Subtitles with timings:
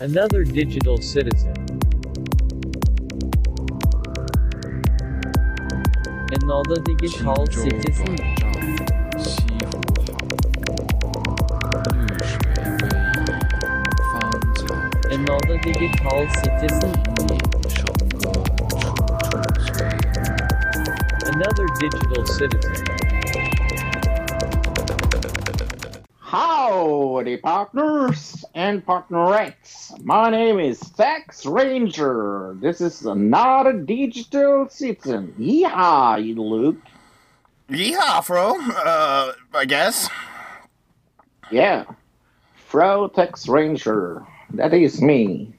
[0.00, 1.52] Another digital citizen.
[6.30, 8.16] Another digital citizen.
[15.10, 16.94] Another digital citizen.
[21.26, 22.84] Another digital citizen.
[26.20, 29.77] Howdy, partners and partnerettes.
[30.04, 32.56] My name is Tax Ranger.
[32.60, 35.34] This is not a digital citizen.
[35.38, 36.80] Yeehaw, you Luke.
[37.68, 38.60] Yeehaw, Fro.
[38.60, 40.08] Uh, I guess.
[41.50, 41.84] Yeah,
[42.54, 44.24] Fro Tax Ranger.
[44.54, 45.52] That is me.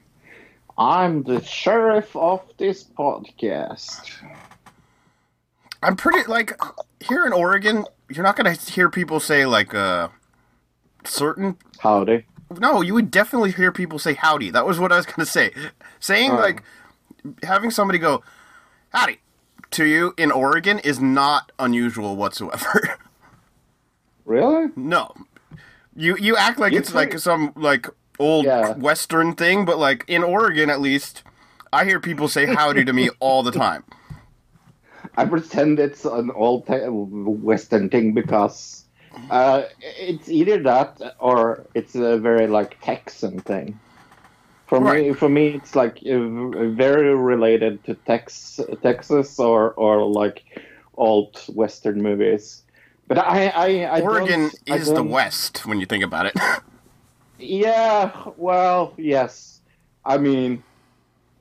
[0.78, 4.10] I'm the sheriff of this podcast.
[5.82, 6.58] I'm pretty like
[7.00, 7.84] here in Oregon.
[8.08, 10.08] You're not gonna hear people say like uh
[11.04, 11.56] certain.
[11.78, 12.24] Howdy.
[12.58, 14.50] No, you would definitely hear people say howdy.
[14.50, 15.52] That was what I was gonna say.
[16.00, 16.36] Saying Oh.
[16.36, 16.62] like
[17.42, 18.22] having somebody go
[18.92, 19.18] howdy
[19.72, 22.98] to you in Oregon is not unusual whatsoever.
[24.24, 24.68] Really?
[24.76, 25.12] no,
[25.96, 27.88] you you act like You it's like some like
[28.20, 28.74] old Yeah.
[28.74, 31.24] Western thing, but like in Oregon at least,
[31.72, 33.82] I hear people say howdy to me all the time.
[35.16, 38.79] I pretend it's an old uh, Western thing because
[39.30, 43.78] uh, it's either that or it's a very like Texan thing.
[44.66, 50.44] For me, for me, it's like very related to Tex Texas or or like
[50.94, 52.62] old Western movies.
[53.08, 56.36] But I, I, I Oregon I is the West when you think about it.
[57.42, 59.60] Yeah, well, yes.
[60.04, 60.62] I mean,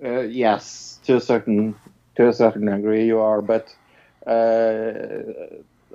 [0.04, 1.76] uh, yes, to a certain
[2.16, 3.68] to a certain degree you are, but
[4.26, 5.24] uh,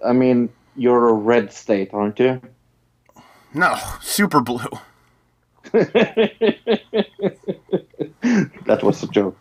[0.04, 2.40] I mean, you're a red state, aren't you?
[3.54, 4.68] no, super blue.
[5.72, 6.80] that
[8.82, 9.38] was a joke.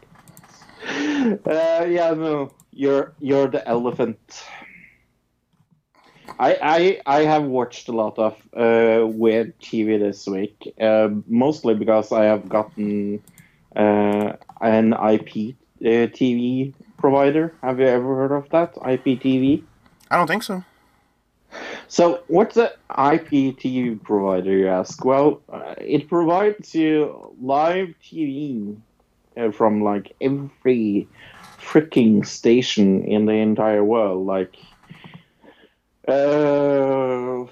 [0.87, 4.19] Uh, yeah, no, you're you're the elephant.
[6.39, 11.75] I I I have watched a lot of uh, weird TV this week, uh, mostly
[11.75, 13.21] because I have gotten
[13.75, 17.53] uh, an IP uh, TV provider.
[17.61, 19.63] Have you ever heard of that IPTV?
[20.09, 20.63] I don't think so.
[21.87, 25.03] So, what's an IPTV provider, you ask?
[25.05, 28.77] Well, uh, it provides you live TV
[29.37, 31.07] uh, from like every
[31.59, 34.25] freaking station in the entire world.
[34.25, 34.55] Like,
[36.07, 37.45] uh,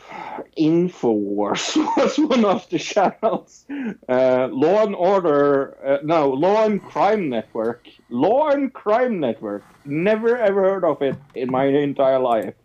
[0.57, 3.65] Infowars was one of the channels.
[4.09, 7.87] Uh, Law and Order, uh, no, Law and Crime Network.
[8.09, 9.63] Law and Crime Network.
[9.85, 12.55] Never ever heard of it in my entire life.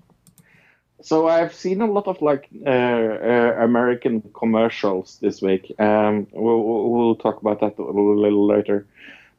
[1.07, 5.73] So I've seen a lot of like uh, uh, American commercials this week.
[5.79, 8.89] Um, we'll, we'll talk about that a little, later.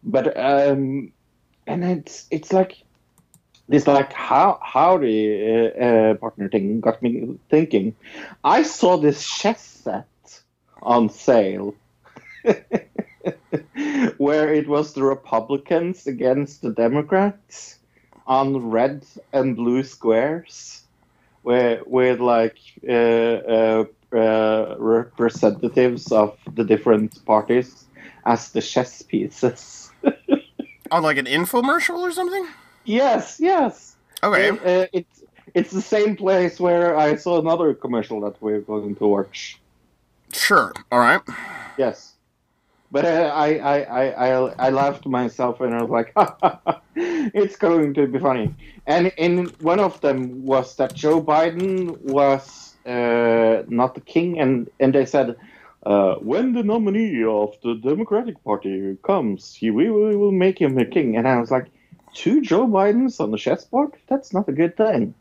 [0.01, 1.11] But um,
[1.67, 2.77] and it's it's like
[3.67, 7.97] this like how how the uh, uh, partner thing got me thinking.
[8.45, 10.41] I saw this chess set
[10.81, 11.75] on sale.
[14.17, 17.77] Where it was the Republicans against the Democrats
[18.25, 20.86] on red and blue squares
[21.47, 27.85] with, with like uh, uh, uh, representatives of the different parties
[28.25, 29.91] as the chess pieces.
[30.91, 32.45] On like an infomercial or something?
[32.83, 33.95] yes, yes.
[34.23, 34.49] Okay.
[34.49, 39.07] Uh, it's it's the same place where I saw another commercial that we're going to
[39.07, 39.59] watch.
[40.33, 40.73] Sure.
[40.91, 41.21] All right.
[41.77, 42.16] Yes.
[42.91, 46.13] But I, I, I, I, I laughed myself and I was like,
[46.95, 48.53] it's going to be funny.
[48.85, 54.69] And in one of them was that Joe Biden was uh, not the king, and,
[54.79, 55.35] and they said,
[55.85, 60.77] uh, when the nominee of the Democratic Party comes, he, we, we will make him
[60.77, 61.17] a king.
[61.17, 61.67] And I was like,
[62.13, 63.93] two Joe Bidens on the chessboard?
[64.07, 65.13] That's not a good thing.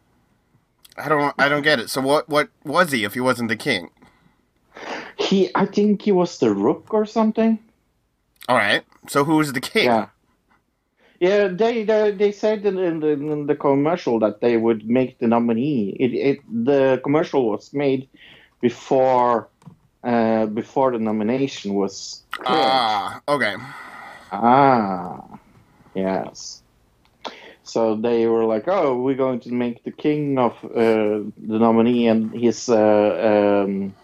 [0.96, 1.34] I don't.
[1.38, 1.90] I don't get it.
[1.90, 2.28] So what?
[2.28, 3.90] What was he if he wasn't the king?
[5.26, 7.58] He, I think he was the rook or something.
[8.48, 8.84] All right.
[9.08, 9.86] So who was the king?
[9.86, 10.08] Yeah.
[11.18, 15.18] Yeah, they they, they said in, in, the, in the commercial that they would make
[15.18, 15.96] the nominee.
[15.98, 18.08] It, it the commercial was made
[18.60, 19.48] before
[20.04, 22.64] uh, before the nomination was cleared.
[22.64, 23.20] Ah.
[23.26, 23.54] okay.
[24.30, 25.38] ah,
[25.94, 26.62] yes.
[27.64, 32.06] So they were like, "Oh, we're going to make the king of uh, the nominee
[32.06, 33.94] and his uh, um,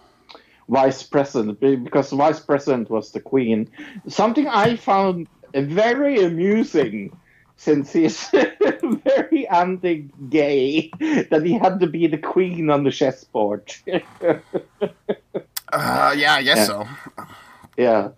[0.73, 3.69] vice president because vice president was the queen."
[4.09, 7.13] Something I found very amusing,
[7.57, 8.31] since he's
[9.05, 10.91] very anti-gay,
[11.31, 13.73] that he had to be the queen on the chessboard.
[15.73, 16.65] Uh, yeah, I guess Yeah.
[16.67, 16.87] so.
[17.77, 18.09] yeah.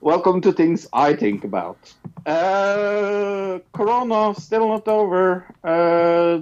[0.00, 1.78] welcome to things I think about.
[2.26, 5.46] Uh, corona still not over.
[5.62, 6.40] Uh,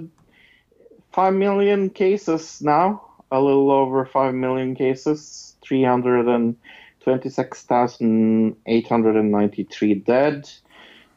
[1.11, 3.01] five million cases now.
[3.33, 5.55] A little over five million cases.
[5.63, 6.55] Three hundred and
[7.01, 10.47] twenty-six thousand eight hundred and ninety-three dead.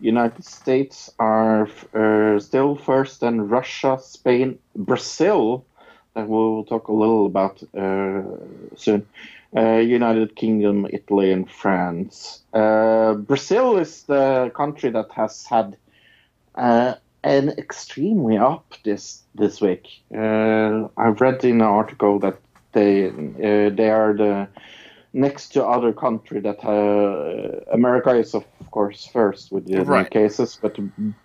[0.00, 5.66] United States are uh, still first, then Russia, Spain, Brazil.
[6.14, 8.22] That we'll talk a little about uh,
[8.76, 9.06] soon.
[9.54, 12.42] Uh, United Kingdom, Italy, and France.
[12.54, 15.76] Uh, Brazil is the country that has had
[16.54, 16.94] uh,
[17.26, 19.86] an extremely up this this week.
[20.14, 22.36] Uh, I've read in an article that
[22.72, 24.48] they uh, they are the
[25.12, 30.02] next to other country that uh, America is of course first with the Right.
[30.02, 30.78] new cases, but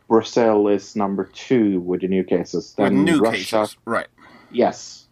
[0.07, 2.73] Brazil is number two with the new cases.
[2.77, 4.07] With new Russia, cases, right?
[4.51, 5.07] Yes.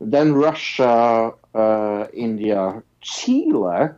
[0.00, 3.88] Then Russia, uh, India, Chile,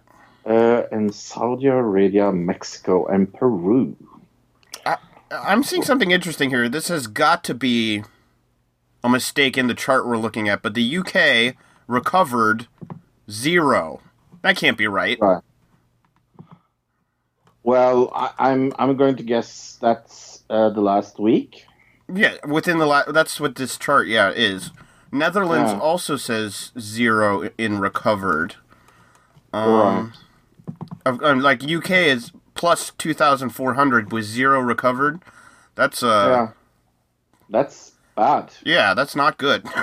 [0.46, 3.94] uh, and Saudi Arabia, Mexico, and Peru.
[5.30, 6.68] I'm seeing something interesting here.
[6.68, 8.02] This has got to be
[9.04, 11.54] a mistake in the chart we're looking at, but the UK
[11.86, 12.66] recovered
[13.30, 14.00] zero.
[14.42, 15.18] That can't be right.
[15.20, 15.42] Right.
[17.62, 21.64] Well, I, I'm I'm going to guess that's uh, the last week.
[22.12, 24.70] Yeah, within the la- that's what this chart yeah is.
[25.12, 25.78] Netherlands Yeah.
[25.78, 28.56] also says zero in recovered.
[29.52, 29.98] right.
[29.98, 30.12] Um,
[31.04, 35.22] of- um, like UK is plus two thousand four hundred with zero recovered.
[35.76, 36.48] That's uh yeah.
[37.48, 38.52] That's bad.
[38.64, 39.64] yeah, that's not good.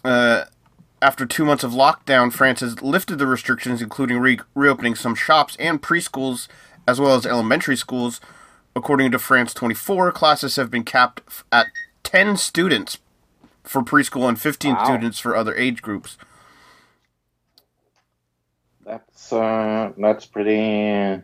[0.04, 0.46] Uh,
[1.02, 5.56] after two months of lockdown, France has lifted the restrictions, including re- reopening some shops
[5.60, 6.48] and preschools,
[6.88, 8.20] as well as elementary schools.
[8.76, 11.68] According to France 24, classes have been capped f- at
[12.04, 12.98] 10 students
[13.64, 14.84] for preschool and 15 Wow.
[14.84, 16.18] students for other age groups.
[18.86, 21.22] That's uh, that's pretty.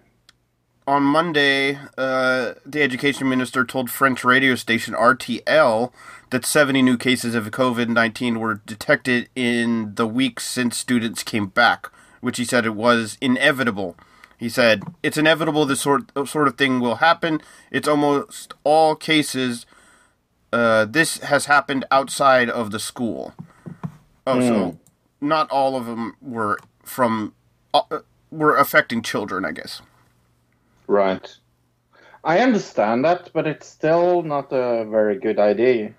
[0.88, 5.92] On Monday, uh, the education minister told French radio station RTL
[6.30, 11.48] that 70 new cases of COVID 19 were detected in the weeks since students came
[11.48, 11.90] back,
[12.22, 13.96] which he said it was inevitable.
[14.38, 17.42] He said, It's inevitable this sort, sort of thing will happen.
[17.72, 19.66] It's almost all cases.
[20.54, 23.34] Uh, this has happened outside of the school.
[24.28, 24.80] Oh, so
[25.20, 27.34] not all of them were from.
[27.74, 29.82] Uh, were affecting children, I guess.
[30.88, 31.36] Right.
[32.24, 35.94] I understand that, but it's still not a very good idea.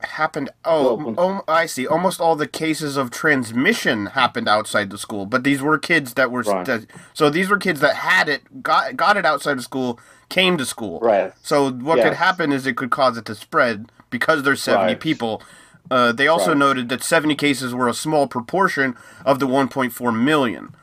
[0.00, 5.26] happened oh, oh i see almost all the cases of transmission happened outside the school
[5.26, 6.86] but these were kids that were Right.
[7.14, 9.98] so these were kids that had it got got it outside of school
[10.28, 11.32] came to school Right.
[11.42, 15.00] so what could happen is it could cause it to spread because there's 70 Right.
[15.00, 15.42] people
[15.90, 16.58] uh, they also Right.
[16.58, 20.74] noted that 70 cases were a small proportion of the 1.4 million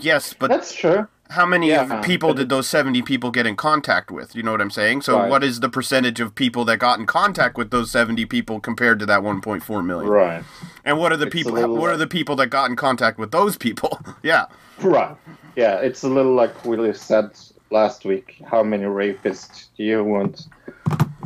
[0.00, 1.06] yes but That's true.
[1.30, 4.34] how many Yeah, people did those 70 people get in contact with?
[4.36, 5.02] You know what I'm saying?
[5.02, 5.30] So, Right.
[5.30, 8.98] what is the percentage of people that got in contact with those 70 people compared
[8.98, 10.10] to that 1.4 million?
[10.10, 10.44] Right.
[10.84, 11.52] And what are the It's people?
[11.54, 13.98] What are the people that got in contact with those people?
[14.22, 14.46] yeah,
[14.78, 15.16] Right.
[15.56, 17.30] Yeah, it's a little like Willie said
[17.70, 18.36] last week.
[18.50, 20.46] How many rapists do you want?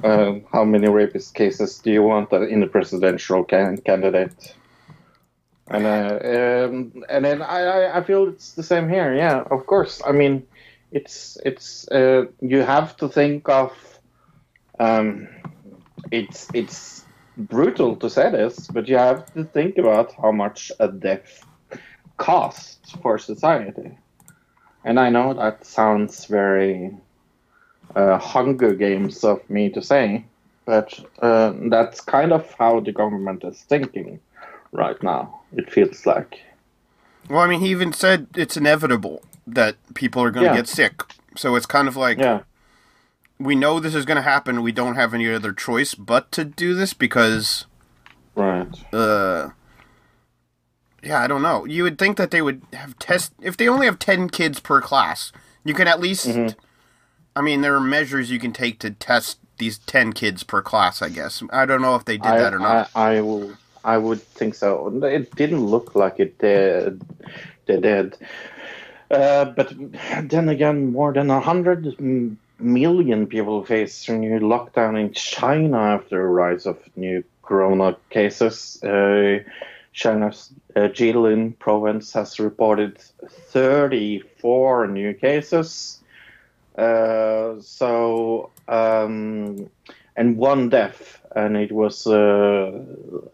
[0.07, 4.55] Uh, how many rapist cases do you want in the presidential can- candidate?
[5.69, 9.15] And uh, um, and then I, I feel it's the same here.
[9.15, 10.01] Yeah, of course.
[10.07, 10.47] I mean,
[10.93, 13.73] it's it's uh, you have to think of
[14.79, 15.29] um,
[16.13, 17.05] it's it's
[17.37, 21.45] brutal to say this, but you have to think about how much a death
[22.17, 23.99] costs for society.
[24.85, 26.97] And I know that sounds very
[27.97, 30.25] uh, Hunger Games of me to say,
[30.67, 30.89] but
[31.21, 34.21] uh, that's kind of how the government is thinking
[34.73, 35.41] right now.
[35.53, 36.39] It feels like.
[37.29, 40.57] Well, I mean, he even said it's inevitable that people are going to Yeah.
[40.57, 41.03] get sick.
[41.37, 42.41] So it's kind of like Yeah.
[43.39, 44.63] we know this is going to happen.
[44.63, 47.67] We don't have any other choice but to do this because,
[48.35, 48.69] Right.
[48.93, 49.51] uh,
[51.03, 51.65] yeah, I don't know.
[51.65, 54.81] You would think that they would have test if they only have ten kids per
[54.81, 55.33] class.
[55.65, 56.59] You can at least, Mm-hmm.
[57.37, 61.03] I mean, there are measures you can take to test these ten kids per class.
[61.03, 62.91] I guess I don't know if they did I, that or not.
[62.95, 63.53] I, I will.
[63.85, 64.89] I would think so.
[65.05, 67.03] It didn't look like it did.
[67.67, 68.17] They did.
[69.11, 69.73] Uh, but
[70.23, 71.97] then again, more than a hundred
[72.59, 78.83] million people face a new lockdown in China after a rise of new corona cases.
[78.83, 79.39] Uh,
[79.93, 86.01] China's uh, Jilin province has reported 34 new cases.
[86.77, 89.69] Uh, so, um,
[90.15, 92.85] and one death, and it was uh,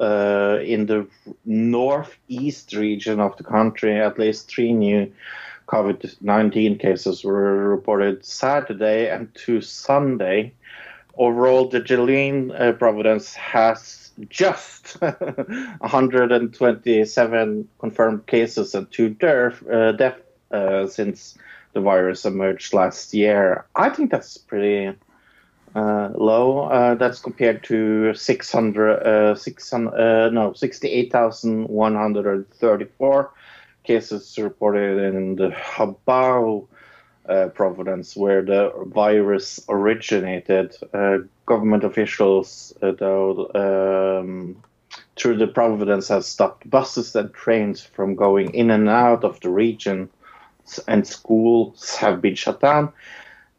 [0.01, 1.07] uh, in the
[1.45, 4.01] northeast region of the country.
[4.01, 5.13] At least three new
[5.69, 10.53] COVID 19 cases were reported Saturday and two Sunday.
[11.19, 19.61] Overall, the Jilin uh, province has just 127 confirmed cases and two deaths
[19.99, 20.19] death,
[20.51, 21.37] uh, since
[21.73, 23.65] the virus emerged last year.
[23.75, 24.97] I think that's pretty
[25.75, 26.65] uh, low.
[26.65, 33.31] Uh, that's compared to 600, uh, 600 uh, no, 68,134
[33.85, 36.67] cases reported in the Hubei
[37.29, 40.77] uh, province where the virus originated.
[40.93, 44.63] Uh, government officials, though, um,
[45.17, 49.51] through the province has stopped buses and trains from going in and out of the
[49.51, 50.09] region,
[50.89, 52.93] and schools have been shut down.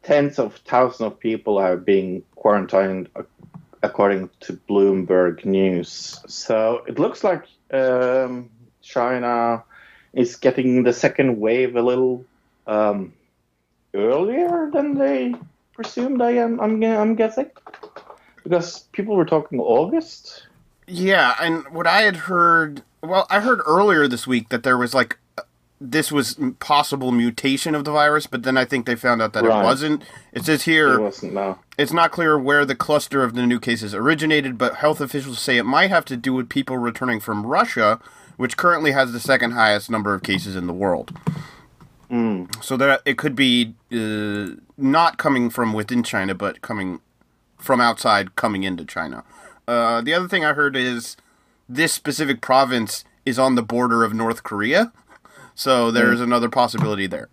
[0.02, 3.08] Tens of thousands of people are being quarantined,
[3.82, 6.20] according to Bloomberg News.
[6.26, 8.50] So it looks like um,
[8.82, 9.64] China
[10.12, 12.24] is getting the second wave a little
[12.66, 13.12] um,
[13.94, 15.34] earlier than they
[15.72, 16.22] presumed.
[16.22, 16.60] I am.
[16.60, 17.50] I'm, I'm guessing
[18.42, 20.46] because people were talking August.
[20.86, 24.94] Yeah, and what I had heard, well, I heard earlier this week that there was
[24.94, 25.18] like
[25.90, 29.44] this was possible mutation of the virus, but then I think they found out that
[29.44, 29.60] Right.
[29.60, 30.02] it wasn't.
[30.32, 31.58] It says It here wasn't no.
[31.76, 35.56] it's not clear where the cluster of the new cases originated, but health officials say
[35.58, 38.00] it might have to do with people returning from Russia,
[38.36, 41.12] which currently has the second highest number of cases in the world.
[42.60, 47.00] So that it could be uh, not coming from within China, but coming
[47.58, 49.24] from outside, coming into China.
[49.66, 51.16] Uh, the other thing I heard is
[51.68, 54.92] this specific province is on the border of North Korea,
[55.54, 57.28] so there's another possibility there.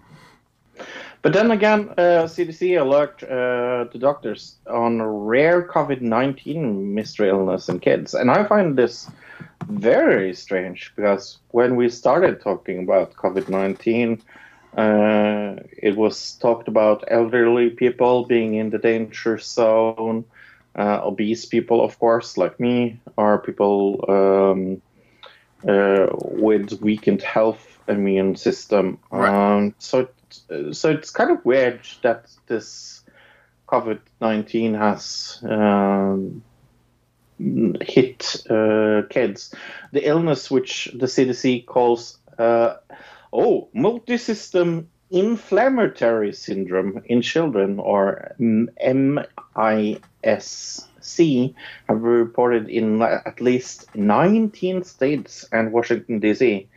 [1.22, 7.70] But then again, uh, CDC alert uh, the doctors on rare COVID 19 mystery illness
[7.70, 8.16] in kids.
[8.16, 9.08] And I find this
[9.68, 14.22] very strange because when we started talking about COVID 19,
[14.78, 20.26] uh, it was talked about elderly people being in the danger zone,
[20.76, 24.82] uh, obese people, of course, like me, or people um,
[25.70, 29.00] uh, with weakened health immune system.
[29.12, 29.30] Right.
[29.30, 30.08] Um, so,
[30.72, 33.04] so it's kind of weird that this
[33.68, 36.44] COVID nineteen has um,
[37.82, 39.54] hit uh, kids.
[39.92, 42.76] The illness, which the CDC calls uh,
[43.34, 48.76] oh multisystem inflammatory syndrome in children, or MISC,
[51.90, 56.68] have been reported in at least 19 states and Washington D.C.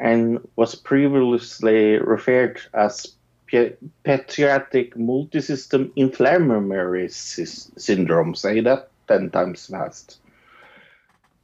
[0.00, 3.14] and was previously referred as
[3.46, 8.34] pe- pediatric multisystem inflammatory syndrome.
[8.34, 10.18] Say that 10 times fast.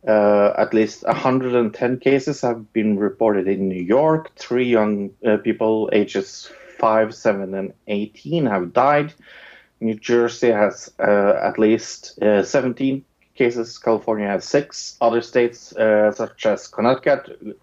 [0.08, 4.34] Uh, at least 110 cases have been reported in New York.
[4.36, 9.12] Three young uh, people, ages 5, 7, and 18, have died.
[9.80, 13.78] New Jersey has uh, at least uh, 17 cases.
[13.78, 14.96] California has six.
[15.00, 17.56] Other states, uh, such as Connecticut,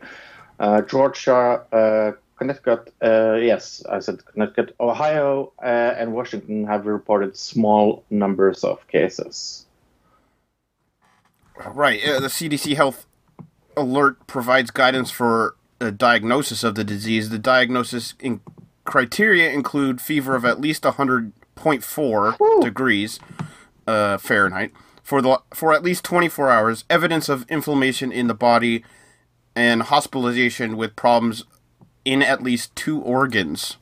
[0.82, 5.66] Georgia, uh, Connecticut, uh, yes, I said Connecticut, Ohio, uh,
[5.98, 9.66] and Washington have reported small numbers of cases.
[11.74, 12.04] Right.
[12.04, 13.06] Uh, the CDC Health
[13.78, 17.30] Alert provides guidance for a diagnosis of the disease.
[17.30, 18.42] The diagnosis in-
[18.86, 23.20] criteria include fever of at least 100.4 degrees
[23.88, 24.72] uh, Fahrenheit
[25.04, 28.84] for the for at least 24 hours, evidence of inflammation in the body,
[29.56, 31.46] and hospitalization with problems
[32.06, 33.78] in at least two organs.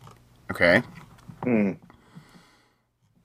[0.52, 0.84] Okay.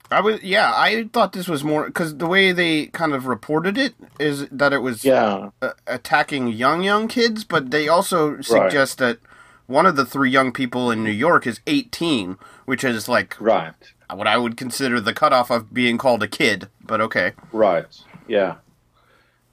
[0.09, 0.71] I was yeah.
[0.73, 4.71] I thought this was more because the way they kind of reported it is that
[4.71, 5.49] it was Yeah.
[5.61, 9.19] uh, attacking young young kids, but they also suggest that
[9.65, 13.73] one of the three young people in New York is 18, which is like Right.
[14.09, 16.69] what I would consider the cutoff of being called a kid.
[16.81, 17.85] But okay, Right.
[18.29, 18.55] Yeah.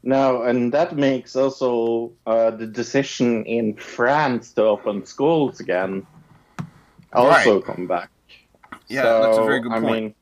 [0.06, 6.06] No, and that makes also uh, the decision in France to open schools again
[7.14, 8.11] also come back.
[8.88, 10.04] yeah, that's a very good I point.
[10.04, 10.14] Mean,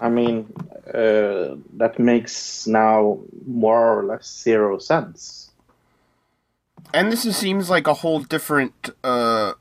[0.00, 0.52] I mean,
[0.86, 5.50] uh, that makes now more or less zero sense.
[6.92, 9.54] and this is, seems like a whole different uh,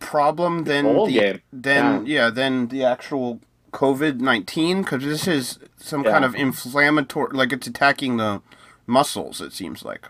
[0.00, 2.28] problem than the than yeah.
[2.28, 3.40] than the actual
[3.74, 6.12] COVID nineteen because this is some Yeah.
[6.12, 8.40] kind of inflammatory, like it's attacking the
[8.86, 9.40] muscles.
[9.40, 10.08] It seems like.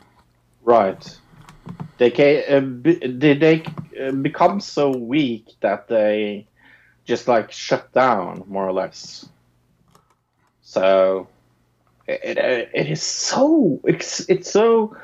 [0.63, 1.19] Right.
[1.99, 3.65] They can, uh, be- did they
[4.01, 6.47] uh, become so weak that they
[7.05, 9.27] just like shut down more or less.
[10.63, 11.29] So
[12.07, 14.95] it, it, it is so it's it's so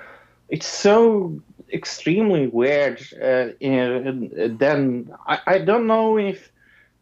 [0.49, 1.41] it's so
[1.73, 3.01] extremely weird.
[3.23, 6.51] Uh, and then I, I don't know if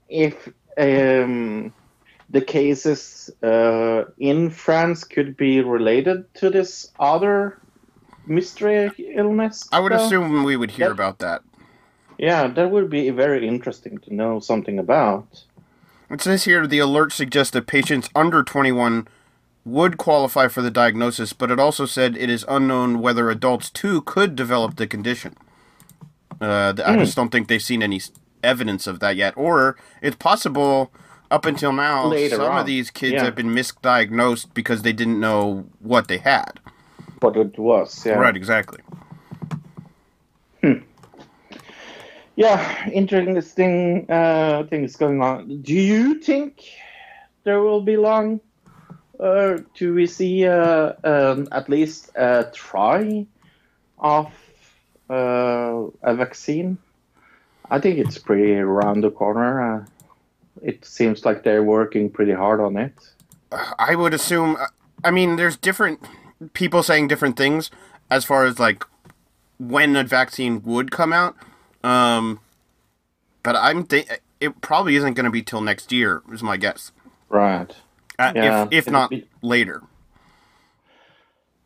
[0.09, 0.49] if
[0.79, 1.75] um,
[2.31, 7.59] the cases uh, in France could be related to this other
[8.27, 9.69] mystery illness.
[9.73, 10.07] I would though.
[10.07, 10.93] assume we would hear Yep.
[10.93, 11.43] about that.
[12.19, 15.45] Yeah, that would be very interesting to know something about.
[16.11, 19.09] It says here the alert suggests that patients under 21
[19.65, 24.01] would qualify for the diagnosis, but it also said it is unknown whether adults too
[24.03, 25.37] could develop the condition.
[26.41, 27.05] Uh, I Hmm.
[27.05, 28.01] just don't think they've seen any
[28.43, 29.35] evidence of that yet.
[29.37, 30.93] Or it's possible
[31.31, 32.61] up until now Later some on.
[32.61, 33.25] of these kids Yeah.
[33.25, 36.61] have been misdiagnosed because they didn't know what they had.
[37.21, 38.15] What it was, yeah.
[38.15, 38.81] Right, exactly.
[42.37, 45.61] Yeah, interesting uh, things going on.
[45.63, 46.63] Do you think
[47.43, 48.41] there will be long?
[49.19, 53.27] Uh, do we see uh, um, at least a try
[53.99, 54.27] of
[55.11, 56.79] uh, a vaccine?
[57.71, 59.77] I think it's pretty around the corner.
[59.77, 59.85] Uh,
[60.63, 62.93] it seems like they're working pretty hard on it.
[63.79, 64.57] I would assume.
[65.05, 66.01] I mean, there's different
[66.53, 67.71] people saying different things
[68.11, 68.85] as far as like
[69.59, 71.37] when a vaccine would come out.
[71.85, 72.41] Um,
[73.43, 74.09] but I'm th-
[74.41, 76.23] it probably isn't going to be till next year.
[76.33, 76.93] Is my guess.
[77.29, 77.71] Right.
[78.19, 79.83] Uh, Yeah, if if not be- later.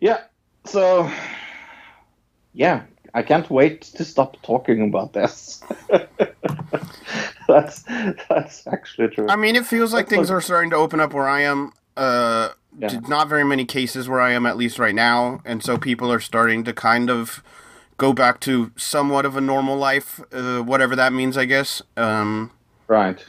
[0.00, 0.20] Yeah.
[0.64, 1.10] So,
[2.52, 2.82] yeah,
[3.14, 5.62] I can't wait to stop talking about this.
[7.48, 7.82] that's
[8.28, 9.26] that's actually true.
[9.28, 11.42] I mean, it feels like That's things what- are starting to open up where I
[11.42, 11.72] am.
[11.96, 13.00] Uh, Yeah.
[13.06, 16.20] not very many cases where I am, at least right now, and so people are
[16.20, 17.42] starting to kind of
[17.98, 21.82] go back to somewhat of a normal life, uh, whatever that means, I guess.
[21.98, 22.50] Um,
[22.88, 23.22] Right.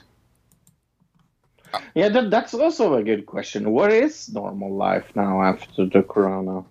[1.96, 3.72] Yeah, that, that's also a good question.
[3.72, 6.64] What is normal life now after the corona?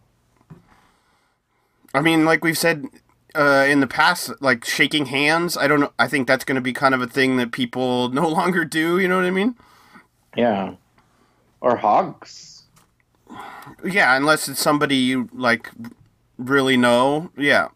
[1.95, 2.87] I mean, like we've said
[3.35, 5.57] uh, in the past, like shaking hands.
[5.57, 5.93] I don't know.
[5.99, 8.99] I think that's going to be kind of a thing that people no longer do.
[8.99, 9.55] You know what I mean?
[10.37, 10.75] Yeah.
[11.61, 12.63] Or hugs.
[13.85, 15.71] Yeah, unless it's somebody you like
[16.37, 17.31] really know.
[17.37, 17.69] Yeah,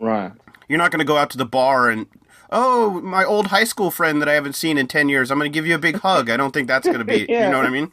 [0.00, 0.32] Right.
[0.68, 2.06] you're not going to go out to the bar and
[2.50, 5.30] oh, my old high school friend that I haven't seen in ten years.
[5.30, 6.28] I'm going to give you a big hug.
[6.28, 7.26] I don't think that's going to be.
[7.28, 7.44] Yeah.
[7.46, 7.92] You know what I mean?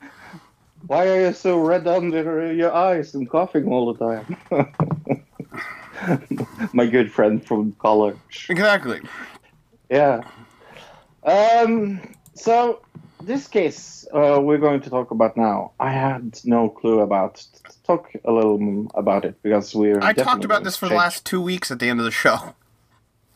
[0.87, 5.23] Why are you so red under your eyes and coughing all the time?
[6.73, 8.47] My good friend from college.
[8.49, 9.01] Exactly.
[9.89, 10.21] Yeah.
[11.23, 12.01] Um.
[12.35, 12.81] So
[13.21, 17.45] this case uh, we're going to talk about now, I had no clue about.
[17.85, 19.99] Talk a little about it because we're.
[20.01, 22.55] I talked about this for the last two weeks at the end of the show.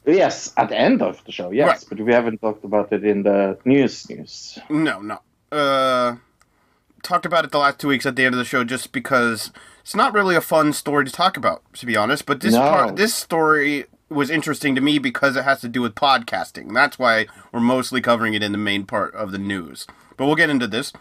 [0.06, 1.86] Yes, at the end of the show, yes, Right.
[1.88, 4.10] but we haven't talked about it in the news.
[4.10, 4.60] News.
[4.69, 5.19] No, no.
[5.49, 6.17] Uh,
[7.04, 9.52] talked about it the last two weeks at the end of the show just because
[9.84, 12.26] it's not really a fun story to talk about, to be honest.
[12.26, 12.62] But this No.
[12.62, 16.74] part, this story was interesting to me because it has to do with podcasting.
[16.74, 19.86] That's why we're mostly covering it in the main part of the news.
[20.15, 20.93] But we'll get into this.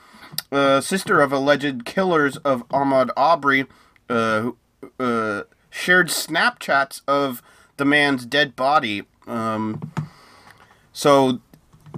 [0.50, 3.66] Uh, sister of alleged killers of Ahmaud Arbery
[4.08, 4.50] uh,
[4.98, 7.42] uh, shared Snapchats of
[7.76, 9.04] the man's dead body.
[9.26, 9.92] Um,
[10.92, 11.40] so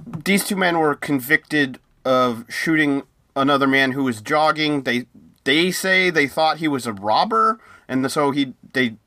[0.05, 3.03] these two men were convicted of shooting
[3.35, 4.83] another man who was jogging.
[4.83, 5.05] They
[5.45, 8.97] they say they thought he was a robber, and so he they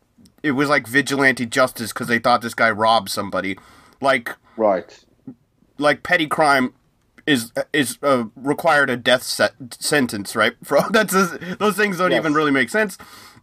[0.42, 3.58] it was like vigilante justice because they thought this guy robbed somebody.
[4.00, 5.04] Like Right.
[5.78, 6.72] like petty crime
[7.26, 10.54] is is uh, required a death set, sentence, right?
[10.64, 11.12] For that's
[11.58, 12.20] those things don't Yes.
[12.20, 12.96] even really make sense.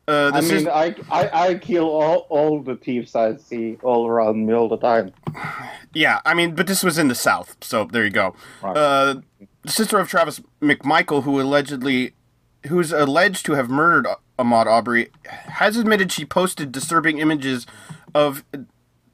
[0.07, 4.07] Uh, I mean, is I, I I kill all all the thieves I see all
[4.07, 5.11] around me all the time.
[5.93, 8.35] yeah, I mean, but this was in the South, so there you go.
[8.61, 8.77] Right.
[8.77, 9.15] Uh,
[9.63, 12.13] the sister of Travis McMichael, who allegedly,
[12.67, 17.65] who's alleged to have murdered Ahmaud Arbery, has admitted she posted disturbing images
[18.13, 18.43] of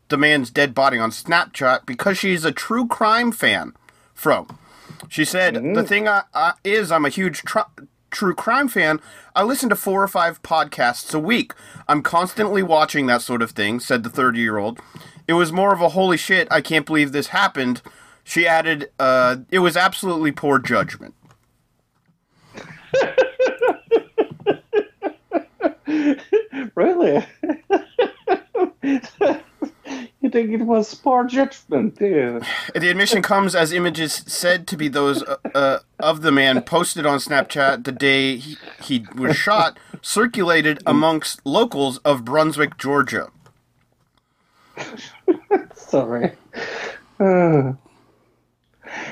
[0.10, 3.74] the man's dead body on Snapchat because she's a true crime fan.
[4.14, 4.48] Fro,
[5.10, 7.60] she said the thing I, I, is I'm a huge tr-
[8.12, 9.00] true crime fan.
[9.36, 11.54] I listen to four or five podcasts a week.
[11.88, 13.80] I'm constantly watching that sort of thing.
[13.80, 14.80] Said the 30 year old.
[15.28, 16.48] It was more of a holy shit.
[16.52, 17.82] I can't believe this happened.
[18.24, 21.16] She added, uh, "It was absolutely poor judgment."
[26.76, 27.26] really?
[30.22, 32.42] you think it was poor judgment, do?
[32.74, 37.06] The admission comes as images said to be those uh, uh, of the man posted
[37.06, 43.30] on Snapchat the day he, he was shot circulated amongst locals of Brunswick, Georgia.
[45.76, 46.32] Sorry.
[47.20, 47.74] Uh,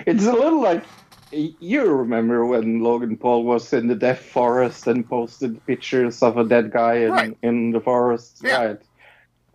[0.06, 0.84] it's a little like
[1.32, 6.44] you remember when Logan Paul was in the death forest and posted pictures of a
[6.44, 7.38] dead guy in, Right.
[7.42, 8.42] in the forest.
[8.44, 8.66] Yeah.
[8.66, 8.82] Right.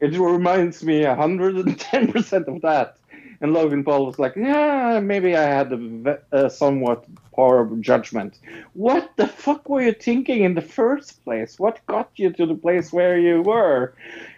[0.01, 2.97] It reminds me 110% of that.
[3.41, 8.39] And Logan Paul was like, yeah, maybe I had a, a somewhat poor judgment.
[8.75, 11.59] What the fuck were you thinking in the first place?
[11.59, 13.95] What got you to the place where you were?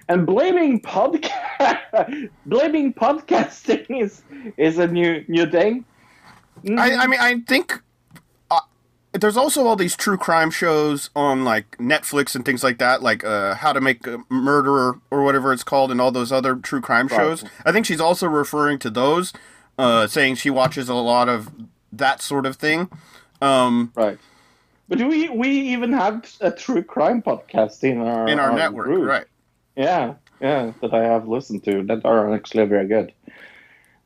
[0.08, 4.22] And blaming podcast, blaming podcasting is
[4.56, 5.84] is a new new thing.
[6.68, 7.80] I, I mean, I think
[8.50, 8.60] uh,
[9.12, 13.24] there's also all these true crime shows on like Netflix and things like that, like
[13.24, 16.80] uh, How to Make a Murderer or whatever it's called, and all those other true
[16.80, 17.16] crime Right.
[17.16, 17.44] shows.
[17.64, 19.32] I think she's also referring to those,
[19.78, 21.50] uh, saying she watches a lot of
[21.92, 22.88] that sort of thing.
[23.40, 24.18] Um, Right.
[24.88, 29.08] But we we even have a true crime podcast in our in our network, group.
[29.08, 29.24] right?
[29.76, 33.12] Yeah, yeah, that I have listened to that are actually very good.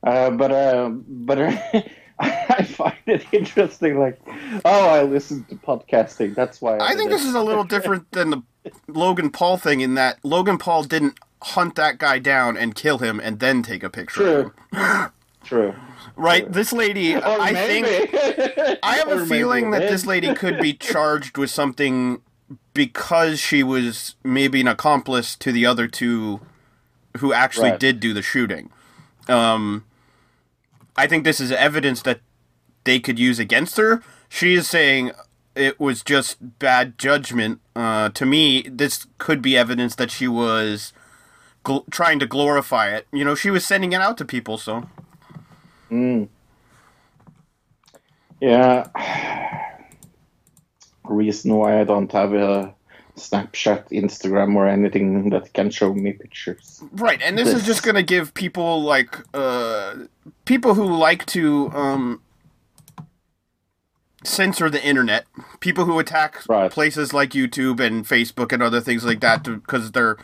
[0.03, 1.39] Uh, but uh, but
[2.51, 3.99] I find it interesting.
[3.99, 4.21] Like,
[4.65, 6.35] oh, I listen to podcasting.
[6.35, 6.77] That's why.
[6.77, 8.43] I I think this is a little different than the
[8.89, 13.19] Logan Paul thing in that Logan Paul didn't hunt that guy down and kill him
[13.21, 15.09] and then take a picture true.
[15.43, 15.75] True.
[16.17, 16.53] Right?
[16.53, 17.89] This lady, Or I maybe.
[18.07, 22.21] think I have Or a feeling maybe that this lady could be charged with something
[22.75, 26.41] because she was maybe an accomplice to the other two
[27.19, 27.81] who actually Right.
[27.81, 28.71] did do the shooting.
[29.29, 29.85] Um,
[31.01, 32.21] I think this is evidence that
[32.85, 34.03] they could use against her.
[34.29, 35.13] She is saying
[35.55, 37.61] it was just bad judgment.
[37.75, 40.93] Uh, to me, this could be evidence that she was
[41.65, 43.07] gl- trying to glorify it.
[43.15, 44.91] You know, she was sending it out to people, so.
[48.43, 48.87] Yeah.
[51.05, 52.75] Reason why I don't have a
[53.21, 56.83] Snapchat, Instagram, or anything that can show me pictures.
[56.93, 59.95] Right, and this is just going to give people like uh
[60.45, 62.23] people who like to um
[64.25, 65.27] censor the internet,
[65.61, 66.71] people who attack Right.
[66.71, 70.17] places like YouTube and Facebook and other things like that because they're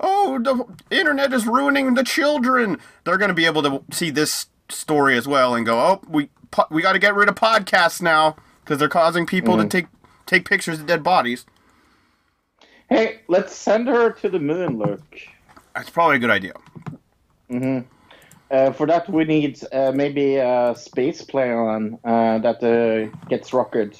[0.00, 0.64] oh the
[0.96, 2.78] internet is ruining the children.
[3.04, 6.30] They're going to be able to see this story as well and go, "Oh, we
[6.50, 9.86] po- we got to get rid of podcasts now because they're causing people to take
[10.26, 11.44] take pictures of dead bodies."
[12.92, 15.18] Hey, let's send her to the moon, Luke.
[15.74, 16.52] That's probably a good idea.
[18.50, 23.96] Uh, for that, we need uh, maybe a space plane uh, that uh, gets rocketed.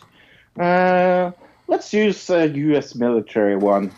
[0.61, 1.31] Uh,
[1.68, 2.94] let's use a U.S.
[2.94, 3.92] military one.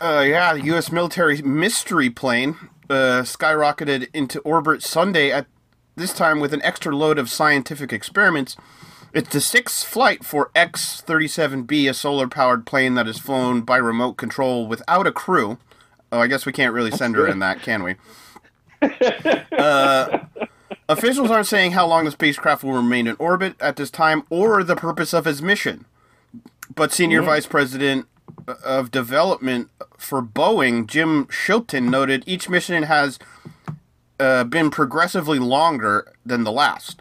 [0.00, 0.92] Uh, yeah, the U.S.
[0.92, 2.54] military mystery plane
[2.88, 5.46] uh, skyrocketed into orbit Sunday at
[5.96, 8.56] this time with an extra load of scientific experiments.
[9.16, 13.78] It's the sixth flight for X 37B, a solar powered plane that is flown by
[13.78, 15.56] remote control without a crew.
[16.12, 17.94] Oh, I guess we can't really send her in that, can we?
[19.58, 20.26] Uh,
[20.86, 24.62] officials aren't saying how long the spacecraft will remain in orbit at this time or
[24.62, 25.86] the purpose of its mission.
[26.74, 28.06] But senior vice president
[28.62, 33.18] of development for Boeing, Jim Chilton, noted each mission has
[34.20, 37.00] uh, been progressively longer than the last.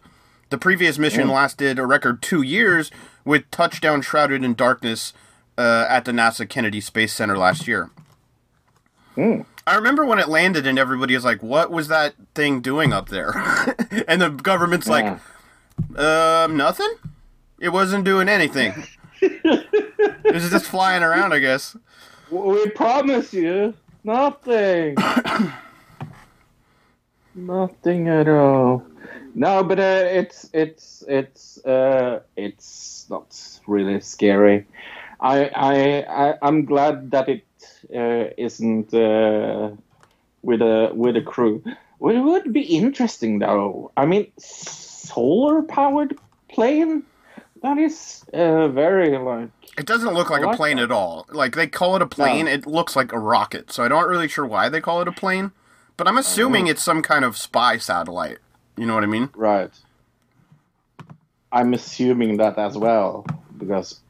[0.56, 2.90] The previous mission lasted a record two years,
[3.26, 5.12] with touchdown shrouded in darkness
[5.58, 7.90] uh, at the NASA Kennedy Space Center last year.
[9.18, 13.10] I remember when it landed and everybody was like, "What was that thing doing up
[13.10, 13.32] there?"
[14.08, 15.20] and the government's like,
[15.98, 16.94] "Um, nothing.
[17.60, 18.86] It wasn't doing anything.
[19.22, 21.76] it was just flying around, I guess."
[22.32, 23.74] we promise you
[24.06, 24.96] nothing.
[27.38, 28.86] Nothing at all.
[29.38, 34.66] No, but uh, it's it's it's uh, it's not really scary.
[35.20, 37.46] I I, I I'm glad that it
[37.94, 39.72] uh, isn't uh,
[40.42, 41.62] with a with a crew.
[41.66, 43.92] It would be interesting though.
[43.98, 46.18] I mean, solar powered
[46.50, 47.04] plane.
[47.62, 50.84] That is uh, very like It doesn't look like I a like plane that.
[50.84, 51.26] at all.
[51.30, 53.72] Like they call it a plane, it looks like a rocket.
[53.72, 55.52] So I don't really sure why they call it a plane,
[55.98, 58.38] but I'm assuming it's some kind of spy satellite.
[58.78, 59.30] You know what I mean?
[59.36, 59.72] Right.
[61.52, 63.26] I'm assuming that as well,
[63.58, 64.02] because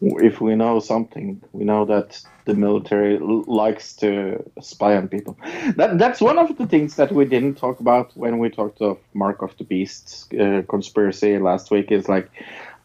[0.00, 5.38] if we know something, we know that the military l- likes to spy on people.
[5.76, 8.98] That that's one of the things that we didn't talk about when we talked of
[9.14, 11.92] Mark of the Beast uh, conspiracy last week.
[11.92, 12.30] Is like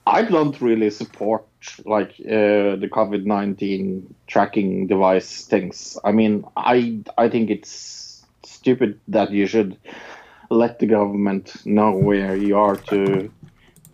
[0.05, 1.45] I don't really support
[1.85, 5.97] like uh, the COVID nineteen tracking device things.
[6.03, 9.77] I mean, I I think it's stupid that you should
[10.51, 13.31] let the government know where you are to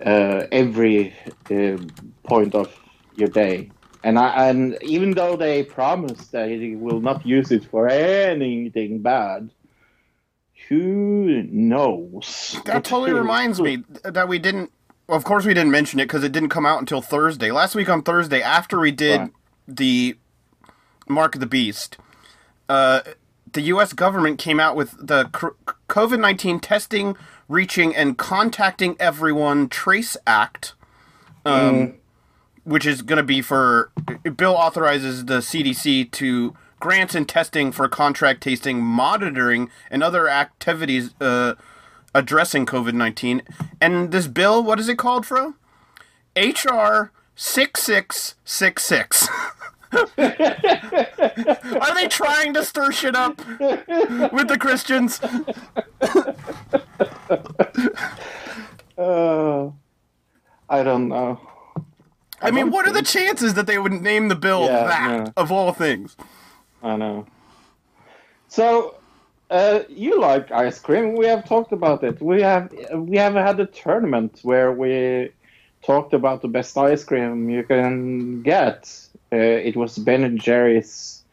[0.05, 1.13] uh, every
[1.51, 1.77] uh,
[2.23, 2.73] point of
[3.15, 3.71] your day.
[4.03, 9.01] And I, and even though they promise that they will not use it for anything
[9.01, 9.49] bad,
[10.67, 12.57] who knows?
[12.65, 14.71] That totally reminds me that we didn't.
[15.09, 17.51] Of course, we didn't mention it because it didn't come out until Thursday.
[17.51, 19.31] Last week on Thursday, after we did Right.
[19.67, 20.17] the
[21.07, 21.97] Mark of the Beast,
[22.67, 23.01] uh,
[23.53, 23.93] the U.S.
[23.93, 25.25] government came out with the
[25.89, 27.15] COVID 19 testing,
[27.47, 30.73] reaching, and contacting everyone Trace Act,
[31.45, 31.95] um,
[32.63, 33.91] which is going to be for.
[34.35, 41.13] Bill authorizes the CDC to grants and testing for contact tracing, monitoring, and other activities
[41.19, 41.55] uh,
[42.13, 43.41] addressing COVID 19.
[43.79, 45.55] And this bill, what is it called, Fro?
[46.35, 49.27] HR 6666.
[49.93, 50.07] Are
[51.95, 55.19] they trying to stir shit up with the Christians?
[58.97, 59.69] Uh,
[60.69, 61.39] I don't know.
[62.41, 65.33] I mean, don't what are the chances that they would name the bill Yeah, that,
[65.37, 66.17] of all things?
[66.83, 67.25] I know.
[68.47, 68.95] So,
[69.49, 71.15] uh, you like ice cream?
[71.15, 72.21] We have talked about it.
[72.21, 75.31] We have we have had a tournament where we
[75.87, 78.79] talked about the best ice cream you can get.
[79.31, 81.23] Uh, it was Ben and Jerry's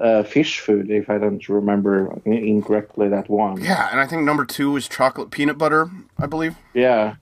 [0.00, 3.08] uh, fish food, if I don't remember incorrectly.
[3.08, 3.62] That one.
[3.62, 6.56] Yeah, and I think number two was chocolate peanut butter, I believe.
[6.74, 7.16] Yeah.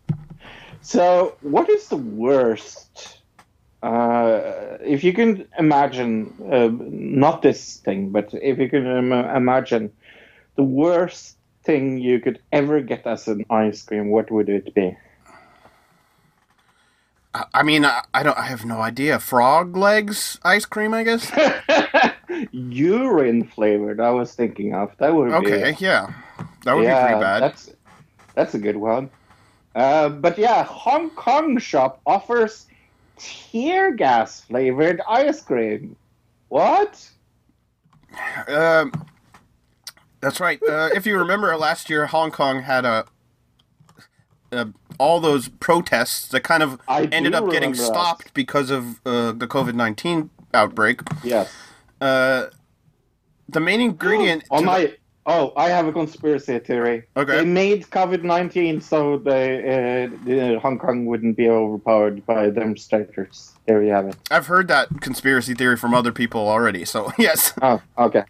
[0.80, 3.18] So, what is the worst?
[3.82, 9.92] Uh, if you can imagine, uh, not this thing, but if you can Im- imagine
[10.56, 14.96] the worst thing you could ever get as an ice cream, what would it be?
[17.54, 18.38] I- mean, I, I don't.
[18.38, 19.18] I have no idea.
[19.18, 21.30] Frog legs ice cream, I guess.
[22.52, 24.00] Urine flavored.
[24.00, 25.34] I was thinking of that would be.
[25.34, 26.12] Okay, be yeah,
[26.64, 27.42] that would yeah, be pretty bad.
[27.42, 27.70] That's
[28.34, 29.10] that's a good one.
[29.74, 32.66] Uh, but yeah, Hong Kong shop offers
[33.18, 35.96] tear gas flavored ice cream.
[36.48, 37.08] What?
[38.46, 38.92] Um,
[40.20, 40.60] that's right.
[40.62, 43.04] Uh, if you remember, last year Hong Kong had a,
[44.52, 44.66] uh
[44.98, 47.78] all those protests that kind of I ended up getting that.
[47.78, 51.00] stopped because of uh, the COVID nineteen outbreak.
[51.22, 51.52] Yes.
[52.00, 52.46] Uh,
[53.48, 54.44] the main ingredient.
[54.50, 54.92] On to the- my
[55.26, 57.04] oh, I have a conspiracy theory.
[57.16, 57.36] Okay.
[57.36, 59.58] They made COVID nineteen so they,
[60.08, 63.52] uh, the Hong Kong wouldn't be overpowered by demonstrators.
[63.66, 64.16] There you have it.
[64.30, 66.84] I've heard that conspiracy theory from other people already.
[66.84, 68.24] So yes, Oh, okay.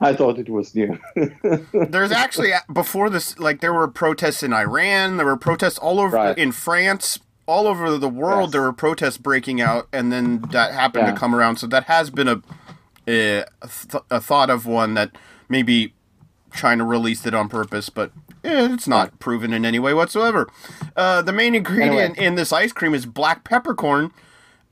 [0.00, 0.98] I thought it was new.
[1.72, 5.16] there's actually before this, like there were protests in Iran.
[5.16, 6.36] There were protests all over Right.
[6.38, 7.18] in France.
[7.48, 8.52] All over the world, Yes.
[8.54, 11.12] there were protests breaking out, and then that happened Yeah.
[11.12, 11.58] to come around.
[11.58, 12.42] So that has been a
[13.08, 15.12] a, th- a thought of one that
[15.48, 15.94] maybe
[16.52, 18.10] China released it on purpose, but
[18.42, 20.48] eh, it's not proven in any way whatsoever.
[20.96, 24.10] Uh, the main ingredient in this ice cream is black peppercorn,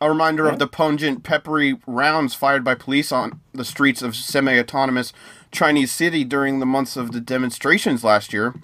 [0.04, 5.14] a reminder of the pungent, peppery rounds fired by police on the streets of semi-autonomous
[5.50, 8.54] Chinese city during the months of the demonstrations last year.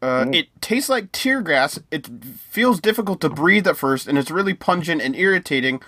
[0.00, 1.80] Uh, It tastes like tear gas.
[1.90, 5.82] It feels difficult to breathe at first, and it's really pungent and irritating.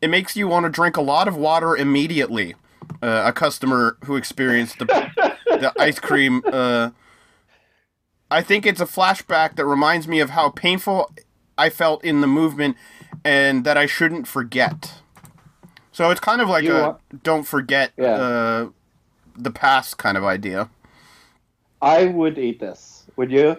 [0.00, 2.54] It makes you want to drink a lot of water immediately.
[3.02, 4.86] Uh, a customer who experienced the,
[5.46, 6.42] the ice cream.
[6.50, 6.90] Uh,
[8.30, 11.12] I think it's a flashback that reminds me of how painful
[11.56, 12.76] I felt in the movement,
[13.24, 14.94] and that I shouldn't forget.
[15.92, 18.10] So it's kind of like You a are- don't forget Yeah.
[18.14, 18.68] uh,
[19.36, 20.68] the past kind of idea.
[21.80, 23.04] I would eat this.
[23.16, 23.56] Would you?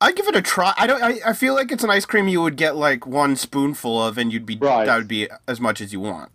[0.00, 0.72] I'd give it a try.
[0.78, 1.02] I don't.
[1.02, 4.16] I, I feel like it's an ice cream you would get like one spoonful of,
[4.16, 4.86] and you'd be Right.
[4.86, 6.30] that would be as much as you want.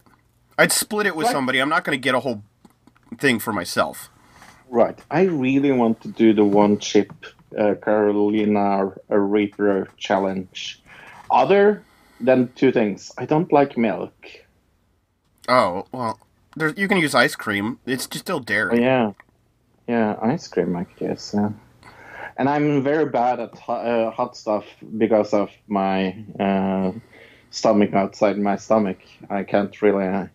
[0.58, 1.34] I'd split it with Right.
[1.34, 1.60] somebody.
[1.60, 2.44] I'm not going to get a whole
[3.18, 4.10] thing for myself.
[4.70, 5.00] Right.
[5.10, 7.14] I really want to do the one chip
[7.58, 10.82] uh, Carolina Reaper challenge.
[11.32, 11.84] Other
[12.24, 14.14] than two things, I don't like milk.
[15.48, 16.20] Oh well,
[16.56, 17.80] there, you can use ice cream.
[17.86, 18.82] It's just still Oh, dairy.
[18.82, 19.12] yeah,
[19.88, 21.32] yeah, ice cream, I guess.
[21.34, 21.50] Yeah.
[22.38, 24.66] And I'm very bad at ho- uh, hot stuff
[24.98, 26.92] because of my uh,
[27.52, 28.98] stomach outside my stomach.
[29.30, 30.28] I can't really uh,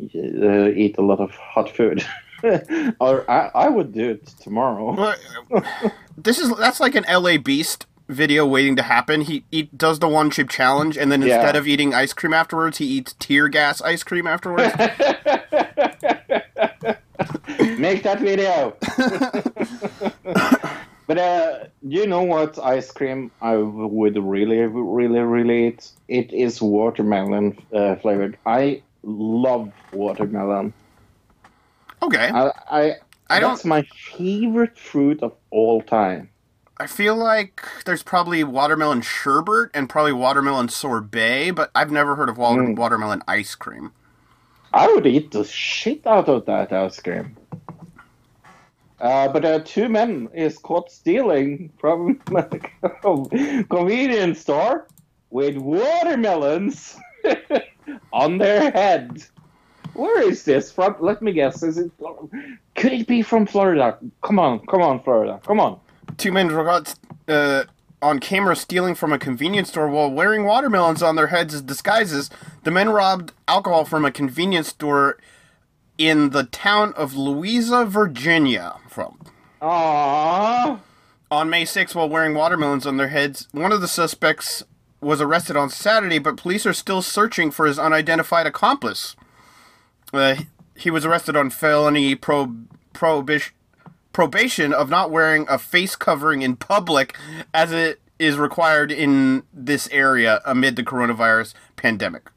[0.00, 2.04] uh, eat a lot of hot food.
[3.00, 5.14] or I, I would do it tomorrow.
[6.16, 9.22] This is that's like an LA Beast video waiting to happen.
[9.22, 11.36] He, he does the one chip challenge, and then Yeah.
[11.36, 14.72] instead of eating ice cream afterwards, he eats tear gas ice cream afterwards.
[17.78, 18.76] Make that video.
[21.06, 25.90] but uh, you know what ice cream I would really, really, really eat?
[26.08, 28.38] It is watermelon uh, flavored.
[28.46, 30.72] I love watermelon.
[32.02, 32.92] okay, I, I,
[33.30, 33.82] I don't- That's my
[34.16, 36.28] favorite fruit of all time.
[36.82, 42.28] I feel like there's probably watermelon sherbet and probably watermelon sorbet, but I've never heard
[42.28, 42.74] of Mm.
[42.76, 43.92] watermelon ice cream.
[44.72, 47.36] I would eat the shit out of that ice cream.
[49.00, 54.88] Uh, but uh, two men is caught stealing from a convenience store
[55.30, 56.96] with watermelons
[58.12, 59.22] on their head.
[59.94, 60.96] Where is this from?
[60.98, 61.62] Let me guess.
[61.62, 61.92] Is it?
[62.74, 63.98] Could it be from Florida?
[64.22, 65.78] Come on, come on, Florida, come on.
[66.16, 66.94] Two men were caught
[67.28, 67.64] uh,
[68.00, 72.30] on camera stealing from a convenience store while wearing watermelons on their heads as disguises.
[72.64, 75.18] The men robbed alcohol from a convenience store
[75.98, 78.76] in the town of Louisa, Virginia.
[78.88, 79.18] From
[79.60, 80.80] Aww.
[81.30, 84.64] on May 6th, while wearing watermelons on their heads, one of the suspects
[85.00, 89.16] was arrested on Saturday, but police are still searching for his unidentified accomplice.
[90.12, 90.36] Uh,
[90.76, 92.54] he was arrested on felony pro-
[92.92, 93.52] prohibition
[94.12, 97.16] probation of not wearing a face covering in public
[97.52, 102.30] as it is required in this area amid the coronavirus pandemic.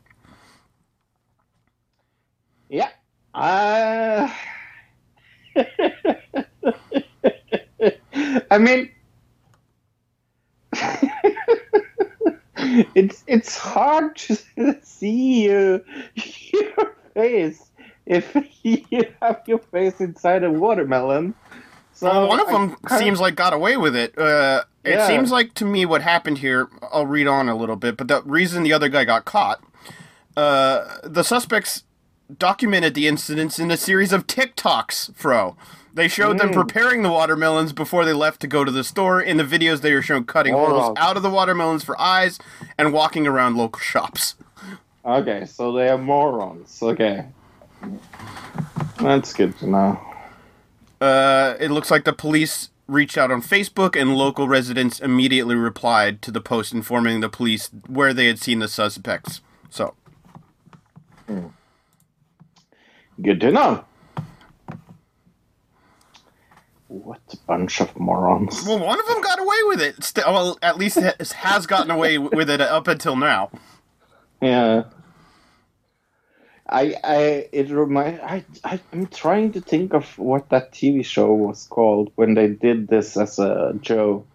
[2.70, 2.90] Yeah.
[3.34, 4.30] Uh...
[8.52, 8.90] I mean,
[12.96, 14.38] it's it's hard to
[14.82, 15.84] see you,
[16.16, 17.72] your face
[18.06, 21.34] if you have your face inside a watermelon.
[21.96, 24.18] So Well, one of them seems like got away with it.
[24.18, 25.08] Uh, it Yeah.
[25.08, 26.68] seems like to me what happened here.
[26.94, 29.62] I'll read on a little bit, but the reason the other guy got caught,
[30.36, 31.84] uh, the suspects
[32.38, 35.16] documented the incidents in a series of TikToks.
[35.16, 35.56] Fro,
[35.94, 36.54] they showed them Mm.
[36.56, 39.22] preparing the watermelons before they left to go to the store.
[39.22, 41.02] In the videos, they were shown cutting holes Oh.
[41.02, 42.40] out of the watermelons for eyes
[42.78, 44.36] and walking around local shops.
[45.06, 46.78] Okay, so they are morons.
[46.84, 47.24] Okay,
[49.00, 50.00] that's good to know.
[51.02, 56.22] Uh, it looks like the police reached out on Facebook, and local residents immediately replied
[56.22, 59.42] to the post informing the police where they had seen the suspects.
[59.70, 59.96] So,
[63.22, 63.86] Good to know.
[66.88, 68.64] What a bunch of morons.
[68.66, 70.14] well, one of them got away with it.
[70.26, 73.50] Well, at least has has gotten away with it up until now.
[74.42, 74.84] Yeah.
[76.68, 81.34] I I it remind I, I I'm trying to think of what that TV show
[81.34, 84.28] was called when they did this as a joke.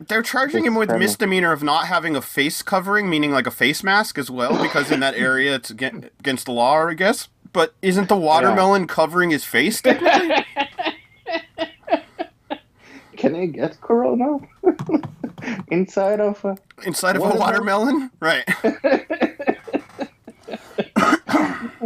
[0.00, 3.84] They're charging him with misdemeanor of not having a face covering, meaning like a face
[3.84, 7.28] mask as well, because in that area it's against, against the law, I guess.
[7.52, 10.46] But isn't the watermelon covering his face technically?
[13.16, 14.38] Can I get corona
[15.68, 17.38] inside of a inside of a Watermelon?
[17.38, 18.10] watermelon?
[18.18, 18.44] Right.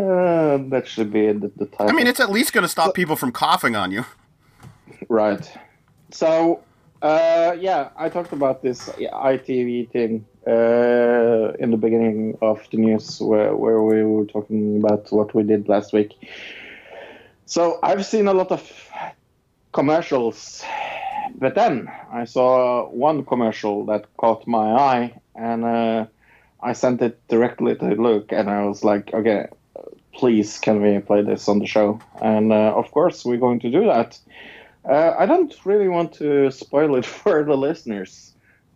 [0.04, 1.90] uh, that should be the, the title.
[1.90, 4.04] I mean, it's at least going to stop people from coughing on you.
[5.08, 5.50] Right.
[6.10, 6.62] So,
[7.02, 13.20] uh, yeah, I talked about this ITV thing uh, in the beginning of the news
[13.20, 16.12] where, where we were talking about what we did last week.
[17.46, 18.62] So, I've seen a lot of
[19.72, 20.62] commercials,
[21.36, 26.06] but then I saw one commercial that caught my eye and uh,
[26.62, 29.48] I sent it directly to Luke and I was like, okay,
[30.14, 32.00] please, can we play this on the show?
[32.22, 34.18] And uh, of course, we're going to do that.
[34.88, 38.32] Uh, I don't really want to spoil it for the listeners.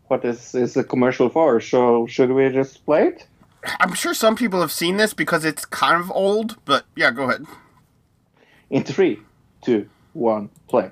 [0.09, 1.61] What this is a commercial for?
[1.61, 3.27] So should we just play it?
[3.81, 7.25] I'm sure some people have seen this because it's kind of old, but yeah, go
[7.25, 7.45] ahead.
[8.71, 9.19] In three,
[9.63, 10.91] two, one, play.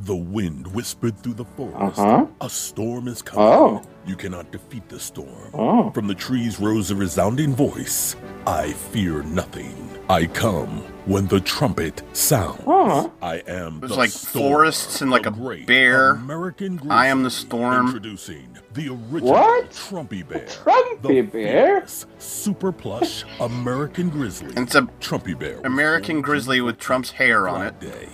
[0.00, 1.98] The wind whispered through the forest.
[1.98, 2.26] Uh-huh.
[2.40, 3.44] A storm is coming.
[3.46, 3.82] Oh.
[4.06, 5.50] You cannot defeat the storm.
[5.52, 5.90] Oh.
[5.90, 8.14] From the trees rose a resounding voice
[8.46, 9.74] I fear nothing.
[10.08, 12.62] I come when the trumpet sounds.
[12.64, 13.10] Huh.
[13.20, 16.10] I am There's the like storm, forests and like the a bear.
[16.12, 17.86] American grizzly, I am the storm.
[17.86, 19.70] Introducing the original What?
[19.70, 20.46] Trumpy Bear.
[20.46, 21.84] Trumpy the Bear?
[22.18, 24.48] super plush American grizzly.
[24.56, 25.60] And it's a Trumpy Bear.
[25.64, 27.80] American grizzly with Trump's hair on it.
[27.80, 28.08] Day.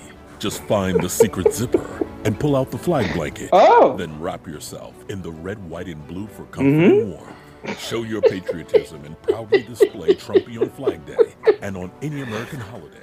[0.45, 3.49] Just find the secret zipper and pull out the flag blanket.
[3.55, 3.97] Oh.
[3.97, 7.79] Then wrap yourself in the red, white, and blue for comfort and warmth.
[7.81, 12.99] Show your patriotism and proudly display Trumpy on Flag Day and on any American holiday.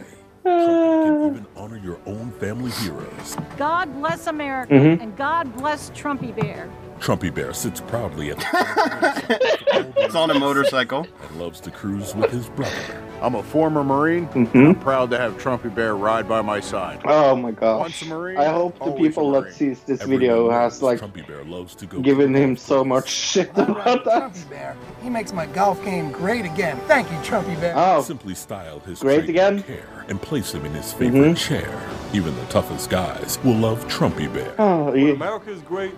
[0.46, 3.36] Trumpy can even honor your own family heroes.
[3.58, 5.02] God bless America Mm-hmm.
[5.02, 6.70] and God bless Trumpy Bear.
[7.02, 11.08] Trumpy Bear sits proudly at the It's on a motorcycle.
[11.28, 12.76] and loves to cruise with his brother.
[13.24, 14.28] I'm a former Marine.
[14.30, 14.70] Mhm.
[14.70, 17.02] I'm proud to have Trumpy Bear ride by my side.
[17.06, 17.80] Oh my gosh.
[17.80, 21.26] Once a Marine, I hope the people that sees this Everyone video has like Trumpy
[21.28, 24.32] Bear loves to go given him so much shit All right, about that.
[24.34, 24.76] Trumpy Bear.
[25.02, 26.80] He makes my golf game great again.
[26.88, 27.74] Thank you, Trumpy Bear.
[27.76, 29.56] Oh, Simply style his Great again?
[29.58, 31.38] with care and place him in his favorite Mhm.
[31.38, 31.82] chair.
[32.14, 34.54] Even the toughest guys will love Trumpy Bear.
[34.60, 35.14] oh, yeah.
[35.14, 35.94] America is great,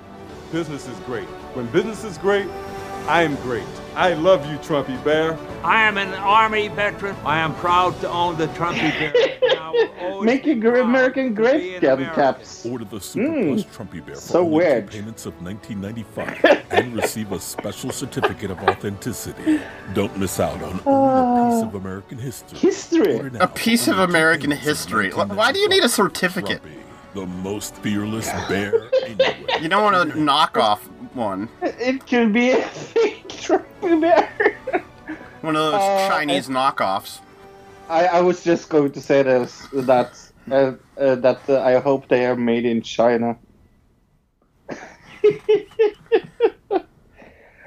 [0.54, 1.26] business is great.
[1.56, 2.48] When business is great,
[3.08, 3.66] I am great.
[3.96, 5.36] I love you, Trumpy Bear.
[5.64, 7.16] I am an Army veteran.
[7.26, 9.14] I am proud to own the Trumpy Bear.
[9.42, 12.16] and I will always Make be a American to great be an again, American.
[12.16, 12.66] Caps.
[12.68, 14.92] Order the Super Mm, Plus Trumpy Bear for so only weird.
[14.92, 19.60] two payments of 1995 and receive a special certificate of authenticity.
[19.96, 22.60] Don't miss out on owning a piece of American history.
[22.60, 23.32] History.
[23.40, 25.10] A piece of American history.
[25.12, 26.62] Why do you need a certificate?
[26.64, 26.80] Trumpy,
[27.14, 29.36] the most fearless bear anywhere.
[29.62, 30.84] You don't want to knock off
[31.14, 31.48] one.
[31.62, 34.56] It could be a fake Trumpy Bear.
[35.42, 37.20] One of those Uh, Chinese knockoffs.
[37.90, 40.20] I, I was just going to say this that
[40.52, 43.38] uh, uh, that uh, I hope they are made in China.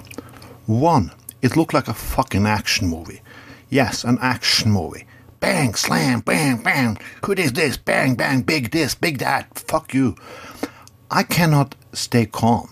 [0.66, 1.12] One,
[1.42, 3.20] it looked like a fucking action movie.
[3.68, 5.06] Yes, an action movie.
[5.40, 6.98] Bang, slam, bang, bang.
[7.24, 7.76] Who is this?
[7.76, 9.58] Bang, bang, big this, big that.
[9.58, 10.16] Fuck you.
[11.10, 12.68] I cannot stay calm.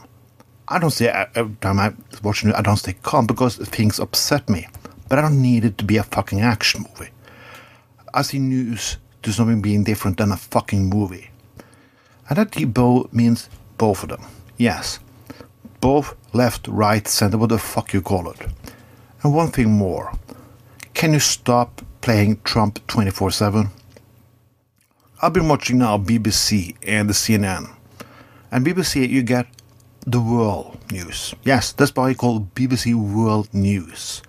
[0.69, 3.99] I don't say uh, every time I watch it, I don't stay calm because things
[3.99, 4.69] upset me.
[5.09, 7.11] But I don't need it to be a fucking action movie.
[8.13, 11.31] I see news to something being different than a fucking movie.
[12.29, 13.49] And that both means
[13.79, 14.25] both of them.
[14.57, 14.99] Yes.
[15.81, 18.41] Both left, right, center, what the fuck you call it.
[19.23, 20.13] And one thing more.
[20.95, 23.71] Can you stop playing Trump 24 7?
[25.23, 27.71] I've been watching now BBC and the CNN.
[28.51, 29.47] And BBC, you get
[30.07, 31.35] the world news.
[31.43, 34.23] Yes, that's why I call BBC World News.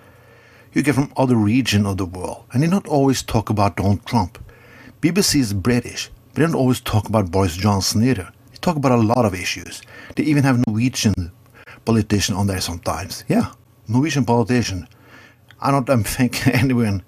[0.74, 4.06] You get from other region of the world, and they don't always talk about Donald
[4.06, 4.38] Trump.
[5.02, 8.32] BBC is British, but they don't always talk about Boris Johnson either.
[8.62, 9.82] Talk about a lot of issues.
[10.16, 11.32] They even have Norwegian
[11.86, 13.24] politician on there sometimes.
[13.28, 13.54] Yeah,
[13.88, 14.88] Norwegian politician.
[15.62, 17.04] I don't think anyone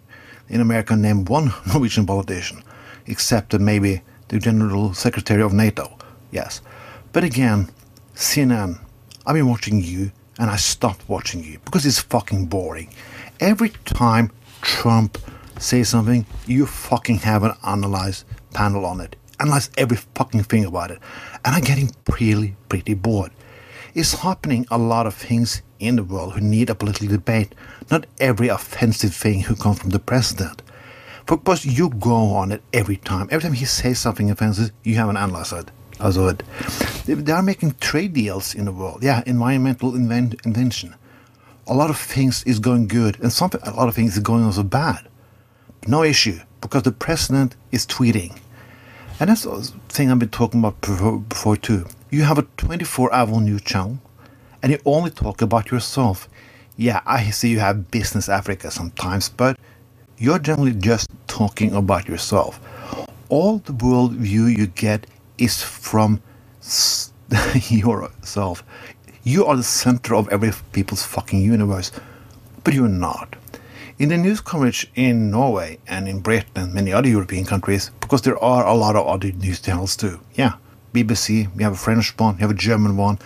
[0.49, 2.63] in America named one Norwegian politician,
[3.05, 5.97] except maybe the General Secretary of NATO.
[6.31, 6.61] Yes.
[7.13, 7.69] But again,
[8.15, 8.79] CNN,
[9.25, 12.89] I've been watching you and I stopped watching you because it's fucking boring.
[13.39, 14.31] Every time
[14.61, 15.17] Trump
[15.59, 19.15] says something, you fucking have an analyzed panel on it.
[19.41, 20.99] Analyze every fucking thing about it.
[21.43, 23.31] And I'm getting pretty, pretty bored.
[23.93, 27.53] It's happening a lot of things in the world who need a political debate,
[27.89, 30.61] not every offensive thing who comes from the president.
[31.25, 33.27] Because you go on it every time.
[33.31, 35.71] Every time he says something offensive, you have an analyze it.
[35.99, 36.43] Also it.
[37.05, 39.03] They- are making trade deals in the world.
[39.03, 40.95] Yeah, environmental inven- invention.
[41.67, 44.43] A lot of things is going good, and some a lot of things is going
[44.43, 45.07] also bad.
[45.87, 48.40] No issue, because the president is tweeting.
[49.21, 50.81] And that's the thing I've been talking about
[51.29, 51.85] before, too.
[52.09, 53.99] You have a 24 hour news channel,
[54.63, 56.27] and you only talk about yourself.
[56.75, 59.59] Yeah, I see you have Business Africa sometimes, but
[60.17, 62.59] you're generally just talking about yourself.
[63.29, 65.05] All the world view you get
[65.37, 66.23] is from
[67.69, 68.63] yourself.
[69.23, 71.91] You are the center of every people's fucking universe,
[72.63, 73.35] but you're not.
[74.01, 78.23] In the news coverage in Norway and in Britain and many other European countries, because
[78.23, 80.19] there are a lot of other news channels too.
[80.33, 80.53] Yeah,
[80.91, 83.19] BBC, we have a French one, you have a German one,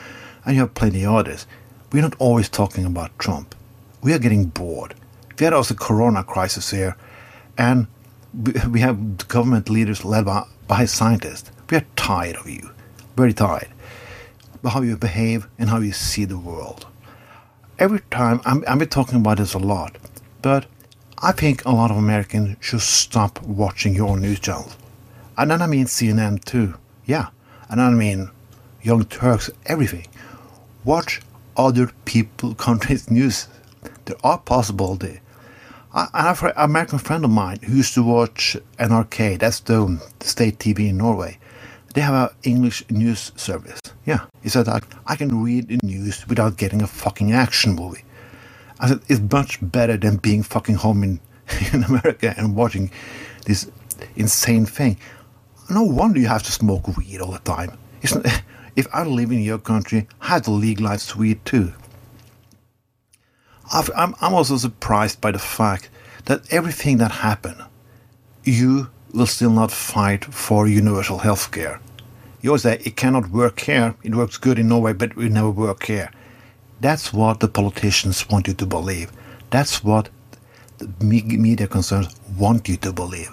[0.43, 1.47] and you have plenty of others.
[1.93, 3.55] We're not always talking about Trump.
[4.03, 4.95] We are getting bored.
[5.39, 6.97] We had also the corona crisis here,
[7.57, 7.88] and
[8.34, 11.51] we we have government leaders led by, by scientists.
[11.69, 12.69] We are tired of you,
[13.15, 13.69] very tired,
[14.55, 16.86] about how you behave and how you see the world
[17.80, 19.97] every time I'm, I've been talking about this a lot,
[20.45, 20.67] but
[21.23, 24.77] I think a lot of Americans should stop watching your news channels.
[25.39, 26.75] And then I mean CNN too.
[27.03, 27.29] Yeah.
[27.67, 28.29] And then I mean
[28.83, 30.05] Young Turks, everything.
[30.83, 31.19] Watch
[31.57, 33.47] other people, countries' news.
[34.05, 35.19] There are possibilities.
[35.91, 40.59] I, have an American friend of mine who used to watch NRK, that's the state
[40.59, 41.39] TV in Norway.
[41.95, 43.79] They have an English news service.
[44.05, 48.05] Yeah, he said I can read the news without getting a fucking action movie.
[48.80, 51.19] I said it's much better than being fucking home in,
[51.73, 52.91] in America and watching
[53.45, 53.69] this
[54.15, 54.97] insane thing.
[55.69, 57.78] No wonder you have to smoke weed all the time.
[58.13, 58.43] Not,
[58.76, 61.73] if I live in your country, I have to legalize weed too.
[63.73, 65.89] I've, I'm, I'm also surprised by the fact
[66.26, 67.63] that everything that happened,
[68.43, 71.80] you will still not fight for universal health care.
[72.41, 75.49] You always say it cannot work here, it works good in Norway, but it never
[75.49, 76.11] work here.
[76.82, 79.11] That's what the politicians want you to believe.
[79.49, 80.09] That's what
[80.78, 83.30] the media concerns want you to believe.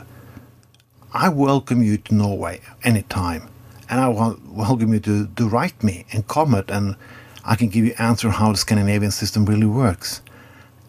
[1.13, 3.49] I welcome you to Norway anytime,
[3.91, 6.97] and I welcome you to, to write me and comment, and
[7.45, 10.23] I can give you answer how the Scandinavian system really works.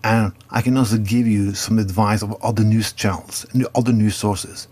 [0.04, 4.16] And I can also give you some advice of other news channels and other news
[4.16, 4.68] sources.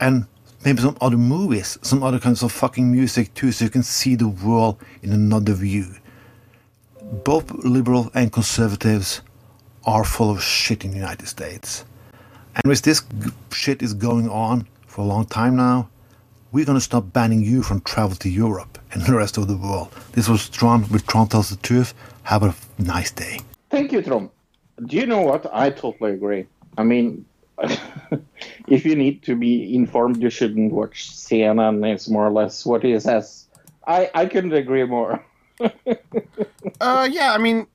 [0.00, 0.26] And
[0.64, 4.14] maybe some other movies, some other kinds of fucking music too, so you can see
[4.16, 5.94] the world in another view.
[7.12, 9.22] Both liberal and conservatives
[9.84, 11.84] are full of shit in the United States.
[12.56, 15.88] And with this g- shit is going on for a long time now,
[16.50, 19.92] we're gonna stop banning you from travel to Europe and the rest of the world.
[20.12, 21.94] This was Trump with Trump Tells the Truth.
[22.24, 23.40] Have a nice day.
[23.70, 24.32] Thank you, Trump.
[24.86, 25.46] Do you know what?
[25.52, 26.46] I totally agree.
[26.76, 27.24] I mean,
[28.68, 31.84] if you need to be informed, you shouldn't watch CNN.
[31.92, 33.46] It's more or less what he says.
[33.86, 35.24] I, I couldn't agree more.
[36.80, 37.66] Uh, yeah, I mean,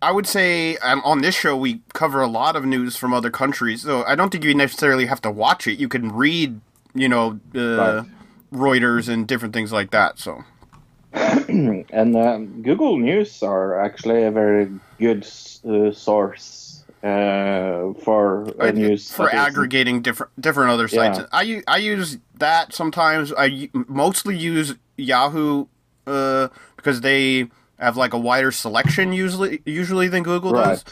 [0.00, 3.30] I would say um, on this show we cover a lot of news from other
[3.30, 5.78] countries, so I don't think you necessarily have to watch it.
[5.78, 6.60] You can read,
[6.94, 8.04] you know, uh,
[8.52, 10.18] Reuters and different things like that.
[10.18, 10.44] So
[11.12, 14.68] and um, Google News are actually a very
[14.98, 15.26] good
[15.68, 21.26] uh, source uh, for uh, news for aggregating different different other sites, Yeah.
[21.32, 23.32] I I use that sometimes.
[23.36, 25.66] I mostly use Yahoo
[26.06, 26.48] uh,
[26.82, 30.84] because they have like a wider selection usually usually than Google does,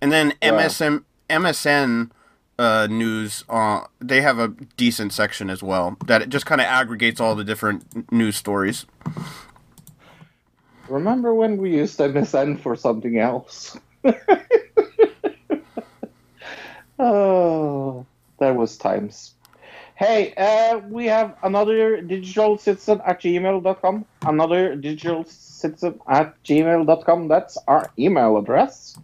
[0.00, 0.52] and then Yeah.
[0.52, 2.10] MSN MSN
[2.58, 6.66] uh, news uh, they have a decent section as well that it just kind of
[6.66, 8.86] aggregates all the different news stories.
[10.88, 13.76] Remember when we used MSN for something else?
[16.98, 18.06] oh,
[18.38, 19.34] that was times.
[19.98, 24.04] Hey, uh, we have another digital citizen at gmail.com.
[24.22, 27.26] Another digital citizen at gmail.com.
[27.26, 28.96] That's our email address.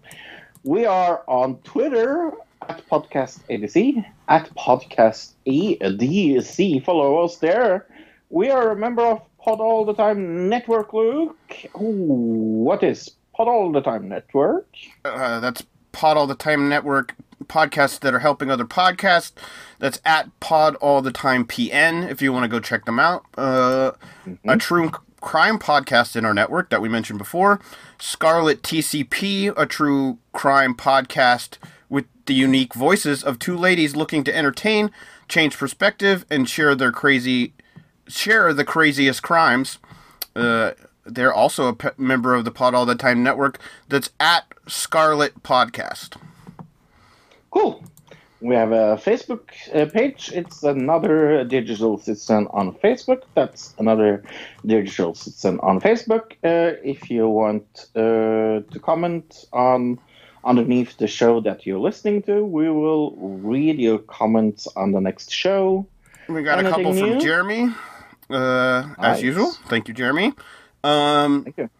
[0.63, 2.31] We are on Twitter
[2.69, 6.85] at podcast ADC, at podcast ADC.
[6.85, 7.89] Follow us there.
[8.31, 11.37] We are a member of Pod All the Time Network, Luke.
[11.75, 14.69] Ooh, what is Pod All the Time Network?
[15.05, 17.17] Uh, that's Pod All the Time Network
[17.49, 19.33] podcasts that are helping other podcasts.
[19.79, 23.25] That's at Pod All the Time PN if you want to go check them out.
[23.37, 23.93] Uh,
[24.47, 24.91] A true
[25.21, 27.61] crime podcast in our network that we mentioned before.
[27.99, 34.37] Scarlet TCP, a true crime podcast with the unique voices of two ladies looking to
[34.37, 34.91] entertain
[35.29, 37.55] change perspective, and share their crazy,
[38.07, 39.79] share the craziest crimes.
[40.37, 40.73] Uh,
[41.07, 43.59] they're also a pe- member of the Pod All the Time network.
[43.89, 46.17] That's at Scarlet Podcast.
[47.55, 47.85] Cool.
[48.41, 50.31] We have a Facebook uh, page.
[50.35, 53.23] It's another digital citizen on Facebook.
[53.35, 54.25] That's another
[54.67, 56.33] digital citizen on Facebook.
[56.43, 60.01] Uh, if you want uh, to comment on
[60.45, 65.31] underneath the show that you're listening to, we will read your comments on the next
[65.31, 65.87] show.
[66.29, 67.21] We got a Anything couple from?
[67.21, 67.75] Jeremy,
[68.31, 69.53] uh, as usual.
[69.69, 70.35] Thank you, Jeremy.
[70.83, 71.71] Um, Thank you.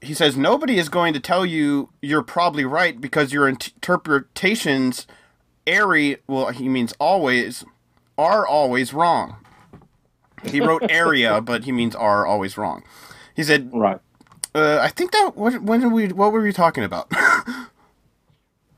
[0.00, 5.06] He says nobody is going to tell you you're probably right because your interpretations,
[5.66, 6.16] airy.
[6.26, 7.64] Well, he means always,
[8.16, 9.36] are always wrong.
[10.44, 12.82] He wrote area, but he means are always wrong.
[13.34, 14.00] He said, Right.
[14.54, 16.08] uh, "I think that what, when did we?
[16.08, 17.12] What were we talking about?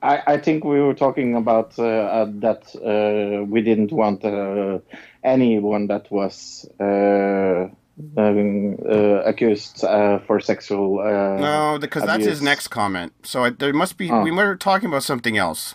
[0.02, 4.80] I, I think we were talking about uh, uh, that uh, we didn't want uh,
[5.22, 7.68] anyone that was uh,
[8.16, 11.00] um, uh, accused uh, for sexual.
[11.00, 13.12] Uh, no, because that's his next comment.
[13.22, 14.10] So I, there must be.
[14.10, 14.22] Oh.
[14.22, 15.74] We were talking about something else."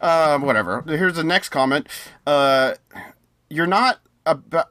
[0.00, 0.82] Uh, whatever.
[0.86, 1.86] Here's the next comment.
[2.26, 2.74] Uh,
[3.48, 4.68] you're not about.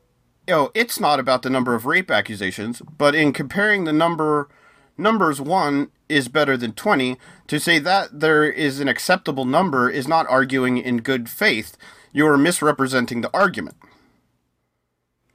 [0.47, 4.49] Oh, it's not about the number of rape accusations, but in comparing the number
[4.97, 7.17] numbers one is better than 20
[7.47, 11.77] to say that there is an acceptable number is not arguing in good faith
[12.11, 13.77] you are misrepresenting the argument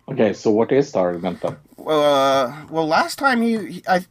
[0.09, 1.57] Okay, so what is the argument then?
[1.77, 4.05] Well, uh, well last time he, he i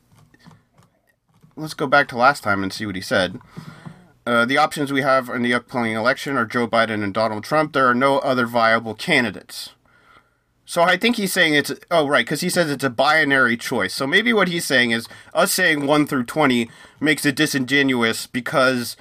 [1.55, 3.39] let's go back to last time and see what he said
[4.25, 7.73] uh, the options we have in the upcoming election are Joe Biden and Donald Trump.
[7.73, 9.71] There are no other viable candidates.
[10.65, 13.93] So I think he's saying it's oh right because he says it's a binary choice.
[13.93, 16.69] So maybe what he's saying is us saying one through twenty
[17.01, 18.95] makes it disingenuous because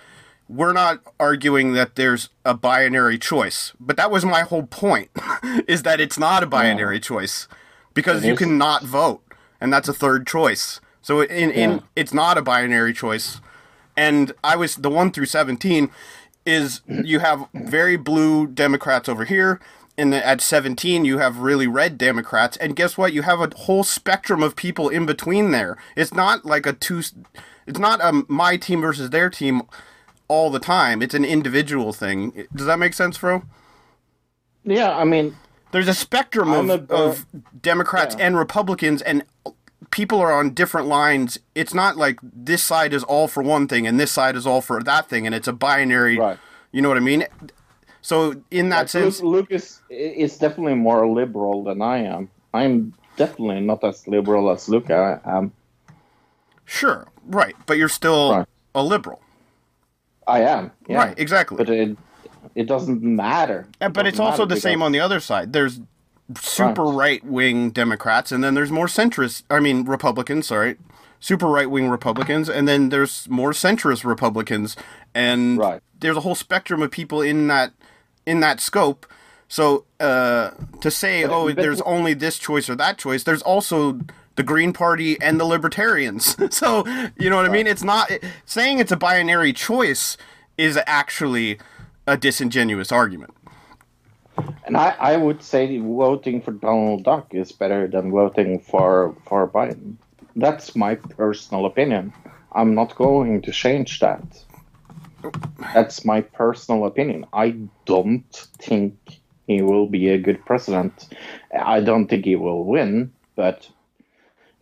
[0.49, 3.72] we're not arguing that there's a binary choice.
[3.80, 5.11] But that was my whole point
[5.66, 7.49] is that it's not a binary choice
[7.95, 8.38] because It you is.
[8.38, 9.22] cannot vote
[9.61, 10.80] and that's a third choice.
[11.01, 11.57] So in Yeah.
[11.57, 13.40] in it's not a binary choice.
[13.97, 15.90] And I was the one through seventeen
[16.45, 19.61] is you have very blue Democrats over here,
[19.99, 23.12] and at 17 you have really red Democrats, and guess what?
[23.12, 25.76] You have a whole spectrum of people in between there.
[25.97, 27.03] It's not like a two,
[27.66, 29.62] it's not a my team versus their team
[30.33, 31.03] all the time.
[31.03, 32.47] It's an individual thing.
[32.55, 33.43] Does that make sense, Fro?
[34.64, 35.37] Yeah, I mean,
[35.72, 37.26] There's a spectrum of, a- uh, of
[37.61, 38.26] Democrats yeah.
[38.26, 39.24] and Republicans, and
[39.91, 41.39] people are on different lines.
[41.55, 44.61] It's not like this side is all for one thing and this side is all
[44.61, 46.16] for that thing, and it's a binary.
[46.18, 46.39] Right.
[46.72, 47.26] You know what I mean?
[48.01, 52.30] So in that like, sense, Lu- Lucas is definitely more liberal than I am.
[52.55, 55.53] I'm definitely not as liberal as Luca I am.
[56.64, 58.47] sure, right, but you're still Right.
[58.74, 59.20] a liberal,
[60.33, 60.70] I am.
[60.89, 60.97] Yeah.
[60.97, 61.18] right?
[61.18, 61.57] Exactly.
[61.59, 61.97] But it
[62.55, 63.66] it doesn't matter.
[63.80, 65.53] Uh, but it's also the same on the other side.
[65.53, 65.80] There's
[66.41, 69.43] super right wing Democrats, and then there's more centrist.
[69.51, 70.47] I mean, Republicans.
[70.47, 70.76] Sorry,
[71.20, 74.76] super right wing Republicans, and then there's more centrist Republicans,
[75.14, 75.80] and Right.
[76.01, 77.72] there's a whole spectrum of people in that
[78.26, 79.07] in that scope.
[79.49, 83.43] So uh, to say, But- oh, but- there's only this choice or that choice, there's
[83.43, 84.01] also
[84.37, 86.37] the Green Party and the Libertarians.
[86.55, 86.85] so
[87.18, 87.66] you know what I mean?
[87.66, 88.11] It's not
[88.45, 90.16] saying it's a binary choice
[90.59, 91.59] is actually
[92.07, 93.35] a disingenuous argument.
[94.64, 99.49] And I, I would say voting for Donald Duck is better than voting for for
[99.49, 99.97] Biden.
[100.35, 102.12] That's my personal opinion.
[102.53, 104.22] I'm not going to change that.
[105.74, 107.26] That's my personal opinion.
[107.33, 108.97] I don't think
[109.47, 111.09] he will be a good president.
[111.59, 113.68] I don't think he will win, but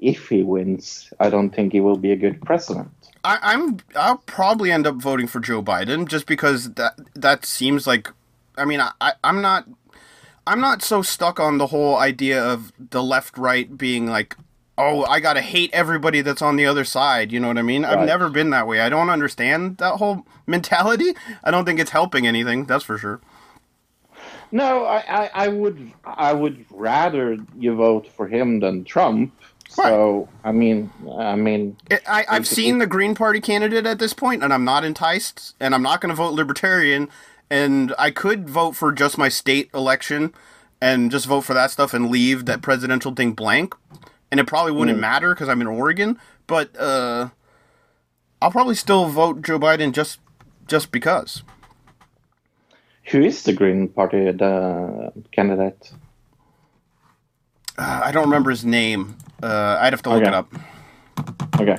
[0.00, 2.88] if he wins, I don't think he will be a good president.
[3.22, 7.86] I, I'm I'll probably end up voting for Joe Biden just because that that seems
[7.86, 8.10] like
[8.56, 9.66] I mean I, I I'm not
[10.46, 14.36] I'm not so stuck on the whole idea of the left right being like
[14.78, 17.84] oh I gotta hate everybody that's on the other side you know what I mean
[17.84, 21.90] I've never been that way I don't understand that whole mentality I don't think it's
[21.90, 23.20] helping anything that's for sure
[24.52, 29.32] No, I, I, I would I would rather you vote for him than Trump.
[29.70, 34.12] So I mean I mean It, I, I've seen the Green Party candidate at this
[34.14, 37.08] point, and I'm not enticed, and I'm not going to vote Libertarian,
[37.50, 40.34] and I could vote for just my state election
[40.82, 43.74] and just vote for that stuff and leave that presidential thing blank,
[44.30, 45.00] and it probably wouldn't Hmm.
[45.00, 46.18] matter because I'm in Oregon,
[46.48, 47.30] but uh,
[48.42, 50.20] I'll probably still vote Joe Biden just
[50.66, 51.42] just because.
[53.10, 55.92] who is the Green Party the candidate?
[57.78, 59.16] Uh, I don't remember his name.
[59.42, 60.28] Uh, I'd have to look Okay.
[60.28, 60.52] it up.
[61.60, 61.78] Okay.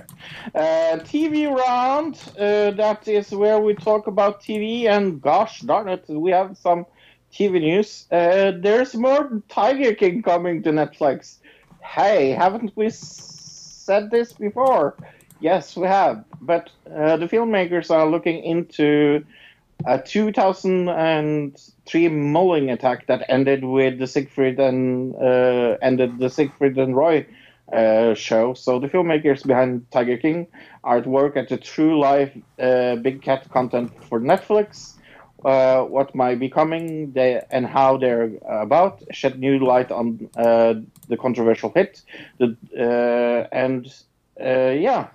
[0.55, 2.20] Uh, TV round.
[2.38, 6.86] Uh, that is where we talk about TV, and gosh darn it, we have some
[7.34, 8.07] TV news.
[8.12, 11.38] Uh, there's more Tiger King coming to Netflix.
[11.82, 14.95] Hey, haven't we said this before?
[15.39, 16.24] Yes, we have.
[16.41, 19.26] But uh, the filmmakers are looking into
[19.86, 26.95] a 2003 Mulling attack that ended with the Siegfried and uh, ended the Siegfried and
[26.95, 27.26] Roy
[27.72, 28.53] uh, show.
[28.53, 30.47] So the filmmakers behind Tiger King
[30.84, 34.95] are at work at the true life uh, big cat content for Netflix.
[35.43, 40.76] Uh, what might be coming they, and how they're about shed new light on uh,
[41.07, 42.03] the controversial hit
[42.38, 43.91] the, uh, and
[44.38, 45.07] yeah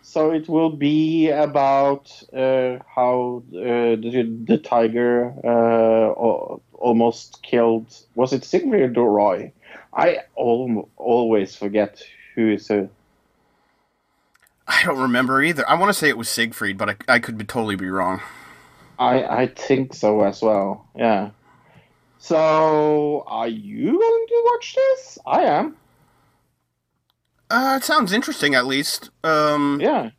[0.00, 5.34] so it will be about how the, the tiger
[6.74, 9.52] almost killed was it Siegfried or Roy
[9.94, 12.02] I al- always forget
[12.34, 12.90] who is who
[14.66, 15.68] I don't remember either.
[15.68, 18.20] I want to say it was Siegfried, but I, I could be totally be wrong.
[18.98, 20.88] I I think so as well.
[20.96, 21.30] Yeah.
[22.18, 25.18] So, are you going to watch this?
[25.26, 25.76] I am.
[27.50, 29.10] Uh, it sounds interesting, at least.
[29.22, 30.10] Um, yeah.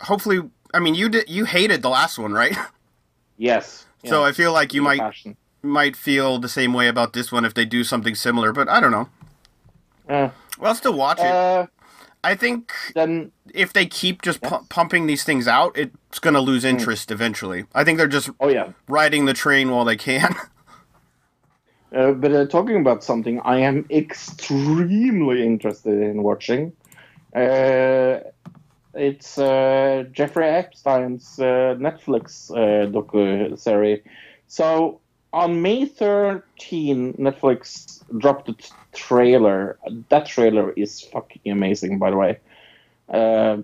[0.00, 0.40] Hopefully,
[0.72, 1.28] I mean, you did.
[1.28, 2.56] You hated the last one, right?
[3.36, 3.86] Yes.
[4.04, 4.28] So Yeah.
[4.28, 5.36] I feel like you might passion.
[5.62, 8.52] Might feel the same way about this one if they do something similar.
[8.52, 9.08] But I don't know.
[10.08, 11.26] Uh, Well, I'll still watch it.
[11.26, 11.66] uh,
[12.22, 16.40] I think then if they keep just pu- pumping these things out, it's going to
[16.40, 17.64] lose interest eventually.
[17.74, 18.34] I think they're just Hmm.
[18.40, 18.72] oh yeah.
[18.88, 20.34] riding the train while they can.
[21.92, 26.72] Uh, but uh, talking about something I am extremely interested in watching.
[27.34, 28.20] Uh,
[28.94, 34.00] it's uh, Jeffrey Epstein's uh, Netflix uh, docu series.
[34.46, 34.99] So
[35.32, 38.56] on May 13, Netflix dropped a
[38.92, 39.78] trailer.
[40.08, 42.38] That trailer is fucking amazing, by the way.
[43.08, 43.58] Uh,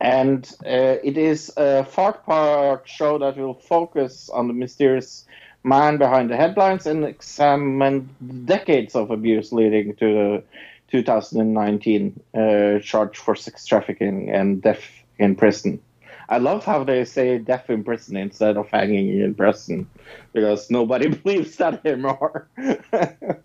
[0.00, 5.24] and uh, it is a fart park show that will focus on the mysterious
[5.64, 8.08] man behind the headlines and examine
[8.44, 10.42] decades of abuse leading to the
[10.90, 14.84] 2019 uh, charge for sex trafficking and death
[15.18, 15.80] in prison.
[16.28, 19.88] I love how they say death in prison instead of hanging in prison
[20.32, 22.48] because nobody believes that anymore.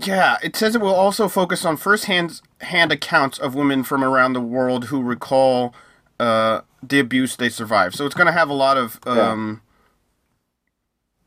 [0.00, 4.32] Yeah, it says it will also focus on first-hand hand accounts of women from around
[4.32, 5.74] the world who recall
[6.20, 7.96] uh, the abuse they survived.
[7.96, 9.60] So it's going to have a lot of um,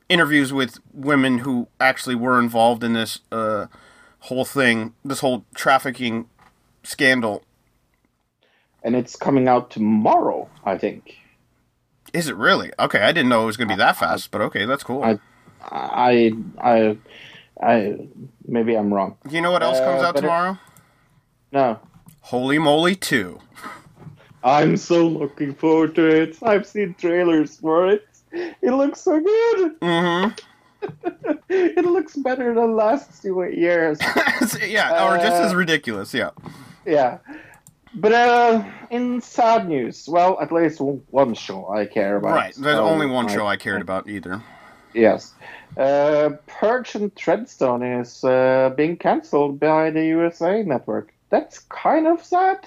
[0.07, 3.67] interviews with women who actually were involved in this uh,
[4.19, 6.29] whole thing, this whole trafficking
[6.83, 7.43] scandal.
[8.83, 11.17] And it's coming out tomorrow, I think.
[12.13, 12.71] Is it really?
[12.79, 15.03] Okay, I didn't know it was going to be that fast, but okay, that's cool.
[15.03, 15.19] I,
[15.63, 16.97] I, I,
[17.61, 18.07] I
[18.47, 19.17] maybe I'm wrong.
[19.29, 20.57] you know what else comes Uh, out but it- tomorrow?
[21.51, 21.79] No.
[22.25, 23.39] Holey Moley 2.
[24.43, 26.37] I'm so looking forward to it.
[26.41, 28.07] I've seen trailers for it.
[28.31, 29.79] It looks so good.
[29.81, 31.31] Mm-hmm.
[31.49, 33.99] it looks better than last two years.
[34.65, 36.31] yeah, or just Uh, as ridiculous, yeah.
[36.85, 37.19] yeah.
[37.93, 42.31] But uh, in sad news, well, at least one show I care about.
[42.31, 44.41] Right, there's So only one show I cared about either.
[44.93, 45.33] Yes.
[45.77, 51.13] Uh, Purge and Treadstone is uh, being cancelled by the USA network.
[51.29, 52.65] That's kind of sad.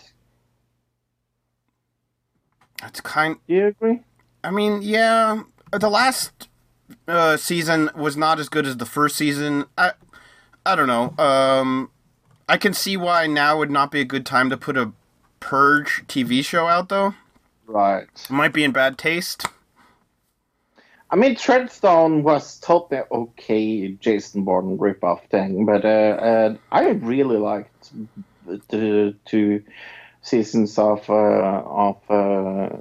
[2.83, 3.37] It's kind.
[3.49, 4.01] Do you agree?
[4.43, 6.49] I mean, yeah, the last
[7.09, 9.65] uh, season was not as good as the first season.
[9.79, 9.93] I,
[10.67, 11.15] I don't know.
[11.23, 11.91] Um,
[12.49, 14.93] I can see why now would not be a good time to put a
[15.45, 17.15] Purge TV show out, though.
[17.67, 18.09] Right.
[18.15, 19.45] It might be in bad taste.
[21.11, 27.37] I mean, Treadstone was totally okay Jason Bourne ripoff thing, but uh, uh, I really
[27.37, 27.93] liked
[28.47, 29.63] the two
[30.23, 32.75] seasons of uh, of uh,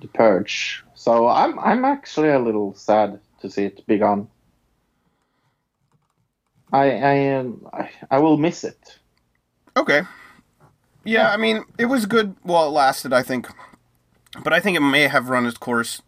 [0.00, 0.82] the Purge.
[0.94, 4.26] So I'm I'm actually a little sad to see it be gone.
[6.72, 8.98] I I um, I, I will miss it.
[9.76, 10.02] Okay.
[11.04, 13.48] Yeah, I mean, it was good while it lasted, I think.
[14.42, 16.02] But I think it may have run its course.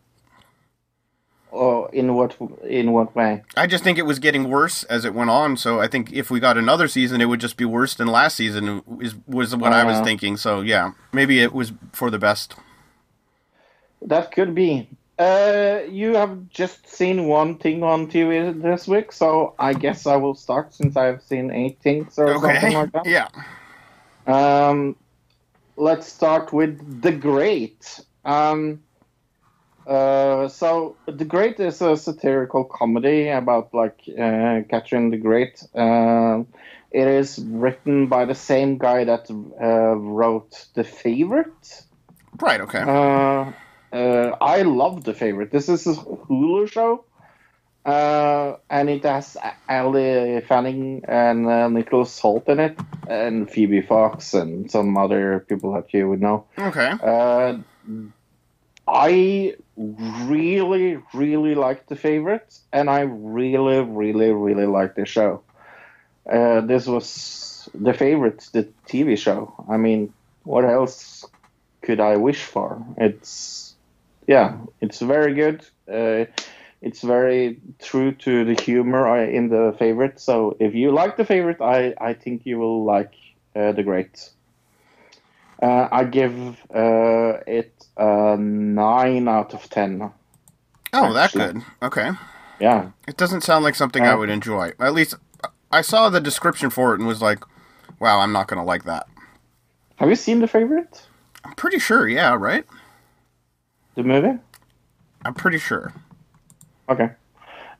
[1.50, 3.42] Or in what in what way?
[3.56, 5.56] I just think it was getting worse as it went on.
[5.56, 8.36] So I think if we got another season, it would just be worse than last
[8.36, 8.82] season.
[9.00, 10.04] Is was what I was Uh.
[10.04, 10.36] thinking.
[10.36, 12.54] So yeah, maybe it was for the best.
[14.02, 14.88] That could be.
[15.18, 20.16] Uh, you have just seen one thing on TV this week, so I guess I
[20.16, 23.04] will start since I've seen eight things or something like that.
[23.06, 23.28] Yeah.
[24.30, 24.96] Um,
[25.76, 28.00] let's start with The Great.
[28.24, 28.80] Um,
[29.86, 36.44] uh, so The Great is a satirical comedy about like uh, Catherine the Great, uh,
[36.92, 41.84] It is written by the same guy that uh, wrote The Favorite.
[42.40, 42.60] Right.
[42.60, 42.80] Okay.
[42.80, 43.52] Uh,
[43.92, 45.50] uh, I love The Favorite.
[45.50, 47.04] This is a Hulu show.
[47.84, 49.36] Uh, and it has
[49.68, 52.78] Elle Fanning and uh, Nicholas Hoult in it,
[53.08, 56.44] and Phoebe Fox, and some other people that you would know.
[56.58, 56.92] Okay.
[57.02, 57.56] Uh,
[58.86, 65.42] I really, really like the favorite, and I really, really, really like the show.
[66.30, 69.54] Uh, this was the favorite, the TV show.
[69.68, 70.12] I mean,
[70.44, 71.24] what else
[71.82, 72.84] could I wish for?
[72.98, 73.74] It's,
[74.26, 75.64] yeah, it's very good.
[75.90, 76.26] Uh,
[76.82, 80.18] it's very true to the humor uh, in the favorite.
[80.20, 83.12] So if you like the favorite, I, I think you will like
[83.54, 84.30] uh, the great.
[85.62, 86.32] Uh, I give
[86.74, 90.10] uh, it a nine out of ten.
[90.92, 91.62] Oh, that good.
[91.82, 92.10] Okay.
[92.58, 92.90] Yeah.
[93.06, 94.72] It doesn't sound like something I Uh, would enjoy.
[94.80, 95.14] At least
[95.70, 97.44] I saw the description for it and was like,
[98.00, 99.06] "Wow, I'm not going to like that."
[99.96, 101.06] Have you seen the favorite?
[101.44, 102.08] I'm pretty sure.
[102.08, 102.34] Yeah.
[102.34, 102.64] Right.
[103.96, 104.38] The movie?
[105.24, 105.92] I'm pretty sure.
[106.90, 107.10] Okay.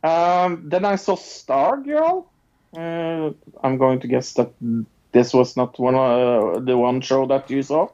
[0.03, 2.25] Um, then I saw Stargirl.
[2.77, 3.33] Uh,
[3.63, 4.53] I'm going to guess that
[5.13, 7.89] this was not one uh, the one show that you saw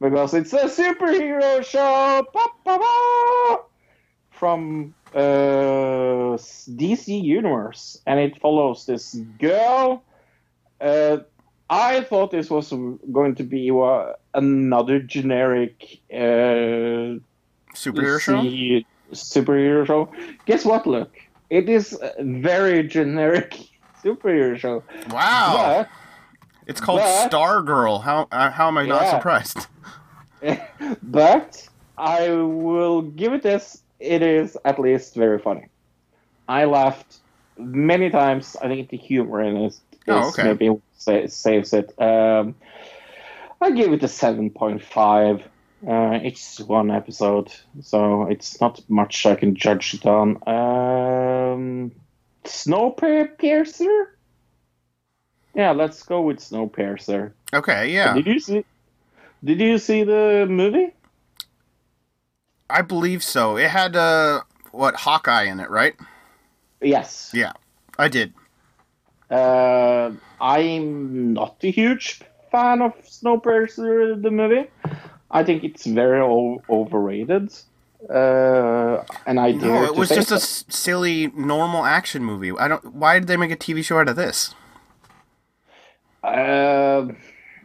[0.00, 3.58] because it's a superhero show Ba, ba, ba,
[4.30, 10.02] from uh, DC Universe, and it follows this girl.
[10.80, 11.18] Uh,
[11.70, 17.20] I thought this was going to be uh, another generic uh,
[17.74, 18.42] Superhero show?
[19.14, 20.10] Superhero show.
[20.46, 20.86] Guess what?
[20.86, 21.12] Look,
[21.50, 23.58] it is a very generic
[24.04, 24.82] superhero show.
[25.10, 25.86] Wow.
[26.66, 28.02] It's called but- Stargirl.
[28.02, 29.10] How uh, how am I not Yeah.
[29.18, 29.66] surprised?
[31.02, 33.82] but I will give it this.
[34.00, 35.66] It is at least very funny.
[36.48, 37.18] I laughed
[37.56, 38.56] many times.
[38.60, 40.42] I think the humor in it is Oh, okay.
[40.44, 40.80] maybe
[41.28, 41.94] saves it.
[42.00, 42.54] Um,
[43.60, 45.42] I give it a seven point five.
[45.86, 50.36] Uh, it's one episode, so it's not much I can judge it on.
[50.46, 51.92] Um,
[52.44, 54.06] Snowpiercer.
[55.54, 57.32] Yeah, let's go with Snowpiercer.
[57.52, 57.92] Okay.
[57.92, 58.14] Yeah.
[58.14, 58.64] Did you see?
[59.42, 60.92] Did you see the movie?
[62.70, 63.56] I believe so.
[63.56, 64.40] It had uh
[64.72, 65.94] what Hawkeye in it, right?
[66.80, 67.30] Yes.
[67.34, 67.52] Yeah.
[67.98, 68.32] I did.
[69.30, 74.68] Uh, I'm not a huge fan of Snowpiercer, the movie.
[75.34, 77.52] I think it's very o- overrated.
[78.08, 82.52] Uh, and I dare No, it was just a silly normal action movie.
[82.52, 84.54] I don't why did they make a TV show out of this?
[86.22, 87.08] Uh,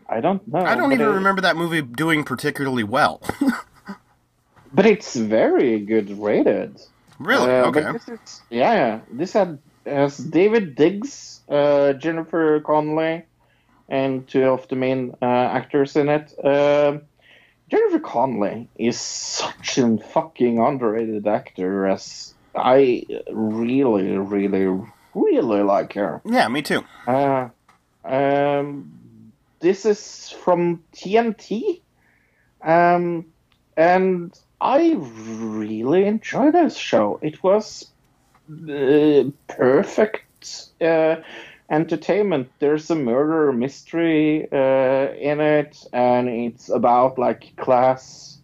[0.09, 0.59] I don't know.
[0.59, 3.21] I don't even it- remember that movie doing particularly well.
[4.71, 6.79] But it's very good rated.
[7.17, 7.49] Really?
[7.51, 7.81] Uh, Okay.
[8.13, 8.99] Is, yeah, yeah.
[9.11, 13.25] This had has Daveed Diggs, uh, Jennifer Connelly,
[13.89, 16.31] and two of the main uh, actors in it.
[17.69, 21.87] Jennifer Connelly is such a fucking underrated actor.
[21.87, 24.81] As I really, really,
[25.13, 26.21] really like her.
[26.25, 26.83] yeah, me too.
[27.07, 27.49] Uh,
[28.03, 31.81] um, this is from TNT,
[32.61, 33.25] um,
[33.77, 37.19] and I really enjoyed this show.
[37.21, 37.91] It was
[38.49, 41.17] uh, perfect uh,
[41.69, 42.49] entertainment.
[42.59, 48.37] There's a murder mystery uh, in it, and it's about like class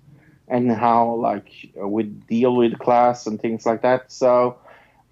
[0.48, 4.12] and how like we deal with class and things like that.
[4.12, 4.58] So.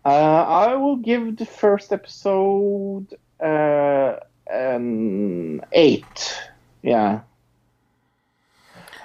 [0.06, 3.08] Uh, I will give the first episode
[3.40, 6.42] uh, an eight.
[6.82, 7.22] Yeah.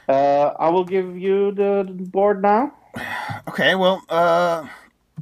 [0.09, 2.73] Uh, I will give you the board now.
[3.47, 4.67] Okay, well, uh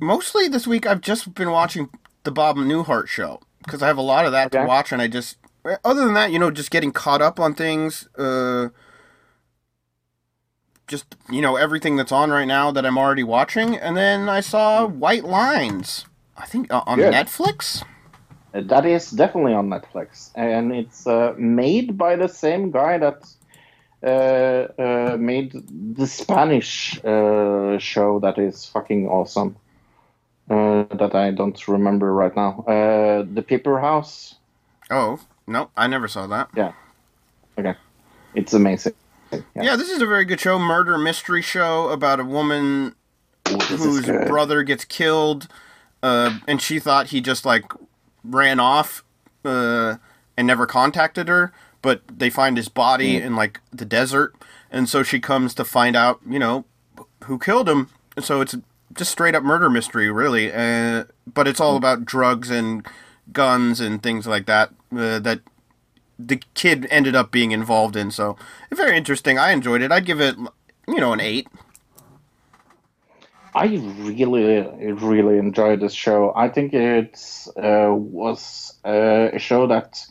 [0.01, 1.91] mostly this week I've just been watching
[2.25, 5.09] the Bob Newhart show because I have a lot of that to watch and I
[5.09, 5.37] just
[5.85, 8.69] other than that, you know, just getting caught up on things uh
[10.87, 14.41] just you know everything that's on right now that I'm already watching and then I
[14.41, 16.07] saw White Lines.
[16.37, 17.13] I think uh, on Good.
[17.13, 17.83] Netflix.
[18.55, 23.27] Uh, That is definitely on Netflix, and it's uh, made by the same guy that
[24.03, 25.53] uh, uh, made
[25.97, 29.57] the Spanish uh, show that is fucking awesome.
[30.49, 32.65] Uh, that I don't remember right now.
[32.69, 34.37] Uh, the Paper House.
[34.91, 36.51] Oh, no, I never saw that.
[36.57, 36.73] Yeah.
[37.59, 37.75] Okay.
[38.35, 38.95] It's amazing.
[39.55, 39.75] Yeah.
[39.75, 42.95] this is a very good show, murder mystery show about a woman
[43.69, 45.49] whose brother gets killed,
[46.03, 47.65] uh, and she thought he just like
[48.23, 49.05] ran off
[49.45, 49.97] uh,
[50.37, 51.53] and never contacted her.
[51.83, 54.35] But they find his body in like the desert,
[54.71, 56.65] and so she comes to find out, you know,
[57.25, 57.91] who killed him.
[58.17, 58.57] And so it's
[58.97, 60.53] just straight up murder mystery, really.
[60.53, 62.87] Uh, but it's all about drugs and
[63.33, 64.71] guns and things like that.
[64.93, 65.41] uh, that
[66.19, 68.11] the kid ended up being involved in.
[68.11, 68.37] So
[68.73, 69.39] very interesting.
[69.39, 69.93] I enjoyed it.
[69.93, 70.37] I'd give it,
[70.89, 71.49] you know, an eight.
[73.55, 73.67] I
[73.99, 76.33] really, really enjoyed this show.
[76.37, 77.19] I think it
[77.57, 80.05] uh, was uh, a show that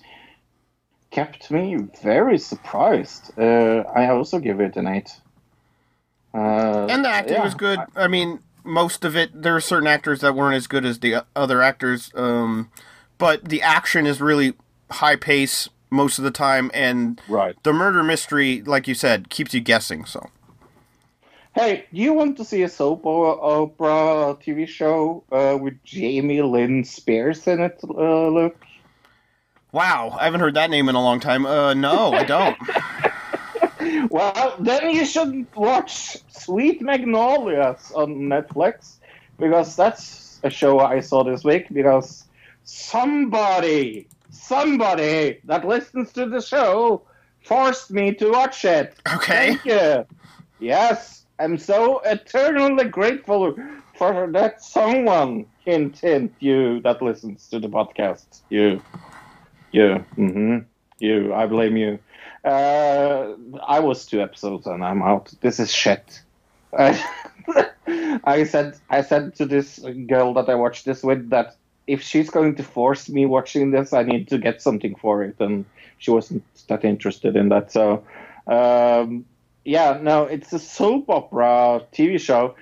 [1.12, 3.32] kept me very surprised.
[3.38, 5.12] Uh, I also give it an eight.
[6.34, 7.44] Uh, And the acting yeah.
[7.44, 7.80] was good.
[7.96, 9.41] I mean, most of it.
[9.41, 12.72] There are certain actors that weren't as good as the other actors, um,
[13.18, 14.53] but the action is really
[14.91, 17.55] high pace most of the time, and right.
[17.63, 20.05] the murder mystery, like you said, keeps you guessing.
[20.05, 20.30] So
[21.55, 26.41] Hey, do you want to see a soap o- opera TV show uh, with Jamie
[26.41, 28.61] Lynn Spears in it, uh, Luke?
[29.72, 31.45] Wow, I haven't heard that name in a long time.
[31.45, 32.57] Uh, no, I don't.
[34.10, 38.96] Well, then you should watch Sweet Magnolias on Netflix
[39.40, 42.26] because that's a show I saw this week because
[42.64, 47.04] somebody, somebody that listens to the show
[47.44, 48.96] forced me to watch it.
[49.16, 49.56] Okay.
[49.56, 50.06] Thank you.
[50.60, 53.56] Yes, I'm so eternally grateful
[53.98, 55.46] for that someone.
[55.66, 58.42] Hint, hint, you that listens to the podcast.
[58.50, 58.82] You.
[59.72, 60.06] You.
[60.16, 60.60] Mm-hmm.
[61.00, 61.34] You.
[61.34, 62.00] I blame you.
[62.46, 63.34] Uh,
[63.66, 65.34] I was two episodes and I'm out.
[65.41, 66.22] This is shit.
[66.78, 71.56] I, said I said to this girl that I watched this with that
[71.88, 75.36] if she's going to force me watching this, I need to get something for it,
[75.39, 75.66] and
[76.00, 77.72] she wasn't that interested in that.
[77.72, 78.04] So,
[78.48, 79.26] um,
[79.64, 82.56] yeah, no, it's a soap opera TV show.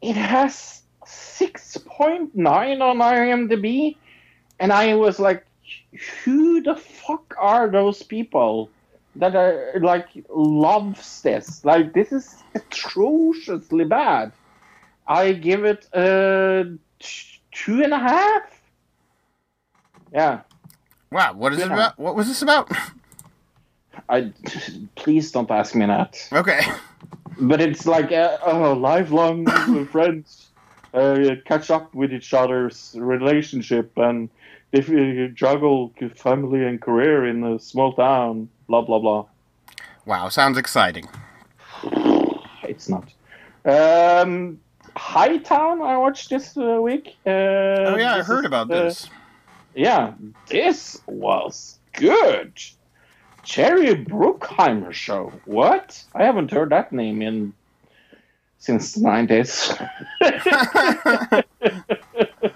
[0.00, 3.96] It has six point nine on IMDb,
[4.60, 5.44] and I was like,
[6.24, 8.70] who the fuck are those people?
[9.18, 11.64] That are like loves this.
[11.64, 14.32] Like this is atrociously bad.
[15.06, 18.42] I give it a t- two and a half.
[20.12, 20.40] Yeah.
[21.10, 21.74] Wow, what is it Yeah.
[21.74, 21.98] about?
[21.98, 22.70] What was this about?
[24.08, 24.32] I
[24.94, 26.16] please don't ask me that.
[26.32, 26.60] Okay.
[27.40, 29.46] But it's like uh, oh, lifelong
[29.92, 30.48] friends
[30.94, 34.28] uh, catch up with each other's relationship and
[34.70, 38.48] they uh, juggle family and career in a small town.
[38.68, 39.24] Blah blah blah.
[40.06, 41.08] Wow, sounds exciting.
[42.62, 43.12] It's not.
[43.64, 44.60] Um,
[44.96, 47.16] Hightown, I watched this uh, week.
[47.26, 49.08] Uh, Oh yeah, I heard is, about this.
[49.74, 50.12] yeah,
[50.48, 52.52] this was good.
[53.42, 55.32] Jerry Bruckheimer show.
[55.46, 56.04] What?
[56.14, 57.54] I haven't heard that name in
[58.58, 59.72] since the nineties.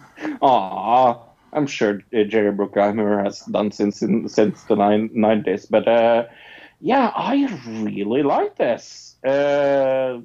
[0.42, 1.18] Aw,
[1.52, 6.24] I'm sure uh, Jerry Bruckheimer has done since since the nine nineties, but uh,
[6.80, 9.16] yeah, I really like this.
[9.24, 10.20] Uh,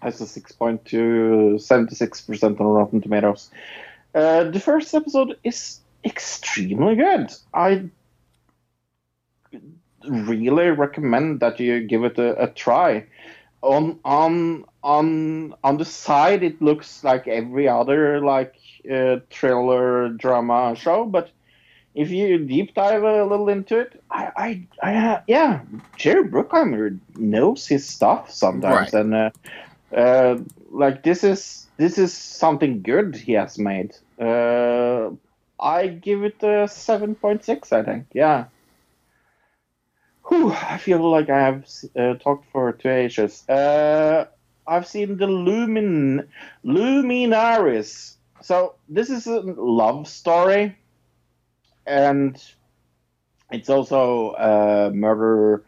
[0.00, 3.50] has a 6.2, 76% on Rotten Tomatoes.
[4.14, 7.32] Uh, the first episode is extremely good.
[7.54, 7.88] I
[10.06, 13.06] really recommend that you give it a, a try.
[13.62, 18.54] On on on on the side, it looks like every other like
[18.90, 21.30] uh, thriller drama show, but
[21.94, 25.60] if you deep dive a little into it, I, I, I uh, yeah,
[25.96, 28.94] Jerry Bruckheimer knows his stuff sometimes, Right.
[28.94, 29.30] and uh,
[29.94, 30.38] uh,
[30.70, 33.94] like this is this is something good he has made.
[34.20, 35.10] Uh,
[35.60, 37.72] I give it a seven point six.
[37.72, 38.46] I think, yeah.
[40.28, 43.46] Whew, I feel like I have uh, talked for two ages.
[43.48, 44.24] Uh,
[44.66, 46.26] I've seen the Lumin
[46.62, 48.16] Luminaries.
[48.44, 50.76] So this is a love story,
[51.86, 52.36] and
[53.50, 55.64] it's also a murder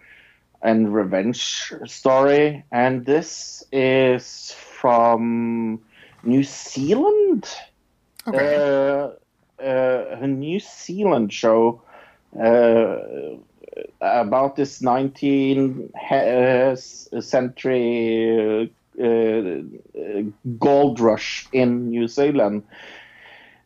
[0.60, 2.64] and revenge story.
[2.70, 5.80] And this is from
[6.22, 7.48] New Zealand.
[8.28, 8.56] Okay.
[8.56, 9.08] Uh,
[9.58, 11.80] uh, a New Zealand show
[12.38, 12.98] uh,
[14.02, 16.76] about this 19th uh,
[17.22, 18.66] century uh,
[20.58, 22.62] gold rush in New Zealand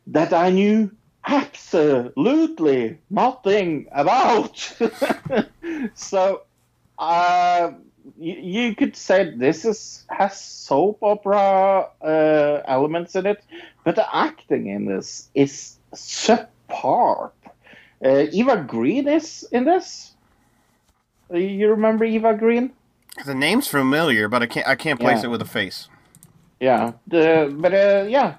[0.07, 0.91] that I knew
[1.27, 4.73] absolutely nothing about.
[5.95, 6.43] so
[6.99, 7.73] uh,
[8.19, 13.43] you, you could say this is has soap opera uh, elements in it,
[13.85, 17.33] but the acting in this is superb.
[18.05, 20.15] Uh, Eva Green is in this.
[21.33, 22.73] Uh, You remember Eva Green?
[23.27, 25.27] The name's familiar, but I can't I can't place Yeah.
[25.27, 25.89] it with a face.
[26.61, 28.35] Yeah, the but uh, yeah,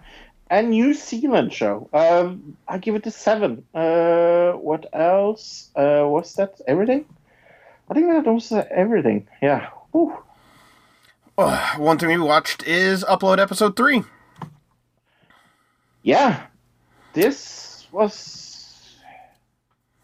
[0.50, 1.90] a New Zealand show.
[1.94, 3.64] Um, I give it a seven.
[3.74, 5.70] Uh, what else?
[5.76, 7.06] Uh, was that everything?
[7.90, 9.28] I think that was uh, everything.
[9.42, 9.70] Yeah.
[9.94, 10.24] Oh,
[11.78, 14.04] one thing we watched is Upload Episode 3.
[16.04, 16.46] Yeah,
[17.14, 18.96] this was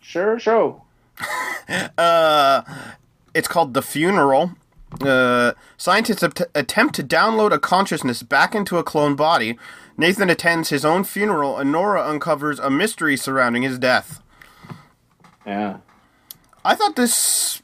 [0.01, 0.83] sure, show.
[1.97, 2.61] Uh,
[3.33, 4.51] it's called The Funeral.
[5.01, 9.57] Uh, scientists att- attempt to download a consciousness back into a clone body.
[9.97, 14.21] Nathan attends his own funeral, and Nora uncovers a mystery surrounding his death.
[15.45, 15.77] Yeah.
[16.63, 17.61] I thought this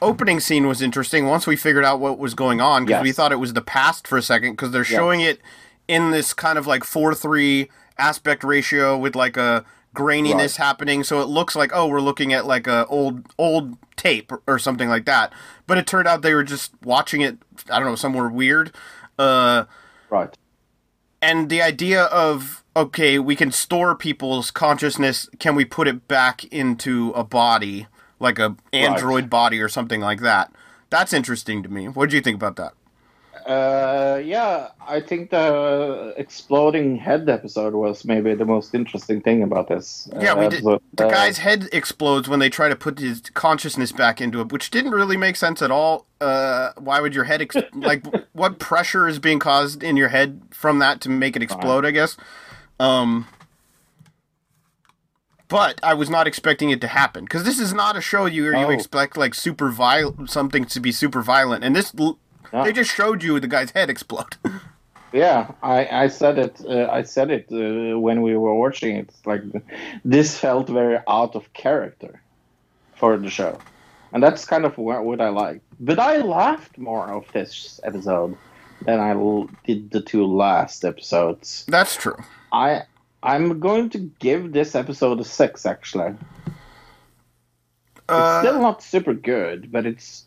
[0.00, 3.32] opening scene was interesting once we figured out what was going on because we thought
[3.32, 5.40] it was the past for a second because they're showing it
[5.88, 9.64] in this kind of like 4 3 aspect ratio with like a
[9.94, 14.32] graininess happening so it looks like oh we're looking at like a old old tape
[14.32, 15.32] or, or something like that.
[15.66, 17.38] But it turned out they were just watching it
[17.70, 18.72] i don't know somewhere weird.
[19.18, 19.64] Uh
[20.10, 20.36] Right.
[21.20, 26.44] and the idea of okay we can store people's consciousness can we put it back
[26.46, 27.86] into a body
[28.18, 30.52] like a android body or something like that?
[30.90, 31.88] That's interesting to me.
[31.88, 32.72] What do you think about that
[33.46, 39.68] Uh, yeah, I think the exploding head episode was maybe the most interesting thing about
[39.68, 40.08] this.
[40.20, 43.20] yeah we uh, did the Uh, guy's head explodes when they try to put his
[43.34, 47.24] consciousness back into it which didn't really make sense at all uh why would your
[47.24, 51.34] head ex- like what pressure is being caused in your head from that to make
[51.34, 52.16] it explode i guess
[52.78, 53.26] um
[55.48, 58.44] but I was not expecting it to happen because this is not a show you
[58.46, 58.70] you Oh.
[58.70, 62.18] expect like super violent something to be super violent, and this l
[62.52, 62.64] Yeah.
[62.64, 64.36] they just showed you the guy's head explode.
[65.14, 66.56] Yeah, I, I said it.
[66.66, 69.10] Uh, I said it uh, when we were watching it.
[69.10, 69.42] It's like
[70.06, 72.22] this felt very out of character
[72.94, 73.58] for the show,
[74.14, 75.60] and that's kind of what, what I like.
[75.80, 78.38] But I laughed more of this episode
[78.86, 81.66] than I l- did the two last episodes.
[81.68, 82.16] That's true.
[82.50, 82.84] I
[83.22, 85.66] I'm going to give this episode a six.
[85.66, 86.14] Actually,
[86.46, 90.24] it's Uh, still not super good, but it's.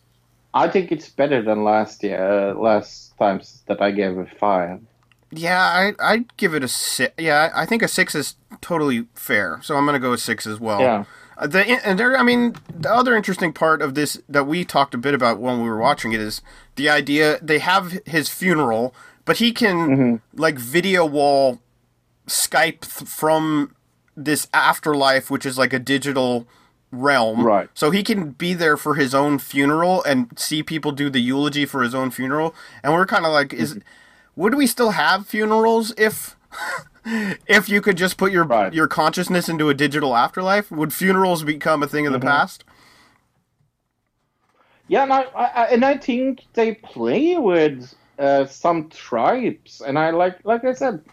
[0.56, 2.18] I think it's better than last year.
[2.18, 4.80] Uh, last times that I gave a five.
[5.32, 7.14] yeah, I I'd give it a six.
[7.18, 9.60] Yeah, I think a six is totally fair.
[9.62, 10.80] So I'm gonna go with six as well.
[10.80, 11.04] Yeah.
[11.38, 14.94] Uh, The and there, I mean, the other interesting part of this that we talked
[14.96, 16.42] a bit about when we were watching it is
[16.78, 18.94] the idea they have his funeral,
[19.26, 20.16] but he can Mm-hmm.
[20.42, 21.60] like video wall
[22.28, 23.76] Skype th- from
[24.16, 26.48] this afterlife, which is like a digital
[26.92, 27.48] realm.
[27.48, 27.70] Right.
[27.74, 31.66] So he can be there for his own funeral and see people do the eulogy
[31.66, 32.56] for his own funeral.
[32.84, 33.80] And we're kind of like, is Mm-hmm.
[34.36, 36.36] would we still have funerals if
[37.06, 38.74] if you could just put your Right.
[38.74, 40.72] your consciousness into a digital afterlife?
[40.72, 42.22] Would funerals become a thing of the Mm-hmm.
[42.22, 42.64] past?
[44.88, 50.12] Yeah, and I, I and I think they play with uh, some tribes, and I
[50.12, 51.04] like like I said,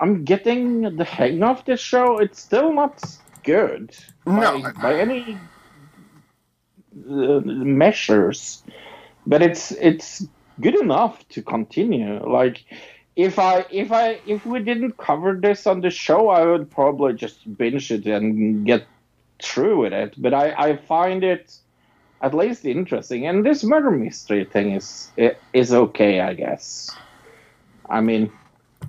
[0.00, 2.18] I'm getting the hang of this show.
[2.18, 3.04] It's still not
[3.44, 3.94] good
[4.26, 4.60] No.
[4.62, 5.38] by, by any
[7.08, 8.62] uh, measures,
[9.26, 10.26] but it's it's
[10.60, 12.18] good enough to continue.
[12.28, 12.64] Like
[13.16, 17.12] if I if I if we didn't cover this on the show, I would probably
[17.14, 18.86] just binge it and get
[19.42, 20.14] through with it.
[20.18, 21.56] But I I find it
[22.20, 23.26] at least interesting.
[23.26, 25.10] And this murder mystery thing is
[25.52, 26.90] is okay, I guess.
[27.88, 28.30] I mean,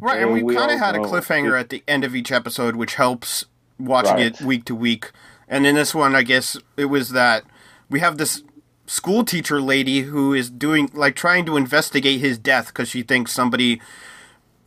[0.02, 2.32] Right, and we, we kind of had a cliffhanger it- at the end of each
[2.32, 3.46] episode, which helps
[3.80, 4.40] watching Right.
[4.40, 5.12] it week to week.
[5.48, 7.44] And in this one, I guess it was that
[7.90, 8.44] we have this
[8.88, 13.32] school teacher lady who is doing like trying to investigate his death because she thinks
[13.32, 13.82] somebody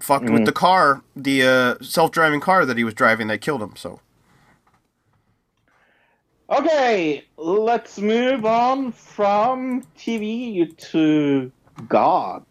[0.01, 0.35] fucked Mm-hmm.
[0.35, 3.75] with the car, the uh, self-driving car that he was driving that killed him.
[3.77, 4.01] So
[6.51, 11.51] okay, let's move on from TV to
[11.89, 12.45] God.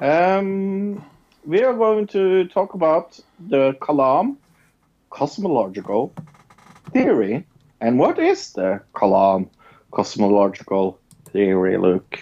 [0.00, 1.04] Um,
[1.44, 3.18] we are going to talk about
[3.48, 4.36] the Kalam
[5.10, 6.14] cosmological
[6.92, 7.46] theory.
[7.80, 9.48] And what is the Kalam
[9.92, 10.98] cosmological
[11.32, 12.20] theory, Luke?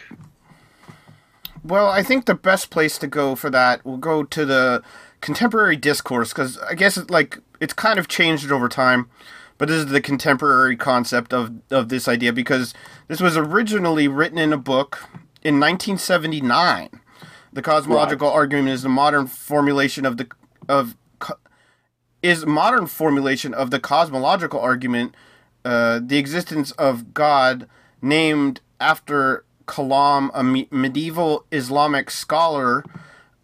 [1.65, 4.83] Well, I think the best place to go for that will go to the
[5.21, 9.09] contemporary discourse because I guess it, like it's kind of changed over time,
[9.59, 12.73] but this is the contemporary concept of of this idea because
[13.09, 15.09] this was originally written in a book
[15.43, 17.01] in 1979.
[17.53, 20.29] The cosmological argument is the modern formulation of the
[20.69, 20.97] of
[22.27, 25.15] is modern formulation of the cosmological argument,
[25.65, 27.69] uh, the existence of God
[28.03, 32.85] named after Kalam, a me- medieval Islamic scholar,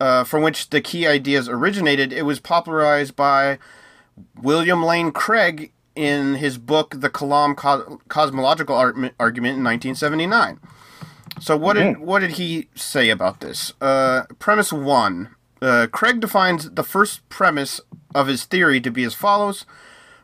[0.01, 2.13] uh, from which the key ideas originated.
[2.13, 3.59] It was popularized by
[4.41, 10.59] William Lane Craig in his book, The Kalam Co- Cosmological Ar- Argument in 1979.
[11.41, 13.73] So what did what did he say about this?
[13.81, 15.31] Uh, premise one:
[15.63, 17.81] uh, Craig defines the first premise
[18.15, 19.65] of his theory to be as follows: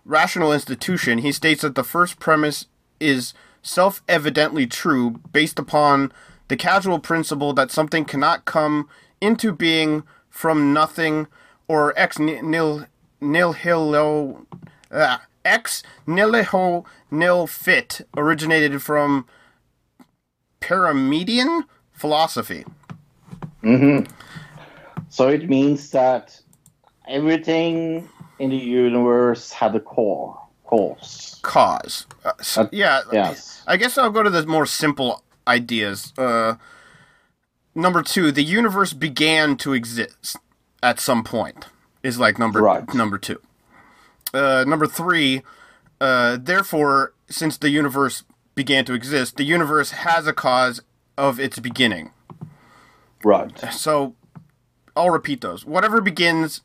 [0.04, 1.18] rational institution.
[1.18, 2.66] He states that the first premise
[3.00, 3.32] is
[3.62, 6.12] self-evidently true, based upon
[6.48, 8.88] the casual principle that something cannot come
[9.20, 11.26] into being from nothing
[11.68, 12.86] or ex nil
[13.20, 14.46] nihilo.
[14.90, 19.26] Ah, ex nihilo nil fit originated from
[20.60, 22.64] Parmenidean philosophy.
[23.62, 24.00] hmm
[25.10, 26.38] So it means that
[27.06, 28.08] everything
[28.38, 31.38] in the universe had a core, cause.
[31.42, 32.06] Cause.
[32.24, 33.02] Uh, s- yeah.
[33.12, 33.62] yes.
[33.66, 36.12] I guess I'll go to the more simple ideas.
[36.16, 36.56] Uh,
[37.74, 40.36] number two, the universe began to exist
[40.82, 41.66] at some point.
[42.02, 42.60] Is like number
[42.94, 43.40] number two.
[44.32, 45.42] Uh, number three,
[46.00, 48.22] uh, therefore, since the universe
[48.54, 50.80] began to exist, the universe has a cause
[51.16, 52.12] of its beginning.
[53.24, 53.58] Right.
[53.72, 54.14] So,
[54.98, 55.64] I'll repeat those.
[55.64, 56.62] Whatever begins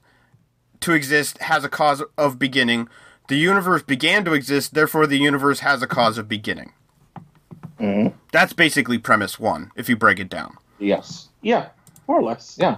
[0.79, 2.89] to exist has a cause of beginning.
[3.27, 6.73] The universe began to exist, therefore, the universe has a cause of beginning.
[7.77, 10.57] hmm That's basically premise one, if you break it down.
[10.79, 11.29] Yes.
[11.41, 11.69] Yeah.
[12.07, 12.57] More or less.
[12.59, 12.77] Yeah.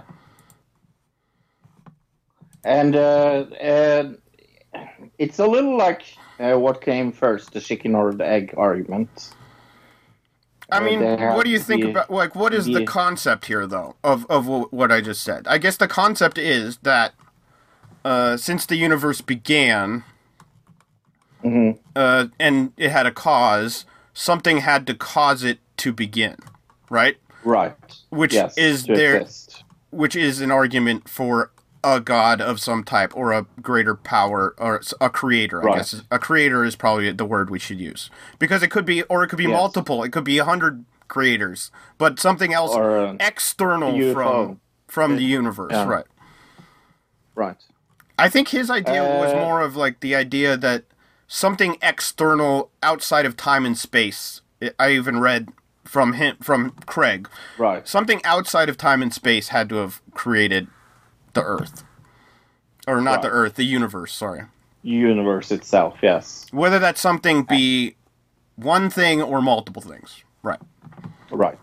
[2.64, 4.12] And uh, uh,
[5.18, 6.02] it's a little like
[6.38, 9.30] uh, what came first, the chicken or the egg argument.
[10.70, 13.94] I mean, what do you think be- about like what is the concept here though
[14.02, 15.46] of of what I just said?
[15.46, 17.14] I guess the concept is that
[18.04, 20.04] uh, since the universe began
[21.44, 21.78] Mhm.
[21.94, 23.84] uh, and it had a cause,
[24.14, 26.36] something had to cause it to begin,
[26.90, 27.16] right?
[27.44, 27.74] Right.
[28.10, 29.62] Which Yes, is there, exist.
[29.90, 31.50] which is an argument for
[31.86, 35.62] a god of some type or a greater power or a creator.
[35.62, 35.76] I Right.
[35.76, 38.10] guess a creator is probably the word we should use
[38.40, 39.52] because it could be, or it could be Yes.
[39.52, 40.02] multiple.
[40.02, 44.12] It could be a hundred creators, but something else Or an external UFO.
[44.14, 45.86] from from the universe, Yeah.
[45.86, 46.04] right?
[47.34, 47.56] Right.
[48.18, 50.84] I think his idea was Uh, more of like the idea that
[51.28, 54.40] something external outside of time and space.
[54.62, 55.48] I- I even read
[55.84, 57.28] from him from Craig.
[57.58, 57.86] Right.
[57.86, 60.66] Something outside of time and space had to have created
[61.36, 61.84] the Earth,
[62.86, 64.12] or not the Earth, the universe.
[64.12, 64.42] Sorry.
[64.82, 65.98] Universe itself.
[66.02, 66.46] Yes.
[66.50, 67.96] Whether that something be
[68.56, 70.60] one thing or multiple things, right?
[71.30, 71.58] Right.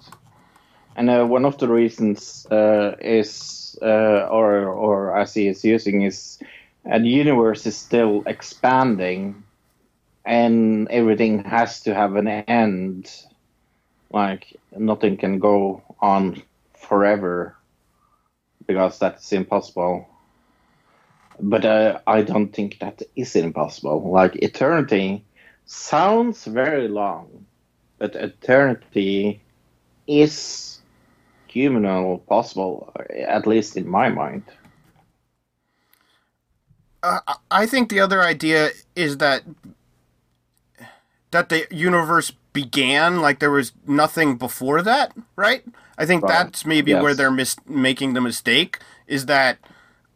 [0.95, 6.03] And uh, one of the reasons uh, is, uh, or or as he is using,
[6.03, 6.37] is
[6.89, 9.43] uh, the universe is still expanding,
[10.25, 13.11] and everything has to have an end.
[14.11, 16.43] Like nothing can go on
[16.75, 17.55] forever,
[18.67, 20.07] because that's impossible.
[21.39, 24.11] But uh, I don't think that is impossible.
[24.11, 25.25] Like eternity
[25.65, 27.45] sounds very long,
[27.97, 29.41] but eternity
[30.07, 30.79] is
[31.47, 34.43] human possible, at least in my mind.
[37.03, 37.19] Uh,
[37.51, 39.43] I think the other idea is that
[41.31, 45.63] that the universe began like there was nothing before that, right?
[45.97, 47.03] I think that's maybe Yes.
[47.03, 49.57] where they're mis- making the mistake is that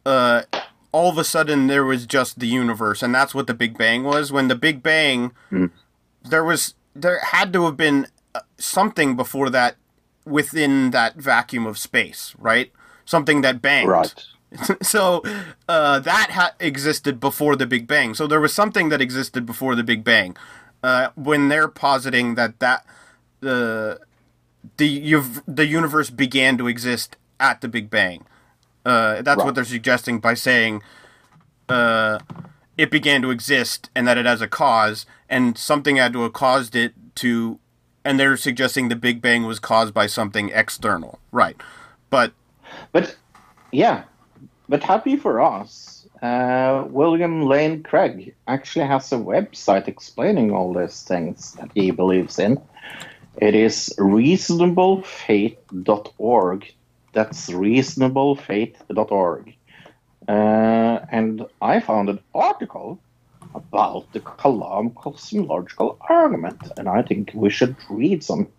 [0.05, 0.43] uh,
[0.91, 4.03] all of a sudden there was just the universe, and that's what the Big Bang
[4.03, 4.31] was.
[4.31, 5.71] When the Big Bang, Mm.
[6.23, 9.75] there was there had to have been uh, something before that
[10.25, 12.71] within that vacuum of space, right?
[13.05, 13.89] Something that banged.
[13.89, 14.13] Right.
[14.81, 15.21] so
[15.69, 18.13] uh, that ha- existed before the Big Bang.
[18.15, 20.35] So there was something that existed before the Big Bang.
[20.81, 22.85] Uh, when they're positing that that
[23.41, 23.99] the
[24.77, 28.25] the the universe began to exist at the Big Bang.
[28.85, 29.45] Uh, that's Right.
[29.45, 30.81] what they're suggesting by saying
[31.69, 32.19] uh,
[32.77, 36.33] it began to exist and that it has a cause, and something had to have
[36.33, 37.59] caused it to.
[38.05, 41.57] And they're suggesting the Big Bang was caused by something external, right?
[42.09, 42.31] But
[42.93, 43.15] But
[43.71, 44.03] yeah,
[44.69, 51.03] but happy for us, uh, William Lane Craig actually has a website explaining all these
[51.03, 52.61] things that he believes in.
[53.37, 56.73] It is reasonablefaith.org.
[57.13, 59.53] That's reasonablefaith.org.
[60.27, 62.99] Uh, and I found an article
[63.55, 68.49] about the Kalam cosmological argument, and I think we should read some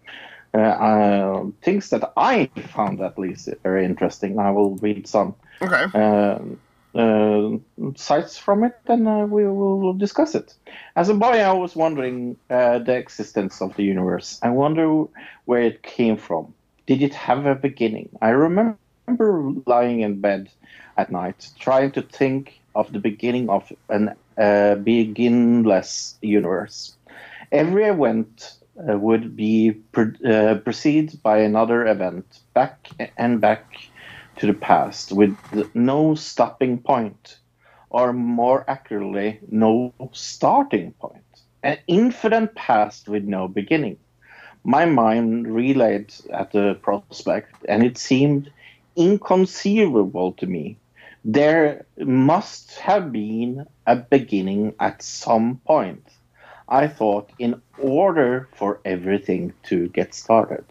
[0.54, 4.38] uh, uh, things that I found at least very interesting.
[4.38, 5.84] I will read some okay.
[5.92, 6.38] uh,
[7.96, 10.54] sites from it, and uh, we will discuss it.
[10.96, 14.38] As a boy, I was wondering uh, the existence of the universe.
[14.42, 15.04] I wonder
[15.44, 16.54] where it came from.
[16.86, 18.08] Did it have a beginning?
[18.22, 18.78] I remember
[19.66, 20.50] lying in bed
[20.96, 26.94] at night, trying to think of the beginning of an uh, beginless universe.
[27.52, 33.64] Every event uh, would be pre- uh, preceded by another event, back and back
[34.38, 35.36] to the past, with
[35.74, 37.38] no stopping point,
[37.90, 41.24] or more accurately, no starting point.
[41.62, 43.98] An infinite past with no beginning.
[44.64, 48.50] My mind relayed at the prospect, and it seemed
[48.96, 50.78] inconceivable to me
[51.24, 56.06] there must have been a beginning at some point.
[56.68, 60.64] I thought in order for everything to get started.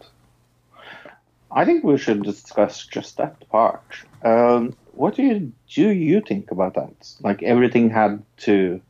[1.50, 3.82] I think we should discuss just that part.
[4.24, 6.92] Um, what do you do you think about that?
[7.20, 8.80] Like everything had to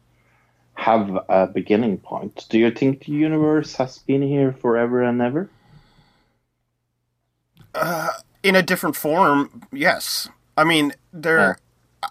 [0.75, 2.47] have a beginning point.
[2.49, 5.51] Do you think the universe has been here forever and ever?
[7.75, 8.09] Uh,
[8.43, 10.29] in a different form, yes.
[10.57, 11.59] I mean, there.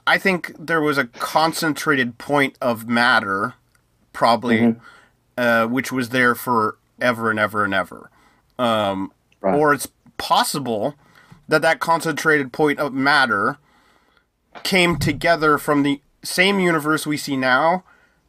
[0.05, 3.53] I think there was a concentrated point of matter,
[4.11, 4.79] probably, Mhm.
[5.37, 8.09] uh, which was there for ever and ever and ever.
[8.59, 9.11] Um,
[9.41, 9.87] Or it's
[10.17, 10.95] possible
[11.47, 13.57] that that concentrated point of matter
[14.63, 17.83] came together from the same universe we see now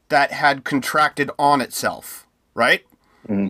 [0.08, 2.84] that had contracted on itself, right?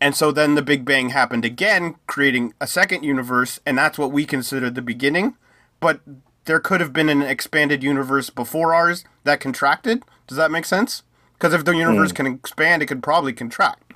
[0.00, 4.10] And so then the Big Bang happened again, creating a second universe, and that's what
[4.10, 5.36] we consider the beginning.
[5.78, 6.00] But
[6.46, 10.02] there could have been an expanded universe before ours that contracted.
[10.26, 11.04] Does that make sense?
[11.34, 12.16] Because if the universe Mm.
[12.16, 13.92] can expand, it could probably contract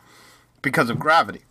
[0.61, 1.43] because of gravity.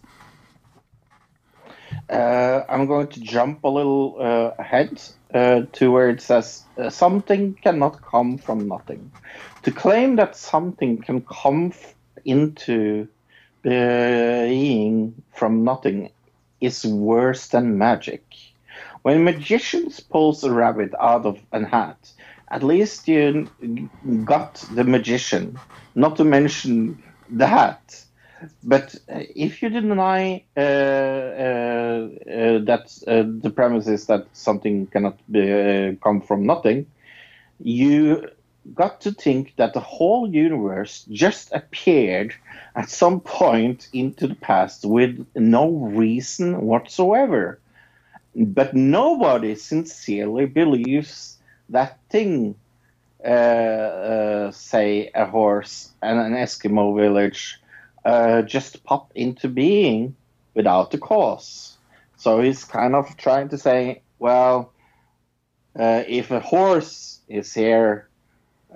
[2.11, 5.01] Uh, I'm going to jump a little uh, ahead
[5.33, 9.11] uh, to where it says uh, something cannot come from nothing.
[9.63, 13.07] To claim that something can come f- into
[13.63, 16.11] being from nothing
[16.59, 18.25] is worse than magic.
[19.03, 22.11] When magicians pulls a rabbit out of a hat,
[22.49, 23.49] at least you
[24.25, 25.57] got the magician,
[25.95, 28.03] not to mention the hat.
[28.63, 34.88] But uh, if you deny uh, uh, uh, that uh, the premise is that something
[34.88, 36.88] cannot be, come from nothing,
[37.59, 38.30] you
[38.76, 42.35] got to think that the whole universe just appeared
[42.76, 47.59] at some point into the past with no reason whatsoever.
[48.35, 51.38] But nobody sincerely believes
[51.69, 52.55] that thing.
[53.26, 57.60] Uh, uh, say a horse and an Eskimo village
[58.06, 60.15] uh, just pop into being
[60.53, 61.78] without a cause.
[62.18, 64.73] So he's kind of trying to say, well,
[65.78, 68.10] uh, if a horse is here,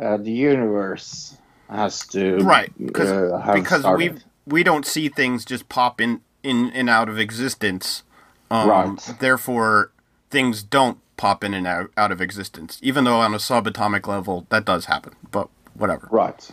[0.02, 1.38] uh, the universe
[1.70, 4.22] has to right because uh, because started.
[4.46, 8.04] we we don't see things just pop in in and out of existence
[8.52, 9.16] um, Right.
[9.20, 9.92] therefore
[10.30, 14.46] things don't pop in and out, out of existence even though on a subatomic level
[14.50, 16.52] that does happen but whatever Right.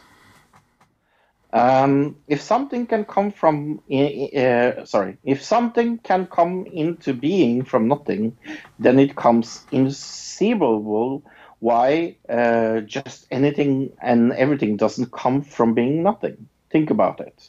[1.53, 7.89] Um, if something can come from, uh, sorry, if something can come into being from
[7.89, 8.39] nothing,
[8.79, 11.23] then it comes inconceivable
[11.59, 16.49] why uh, just anything and everything doesn't come from being nothing.
[16.71, 17.49] Think about it.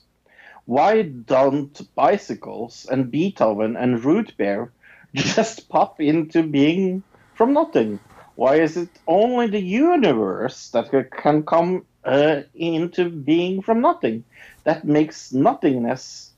[0.66, 4.72] Why don't bicycles and Beethoven and root beer
[5.16, 7.04] just pop into being
[7.36, 8.00] from nothing?
[8.36, 14.24] Why is it only the universe that can come uh, into being from nothing?
[14.64, 16.32] That makes nothingness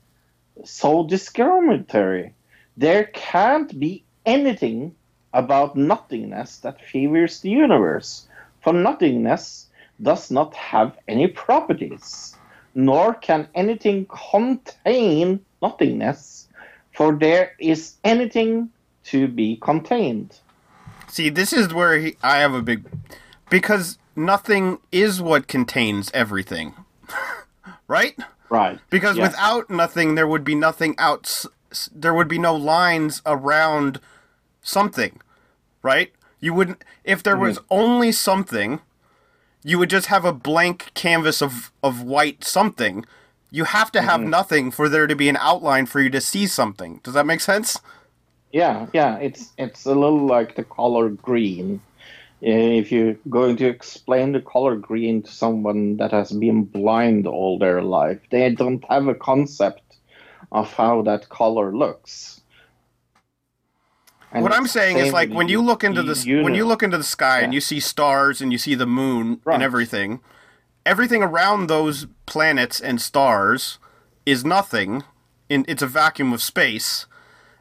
[0.64, 2.34] so discriminatory.
[2.76, 4.94] There can't be anything
[5.32, 8.26] about nothingness that favors the universe,
[8.62, 9.66] for nothingness
[10.02, 12.36] does not have any properties,
[12.74, 16.48] nor can anything contain nothingness,
[16.92, 18.70] for there is anything
[19.04, 20.40] to be contained.
[21.08, 22.84] see this is where he, i have a big
[23.48, 26.74] because nothing is what contains everything
[27.88, 28.16] right
[28.48, 28.78] Right.
[28.90, 29.30] Because Yes.
[29.30, 31.44] without nothing, there would be nothing out.
[31.92, 34.00] There would be no lines around
[34.62, 35.20] something,
[35.82, 36.12] right?
[36.40, 36.82] You wouldn't.
[37.04, 37.66] If there was mm-hmm.
[37.70, 38.80] only something,
[39.62, 43.04] you would just have a blank canvas of of white something.
[43.50, 44.30] You have to have mm-hmm.
[44.30, 47.00] nothing for there to be an outline for you to see something.
[47.02, 47.80] Does that make sense?
[48.52, 51.80] Yeah, yeah, it's it's a little like the color green.
[52.42, 57.58] If you're going to explain the color green to someone that has been blind all
[57.58, 59.82] their life, they don't have a concept
[60.52, 62.42] of how that color looks.
[64.32, 66.82] And what I'm saying is like when you look into the the when you look
[66.82, 69.54] into the sky and you see stars and you see the moon Right.
[69.54, 70.20] and everything,
[70.84, 73.78] everything around those planets and stars
[74.26, 75.04] is nothing.
[75.48, 77.06] In it's a vacuum of space,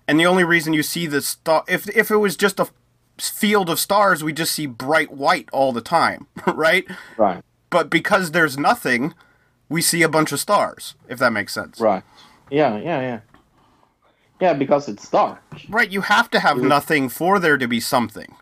[0.07, 2.67] and the only reason you see the star if if it was just a
[3.17, 6.85] field of stars, we just see bright white all the time, right?
[7.17, 7.43] Right.
[7.69, 9.13] But because there's nothing,
[9.69, 10.95] we see a bunch of stars.
[11.07, 11.79] If that makes sense.
[11.79, 12.03] Right.
[12.49, 13.19] Yeah, yeah, yeah.
[14.39, 15.41] Yeah, because it's dark.
[15.69, 15.89] Right.
[15.89, 18.35] You have to have nothing for there to be something.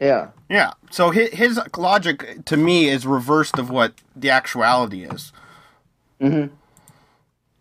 [0.00, 0.28] Yeah.
[0.48, 0.72] Yeah.
[0.90, 5.32] So his, his logic to me is reversed of what the actuality is.
[6.20, 6.46] hmm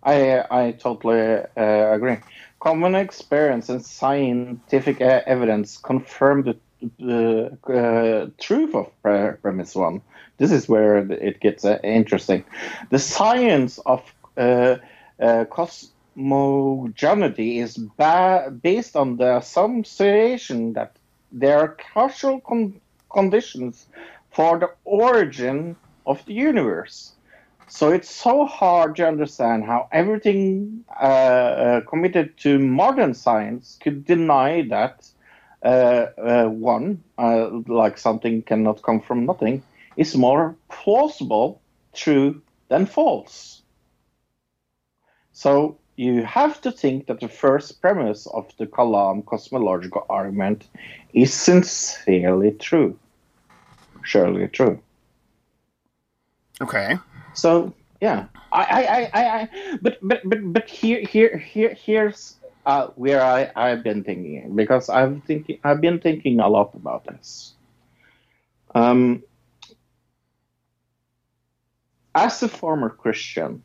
[0.03, 1.19] I I totally
[1.57, 2.17] uh, agree.
[2.59, 6.57] Common experience and scientific evidence confirm the
[6.97, 10.01] the uh, truth of premise one.
[10.37, 12.45] This is where it gets uh, interesting.
[12.89, 14.01] The science of
[14.37, 14.77] uh,
[15.21, 20.95] uh, cosmogeneity is ba- based on the assumption that
[21.31, 22.79] there are causal con-
[23.11, 23.87] conditions
[24.31, 25.75] for the origin
[26.05, 27.13] of the universe.
[27.69, 34.05] So it's so hard to understand how everything uh, uh, committed to modern science could
[34.05, 35.07] deny that
[35.63, 39.61] uh, uh, one, uh, like something cannot come from nothing,
[39.97, 41.61] is more plausible,
[41.93, 43.61] true than false.
[45.31, 50.67] So you have to think that the first premise of the Kalam cosmological argument
[51.13, 52.97] is sincerely true.
[54.03, 54.81] Surely true.
[56.61, 56.97] Okay.
[57.33, 59.49] So yeah, I, I, I, I,
[59.81, 64.89] but but but but here here here here's uh, where I I've been thinking because
[64.89, 67.53] I've thinking I've been thinking a lot about this.
[68.75, 69.23] Um,
[72.15, 73.63] as a former Christian,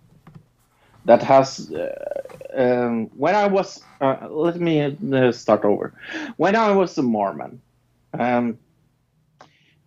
[1.05, 2.23] that has uh,
[2.55, 5.93] um, when I was uh, let me uh, start over.
[6.37, 7.61] When I was a Mormon,
[8.19, 8.59] um,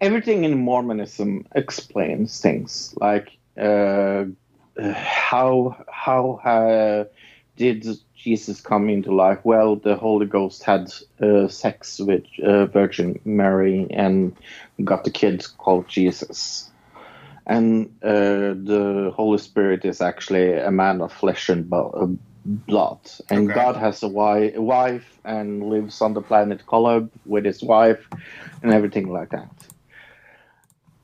[0.01, 4.25] everything in Mormonism explains things like uh,
[4.93, 7.05] how how uh,
[7.55, 9.39] did Jesus come into life?
[9.43, 10.91] Well, the Holy Ghost had
[11.21, 14.37] uh, sex with uh, Virgin Mary and
[14.83, 16.71] got the kid called Jesus.
[17.47, 22.07] And uh, the Holy Spirit is actually a man of flesh and bo- uh,
[22.45, 22.99] blood.
[23.29, 23.53] And Okay.
[23.53, 28.05] God has a, wi- a wife and lives on the planet Kolob with his wife
[28.61, 29.66] and everything like that.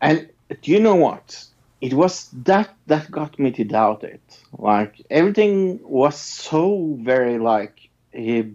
[0.04, 0.30] And
[0.62, 1.46] do you know what?
[1.82, 4.22] It was that that got me to doubt it.
[4.58, 8.54] Like everything was so very like he,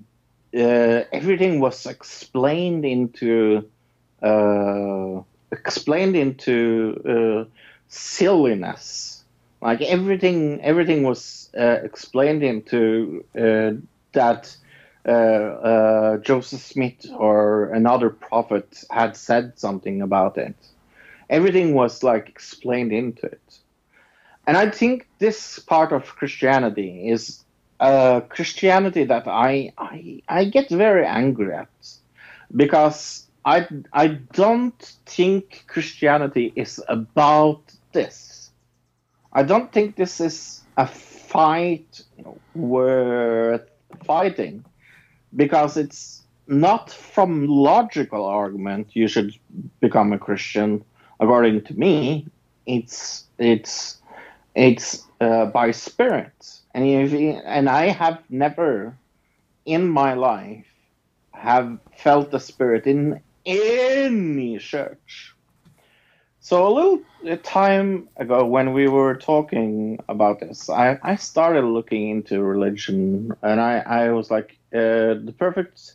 [0.54, 3.68] uh, everything was explained into
[4.22, 5.22] uh,
[5.52, 7.50] explained into uh,
[7.88, 9.24] silliness.
[9.62, 13.72] Like everything, everything was uh, explained into uh,
[14.12, 14.56] that
[15.06, 20.56] uh, uh, Joseph Smith or another prophet had said something about it.
[21.30, 23.58] Everything was like explained into it.
[24.46, 27.44] And I think this part of Christianity is
[27.80, 31.68] uh, Christianity that I, I I get very angry at
[32.56, 38.50] because I I don't think Christianity is about this.
[39.32, 42.02] I don't think this is a fight
[42.54, 43.68] worth
[44.04, 44.64] fighting
[45.36, 49.34] because it's not from logical argument you should
[49.80, 50.82] become a Christian
[51.20, 52.26] according to me
[52.66, 53.98] it's it's
[54.54, 56.32] it's uh, by spirit.
[56.74, 57.12] And if
[57.44, 58.96] and I have never
[59.64, 60.66] in my life
[61.32, 65.34] have felt the spirit in any church.
[66.40, 72.08] So a little time ago when we were talking about this I, I started looking
[72.08, 75.94] into religion and I, I was like uh, the perfect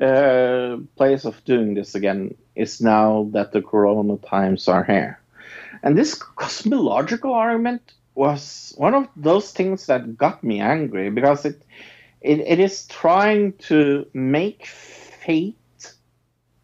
[0.00, 5.20] uh, place of doing this again is now that the corona times are here.
[5.82, 11.62] And this cosmological argument was one of those things that got me angry because it
[12.20, 15.56] it, it is trying to make fate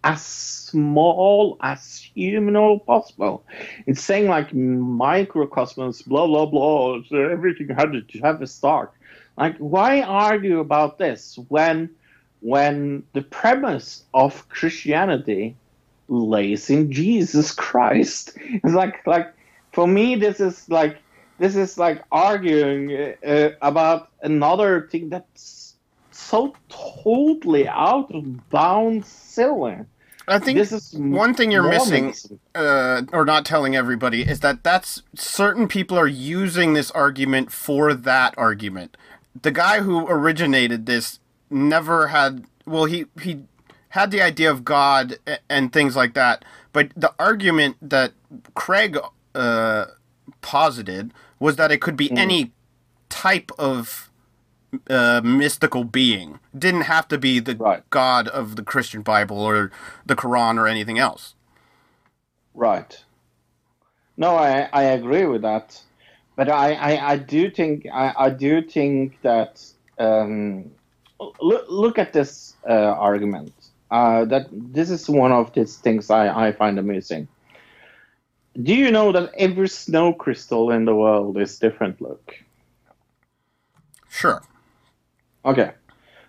[0.02, 3.44] as small as humanly possible.
[3.86, 7.02] It's saying like microcosmos, blah blah blah.
[7.08, 8.92] So everything had to have a start.
[9.36, 11.90] Like, why argue about this when
[12.40, 15.56] when the premise of Christianity
[16.08, 18.36] lays in Jesus Christ?
[18.64, 19.32] It's like like
[19.72, 20.98] for me, this is like
[21.38, 25.74] this is like arguing uh, about another thing that's
[26.10, 29.78] so totally out of bounds silly.
[30.28, 32.14] I think This is one thing you're missing,
[32.54, 37.94] uh, or not telling everybody, is that that's certain people are using this argument for
[37.94, 38.96] that argument.
[39.40, 41.18] The guy who originated this
[41.50, 42.44] never had.
[42.66, 43.44] Well, he he
[43.90, 45.18] had the idea of God
[45.48, 48.12] and things like that, but the argument that
[48.54, 48.96] Craig
[49.34, 49.86] uh,
[50.40, 52.52] posited was that it could be any
[53.08, 54.10] type of
[54.88, 56.38] uh, mystical being.
[56.56, 59.70] Didn't have to be the God of the Christian Bible or
[60.06, 61.34] the Quran or anything else.
[62.54, 63.04] Right.
[64.16, 65.80] No, I, I agree with that,
[66.36, 69.64] but I, I, I do think I, I do think that
[69.98, 70.70] um,
[71.40, 73.52] look look at this uh, argument.
[73.90, 77.26] Uh, that this is one of these things I, I find amusing.
[78.62, 82.34] Do you know that every snow crystal in the world is different look?
[84.08, 84.42] Sure.
[85.44, 85.72] Okay.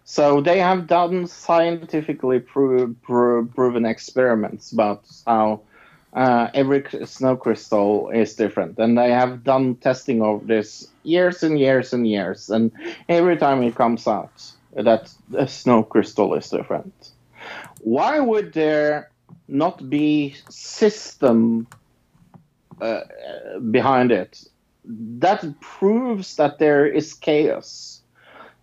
[0.04, 5.62] So they have done scientifically pro- pro- proven experiments about how
[6.14, 11.44] uh, every c- snow crystal is different, and they have done testing of this years
[11.44, 12.72] and years and years, and
[13.08, 17.12] every time it comes out that a snow crystal is different.
[17.80, 19.12] Why would there
[19.48, 21.68] not be system
[22.82, 23.02] uh,
[23.72, 24.44] behind it?
[24.86, 28.02] That proves that there is chaos.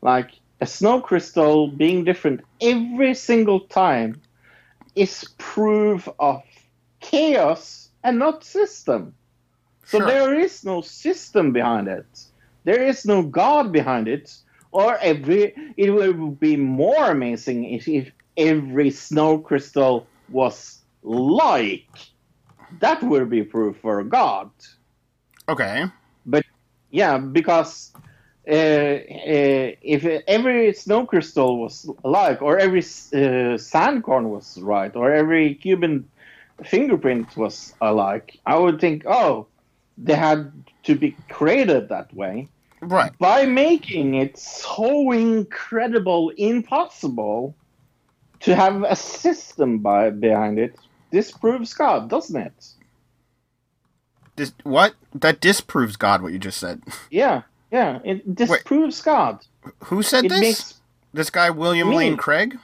[0.02, 0.30] Like
[0.60, 4.22] a snow crystal being different every single time
[4.94, 6.42] is proof of
[7.00, 9.14] chaos and not system.
[9.84, 10.06] So Sure.
[10.06, 12.24] there is no system behind it.
[12.64, 14.34] There is no God behind it.
[14.70, 21.88] Or every it would be more amazing if, if every snow crystal was like.
[22.80, 24.50] That would be proof for God.
[25.48, 25.84] Okay.
[26.26, 26.44] But
[26.90, 27.92] yeah, because
[28.48, 34.94] uh, uh, if every snow crystal was alike, or every uh, sand corn was right,
[34.96, 36.08] or every Cuban
[36.64, 39.46] fingerprint was alike, I would think, oh,
[39.98, 40.52] they had
[40.84, 42.48] to be created that way.
[42.80, 43.16] Right.
[43.18, 47.54] By making it so incredible, impossible
[48.40, 50.78] to have a system by, behind it,
[51.10, 52.52] this proves God, doesn't it?
[54.36, 54.94] Dis- what?
[55.14, 56.22] That disproves God.
[56.22, 56.82] What you just said.
[57.10, 57.42] Yeah,
[57.72, 59.44] yeah, it disproves God.
[59.84, 60.40] Who said It this?
[60.40, 60.74] makes-
[61.12, 61.96] This guy William Me.
[61.96, 62.56] Lane Craig.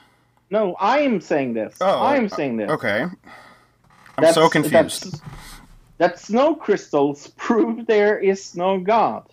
[0.49, 1.75] No, I'm saying this.
[1.81, 2.69] Oh, I'm uh, saying this.
[2.69, 3.01] Okay.
[3.01, 3.13] I'm
[4.17, 4.73] That's- so confused.
[4.73, 5.21] that's-
[5.97, 9.23] That snow crystals prove there is no God.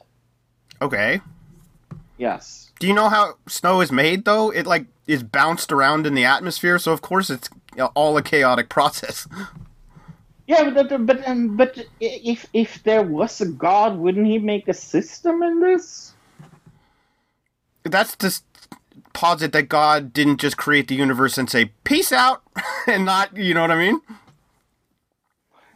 [0.83, 1.21] Okay.
[2.19, 2.73] Yes.
[2.81, 4.51] Do you know how snow is made though?
[4.51, 7.49] It like is bounced around in the atmosphere, so of course it's
[7.95, 9.29] all a chaotic process.
[10.49, 14.75] Yeah, but but um, but if if there was a God, wouldn't he make a
[14.75, 16.15] system in this?
[17.85, 18.45] That's just
[19.13, 22.43] posit that God didn't just create the universe and say peace out
[22.89, 24.01] and not, you know what I mean?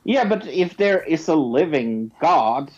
[0.05, 2.71] Yeah, but if there is a living God,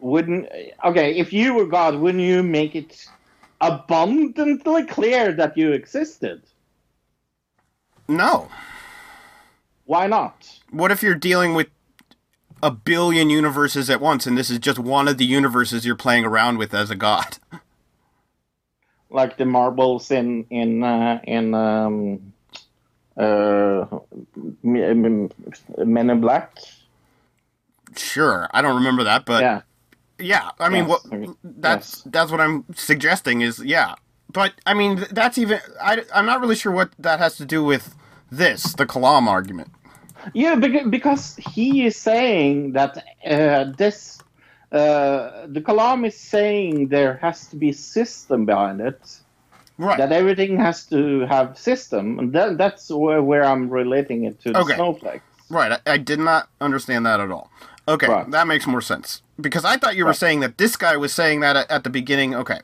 [0.00, 0.48] wouldn't
[0.84, 1.16] okay?
[1.16, 3.06] If you were God, wouldn't you make it
[3.60, 6.42] abundantly clear that you existed?
[8.08, 8.48] No.
[9.84, 10.48] Why not?
[10.70, 11.68] What if you're dealing with
[12.62, 16.24] a billion universes at once and this is just one of the universes you're playing
[16.24, 17.38] around with as a god?
[19.12, 22.32] Like the marbles in in uh, in um,
[23.16, 23.86] uh,
[24.62, 25.30] Men
[25.82, 26.56] in Black.
[27.96, 29.62] Sure, I don't remember that, but yeah,
[30.20, 30.50] yeah.
[30.58, 31.02] I mean, Yes.
[31.10, 33.94] what that's that's what I'm suggesting is yeah.
[34.32, 37.64] But I mean, that's even I I'm not really sure what that has to do
[37.64, 37.94] with
[38.30, 39.70] this the Kalam argument.
[40.34, 44.20] Yeah, because, because he is saying that uh, this,
[44.70, 49.00] uh, the Kalam is saying there has to be system behind it.
[49.78, 49.96] Right.
[49.96, 54.52] That everything has to have system, and that, that's where, where I'm relating it to
[54.52, 54.74] the Okay.
[54.74, 55.24] snowflakes.
[55.48, 57.50] Right, I, I did not understand that at all.
[57.88, 58.30] Okay, Right.
[58.30, 61.40] that makes more sense because I thought you were saying that this guy was saying
[61.40, 62.34] that at, at the beginning.
[62.34, 62.60] Okay,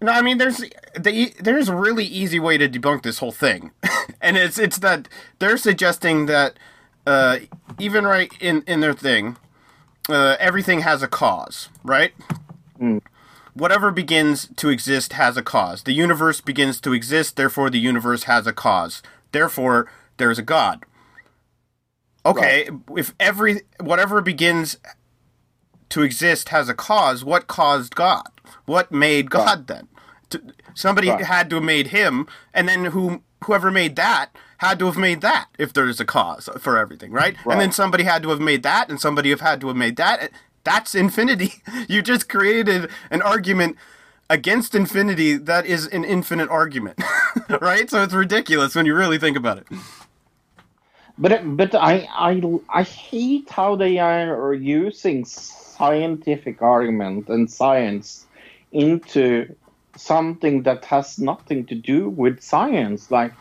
[0.00, 0.58] no, I mean there's
[0.98, 3.70] the, there's a really easy way to debunk this whole thing,
[4.20, 5.08] and it's it's that
[5.38, 6.54] they're suggesting that
[7.06, 7.38] uh,
[7.78, 9.36] even right in in their thing,
[10.08, 12.12] uh, everything has a cause, right?
[13.54, 15.82] Whatever begins to exist has a cause.
[15.82, 19.02] The universe begins to exist, therefore the universe has a cause.
[19.32, 20.84] Therefore, there's a God.
[22.24, 24.78] Okay, if every whatever begins
[25.90, 28.28] to exist has a cause, what caused God?
[28.66, 29.88] What made God then?
[30.30, 30.42] To,
[30.74, 31.20] somebody Right.
[31.20, 35.20] had to have made him, and then who whoever made that had to have made
[35.22, 37.36] that if there's a cause for everything, right?
[37.50, 39.96] And then somebody had to have made that, and somebody have had to have made
[39.96, 40.30] that.
[40.64, 41.54] That's infinity.
[41.88, 43.76] You just created an argument
[44.30, 47.00] against infinity that is an infinite argument,
[47.62, 47.90] right?
[47.90, 49.66] So it's ridiculous when you really think about it.
[51.18, 55.24] But but I I I hate how they are using
[55.80, 58.26] scientific argument and science
[58.70, 59.46] into
[59.96, 63.10] something that has nothing to do with science.
[63.10, 63.32] Like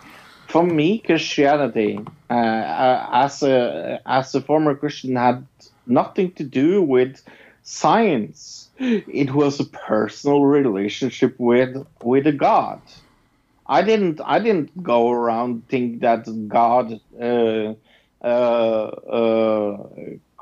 [0.48, 2.00] for me, Christianity
[2.30, 5.46] uh, uh, as a as a former Christian had
[5.86, 7.22] nothing to do with
[7.64, 8.70] science.
[8.80, 12.82] It was a personal relationship with with a God.
[13.68, 14.22] I didn't.
[14.26, 17.74] I didn't go around think that God uh,
[18.24, 18.88] uh,
[19.20, 19.88] uh,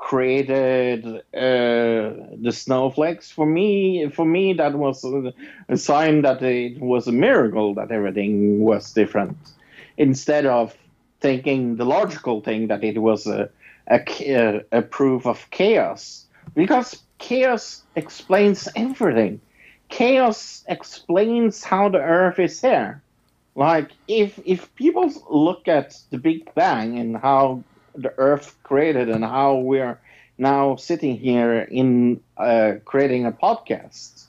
[0.08, 1.20] created uh,
[2.46, 3.30] the snowflakes.
[3.30, 8.60] For me, for me, that was a, sign that it was a miracle that everything
[8.60, 9.38] was different.
[9.98, 10.76] Instead of
[11.20, 13.50] thinking the logical thing that it was a
[13.90, 19.40] a, a proof of chaos, because chaos explains everything.
[19.90, 23.02] Chaos explains how the Earth is here
[23.56, 27.64] Like if if people look at the Big Bang and how
[28.02, 29.98] the Earth created and how we're
[30.38, 34.26] now sitting here in uh, creating a podcast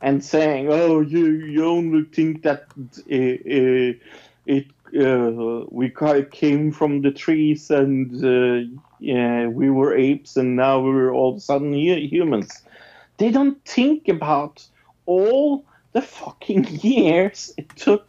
[0.00, 3.92] and saying, "Oh, you you only think that uh, uh,
[4.46, 4.66] it
[4.98, 5.90] uh, we
[6.30, 8.68] came from the trees and uh,
[8.98, 12.62] yeah, we were apes and now we're all of a sudden humans."
[13.18, 14.66] They don't think about
[15.06, 18.08] all the fucking years it took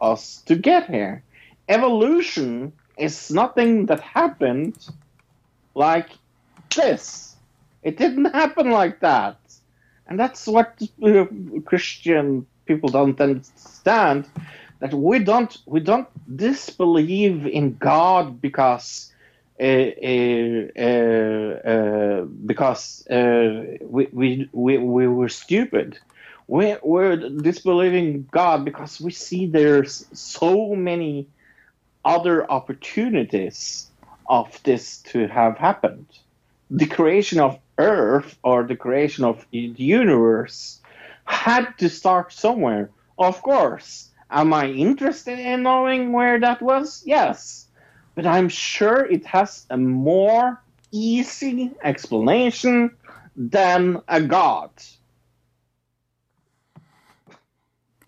[0.00, 1.22] us to get here.
[1.68, 4.88] Evolution is nothing that happened
[5.74, 6.10] like
[6.74, 7.36] this.
[7.82, 9.38] It didn't happen like that.
[10.06, 11.26] And that's what uh,
[11.64, 14.28] Christian people don't understand
[14.80, 19.10] that we don't we don't disbelieve in God because
[19.60, 25.98] uh, uh, uh, uh, because we, we, we, we were stupid.
[26.48, 31.26] We're, we're disbelieving God because we see there's so many
[32.04, 33.86] other opportunities
[34.28, 36.06] of this to have happened.
[36.70, 40.80] The creation of Earth or the creation of the universe
[41.24, 42.90] had to start somewhere.
[43.18, 44.10] Of course.
[44.30, 47.02] Am I interested in knowing where that was?
[47.04, 47.66] Yes.
[48.14, 50.62] But I'm sure it has a more
[50.92, 52.90] easy explanation
[53.36, 54.70] than a god.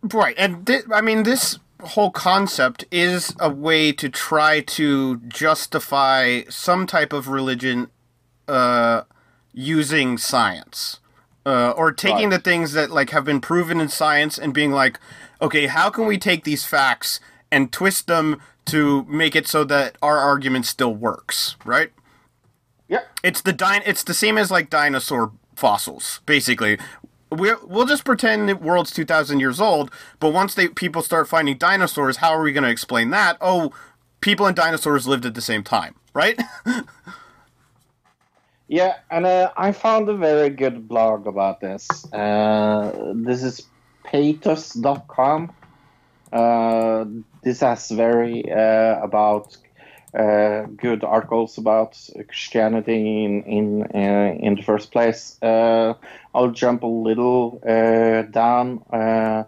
[0.02, 6.42] Right, and thi- I mean this whole concept is a way to try to justify
[6.48, 7.88] some type of religion
[8.48, 9.02] uh,
[9.52, 11.00] using science,
[11.44, 14.98] uh, or taking the things that like have been proven in science and being like,
[15.40, 19.96] okay, how can we take these facts and twist them to make it so that
[20.00, 21.90] our argument still works, right?
[22.88, 23.02] Yeah.
[23.22, 26.78] It's the din- It's the same as like dinosaur fossils, basically.
[27.32, 29.90] We're, we'll just pretend the world's two thousand years old,
[30.20, 33.36] but once they people start finding dinosaurs, how are we going to explain that?
[33.40, 33.72] Oh,
[34.20, 36.40] people and dinosaurs lived at the same time, right?
[38.72, 42.10] Yeah, and uh, I found a very good blog about this.
[42.10, 43.66] Uh, this is
[44.02, 45.52] patheos.com.
[46.32, 47.04] Uh,
[47.42, 49.58] this has very uh, about
[50.14, 51.98] uh, good articles about
[52.28, 55.38] Christianity in in uh, in the first place.
[55.42, 55.94] Uh,
[56.34, 58.82] I'll jump a little uh, down.
[58.92, 59.44] Uh,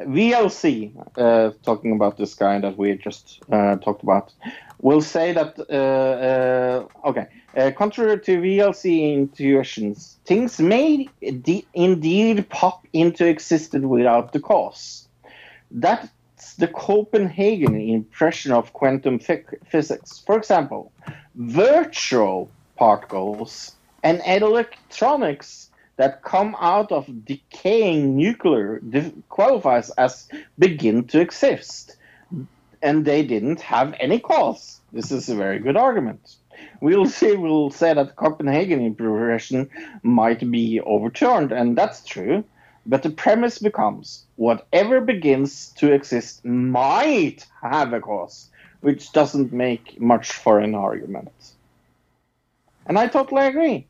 [0.00, 4.32] VLC, uh, talking about this guy that we just uh, talked about,
[4.80, 7.26] will say that, uh, uh, okay,
[7.56, 11.08] uh, contrary to VLC intuitions, things may
[11.42, 15.08] de- indeed pop into existence without the cause.
[15.70, 16.08] That's
[16.60, 20.22] the Copenhagen impression of quantum phy- physics.
[20.26, 20.92] For example,
[21.34, 28.80] virtual particles and electronics that come out of decaying nuclear
[29.30, 30.28] qualifies as
[30.58, 31.96] begin to exist.
[32.82, 34.80] And they didn't have any cause.
[34.92, 36.36] This is a very good argument.
[36.82, 39.70] We'll see we'll say that copenhagen impression
[40.02, 42.44] might be overturned and that's true
[42.86, 48.50] but the premise becomes whatever begins to exist might have a cause
[48.80, 51.32] which doesn't make much for an argument
[52.86, 53.86] and i totally agree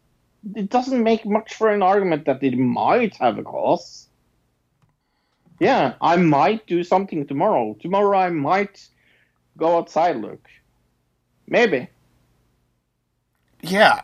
[0.55, 4.09] it doesn't make much for an argument that it might have a cause.
[5.59, 7.77] Yeah, I might do something tomorrow.
[7.81, 8.87] Tomorrow I might
[9.59, 10.49] go outside, Luke.
[11.47, 11.89] Maybe.
[13.63, 14.01] Yeah,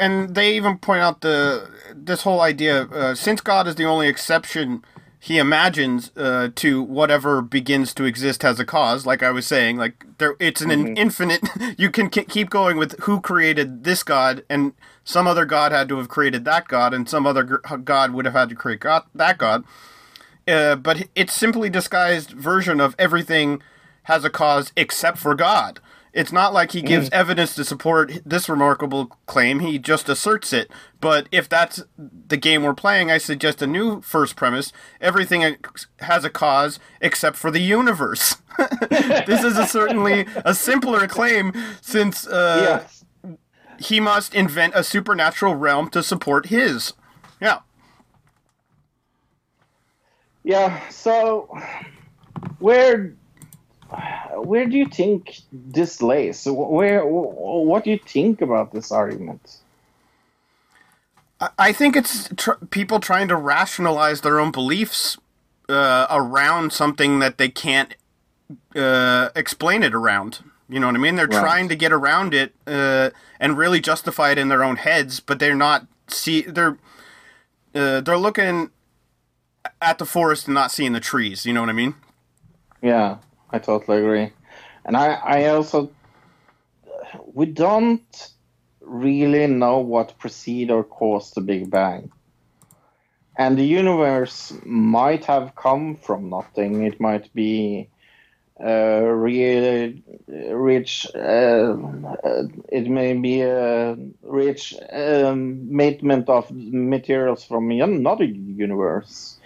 [0.00, 2.84] and they even point out the this whole idea.
[2.84, 4.82] Uh, since God is the only exception,
[5.20, 9.04] he imagines uh, to whatever begins to exist has a cause.
[9.04, 11.42] Like I was saying, like there, it's an, an infinite.
[11.78, 14.72] You can k- keep going with who created this God, and
[15.04, 18.24] some other God had to have created that God, and some other gr- God would
[18.24, 19.64] have had to create God, that God.
[20.48, 23.62] Uh, but it's simply disguised version of everything
[24.04, 25.78] has a cause except for God.
[26.12, 30.70] It's not like he gives evidence to support this remarkable claim, he just asserts it.
[31.00, 34.72] But if that's the game we're playing, I suggest a new first premise.
[35.00, 35.56] Everything
[36.00, 38.36] has a cause except for the universe.
[38.90, 42.82] this is a certainly a simpler claim since uh,
[43.24, 43.36] yes.
[43.78, 46.92] he must invent a supernatural realm to support his.
[47.40, 47.60] Yeah.
[50.42, 51.56] Yeah, so
[52.58, 53.14] where
[54.36, 56.46] where do you think this lays?
[56.46, 59.58] Where what do you think about this argument?
[61.58, 65.16] I- think it's tr- people trying to rationalize their own beliefs
[65.68, 67.94] uh, around something that they can't
[68.76, 70.40] uh, explain it around.
[70.68, 71.16] You know what I mean?
[71.16, 71.40] They're Right.
[71.40, 73.10] trying to get around it uh,
[73.40, 76.76] and really justify it in their own heads, but they're not see they're
[77.74, 78.70] uh, they're looking
[79.80, 81.46] at the forest and not seeing the trees.
[81.46, 81.94] You know what I mean?
[82.82, 83.16] Yeah,
[83.52, 84.32] I totally agree.
[84.84, 85.90] And I, I also,
[87.32, 88.32] we don't
[88.80, 92.10] really know what preceded or caused the Big Bang.
[93.36, 96.84] And the universe might have come from nothing.
[96.84, 97.88] It might be
[98.62, 101.06] uh, really rich.
[101.14, 101.76] Uh,
[102.68, 105.80] it may be a rich um,
[106.28, 109.39] of materials from another universe.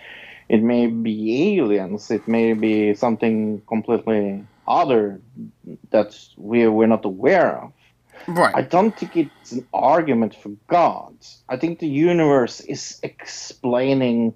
[0.48, 2.10] It may be aliens.
[2.10, 5.20] It may be something completely other
[5.90, 7.72] that we we're not aware of.
[8.26, 8.54] Right.
[8.54, 11.14] I don't think it's an argument for God.
[11.48, 14.34] I think the universe is explaining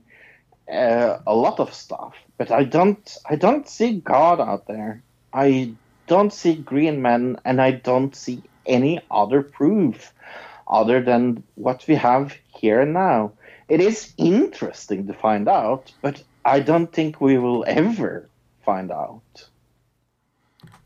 [0.70, 3.16] uh, a lot of stuff, but I don't.
[3.28, 5.02] I don't see God out there.
[5.32, 5.74] I
[6.06, 10.12] don't see green men, and I don't see any other proof
[10.66, 13.32] other than what we have here and now.
[13.68, 18.28] It is interesting to find out, but I don't think we will ever
[18.64, 19.22] find out.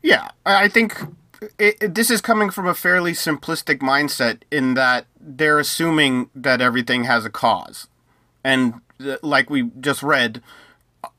[0.01, 0.99] Yeah, I think
[1.59, 6.61] it, it- this is coming from a fairly simplistic mindset in that they're assuming that
[6.61, 7.87] everything has a cause,
[8.43, 10.41] and uh, like we just read,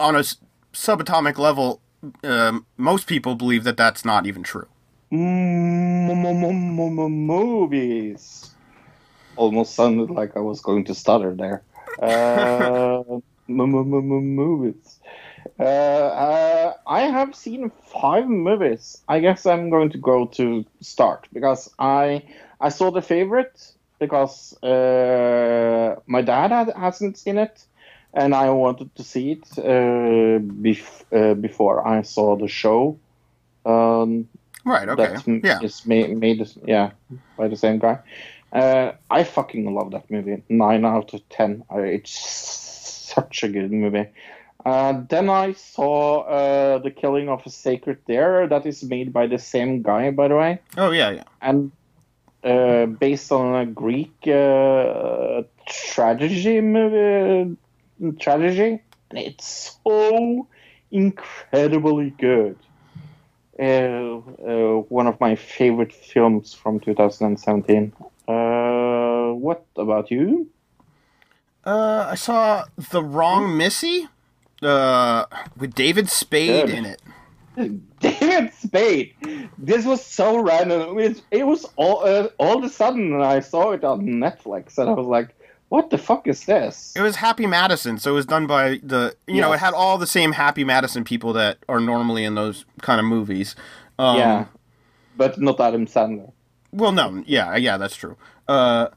[0.01, 0.37] on a s-
[0.75, 1.81] subatomic level,
[2.25, 4.67] um, most people believe that that's not even true.
[7.09, 8.54] movies.
[9.37, 11.63] Almost sounded like I was going to stutter there.
[12.01, 13.03] Uh,
[13.49, 14.99] movies.
[15.59, 19.03] Uh, uh, I have seen five movies.
[19.09, 22.25] I guess I'm going to go to start because I
[22.61, 23.61] I saw the favorite
[24.01, 27.65] because uh, my dad had, hasn't seen it,
[28.13, 32.99] and I wanted to see it uh, bef- uh, before I saw the show.
[33.65, 34.29] Um,
[34.65, 34.89] Right.
[34.89, 35.15] Okay.
[35.15, 35.61] that's Yeah.
[35.61, 36.93] is made, made yeah
[37.37, 37.99] by the same guy.
[38.55, 40.43] Uh, I fucking love that movie.
[40.49, 41.65] Nine out of ten.
[41.73, 42.13] It's
[43.15, 44.07] such a good movie.
[44.65, 48.47] Uh, then I saw uh, the Killing of a Sacred Deer.
[48.47, 51.11] That is made by the same guy, by the way, Oh yeah.
[51.11, 51.25] Yeah.
[51.43, 51.73] and
[52.45, 57.57] uh, based on a Greek uh, tragedy movie.
[58.21, 58.81] Tragedy.
[59.11, 60.49] It's so
[60.91, 62.57] incredibly good.
[63.59, 67.93] Uh, uh, one of my favorite films from 2017.
[68.27, 70.49] Uh, what about you?
[71.65, 74.09] Uh, I saw the wrong Missy,
[74.63, 75.27] uh,
[75.57, 76.75] with David Spade Good.
[76.75, 77.03] in it.
[78.01, 79.15] David Spade.
[79.59, 80.99] This was so random.
[80.99, 84.77] It was, it was all uh, all of a sudden I saw it on Netflix
[84.77, 85.35] and I was like,
[85.69, 89.15] "What the fuck is this?" It was Happy Madison, so it was done by the
[89.29, 92.65] you know it had all the same Happy Madison people that are normally in those
[92.83, 93.55] kind of movies.
[94.01, 94.45] Um, yeah,
[95.17, 96.33] but not Adam Sandler.
[96.75, 98.17] Well, no, yeah, yeah, that's true.
[98.49, 98.89] Uh,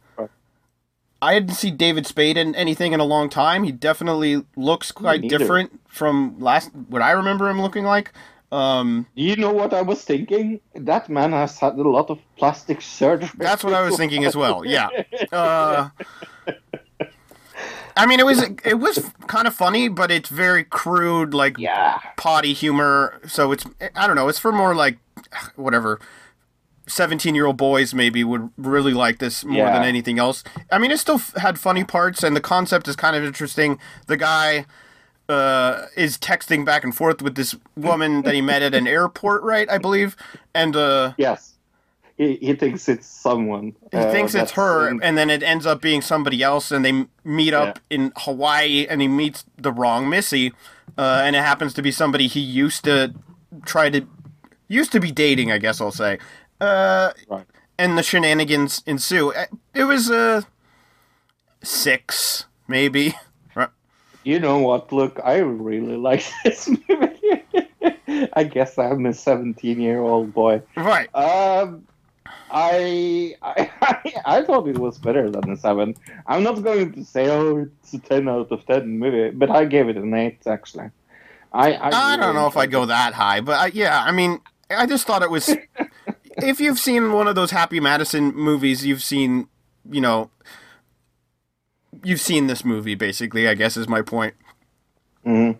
[1.21, 3.63] I hadn't seen David Spade in anything in a long time.
[3.63, 5.37] He definitely looks quite neither.
[5.37, 8.11] different from last what I remember him looking like.
[8.51, 10.59] Um, You know what I was thinking?
[10.73, 13.29] That man has had a lot of plastic surgery.
[13.37, 14.65] that's what I was thinking as well.
[14.65, 14.89] Yeah.
[15.31, 15.89] Uh,
[17.95, 21.97] I mean, it was it was kind of funny, but it's very crude, like Yeah.
[22.15, 23.19] potty humor.
[23.27, 24.27] So it's I don't know.
[24.29, 24.97] It's for more like
[25.55, 25.99] whatever.
[26.87, 29.73] 17 year old boys maybe would really like this more Yeah.
[29.73, 30.43] than anything else.
[30.71, 33.79] I mean, it still f- had funny parts, and the concept is kind of interesting.
[34.07, 34.65] The guy
[35.29, 39.43] uh, is texting back and forth with this woman that he met at an airport,
[39.43, 39.69] right?
[39.69, 40.15] I believe.
[40.55, 41.53] And uh, Yes.
[42.17, 43.75] He, he thinks it's someone.
[43.91, 47.05] he thinks it's her, in- and then it ends up being somebody else, and they
[47.23, 50.51] meet up in Hawaii, and he meets the wrong Missy,
[50.97, 53.13] uh, and it happens to be somebody he used to
[53.65, 54.07] try to
[54.67, 56.17] used to be dating, I guess I'll say.
[56.59, 57.45] Uh, Right.
[57.77, 59.31] and the shenanigans ensue.
[59.33, 60.41] Uh, It was uh,
[61.63, 63.15] six, maybe.
[64.23, 64.91] You know what?
[64.91, 67.43] Look, I really like this movie.
[68.33, 70.61] I guess I'm a 17 year old boy.
[70.75, 71.07] Right.
[71.15, 71.87] Um,
[72.51, 73.71] I, I
[74.25, 75.95] I thought it was better than a seven.
[76.27, 79.63] I'm not going to say oh it's a 10 out of 10 movie, but I
[79.63, 80.89] gave it an eight actually.
[81.53, 84.41] I I, I don't know if I'd go that high, but I, yeah, I mean,
[84.69, 85.55] I just thought it was.
[86.37, 89.47] If you've seen one of those Happy Madison movies, you've seen,
[89.89, 90.29] you know,
[92.03, 92.95] you've seen this movie.
[92.95, 94.33] Basically, I guess is my point.
[95.25, 95.57] Mhm.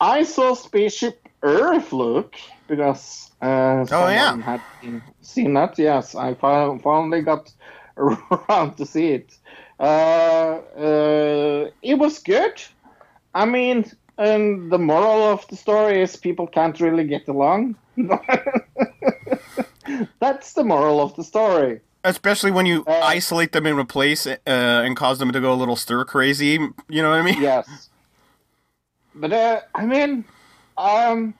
[0.00, 2.34] I saw Spaceship Earth look
[2.68, 4.36] because uh, someone yeah.
[4.40, 5.78] had seen- seen that.
[5.78, 7.52] Yes, I fi- finally got
[7.96, 9.36] around to see it.
[9.78, 12.62] Uh, uh, it was good.
[13.34, 17.76] I mean, and the moral of the story is people can't really get along.
[20.18, 21.80] That's the moral of the story.
[22.04, 25.52] Especially when you Uh, isolate them in a place uh, and cause them to go
[25.52, 26.58] a little stir crazy.
[26.88, 27.42] You know what I mean?
[27.42, 27.90] Yes.
[29.14, 30.24] but uh, I mean,
[30.78, 31.34] um,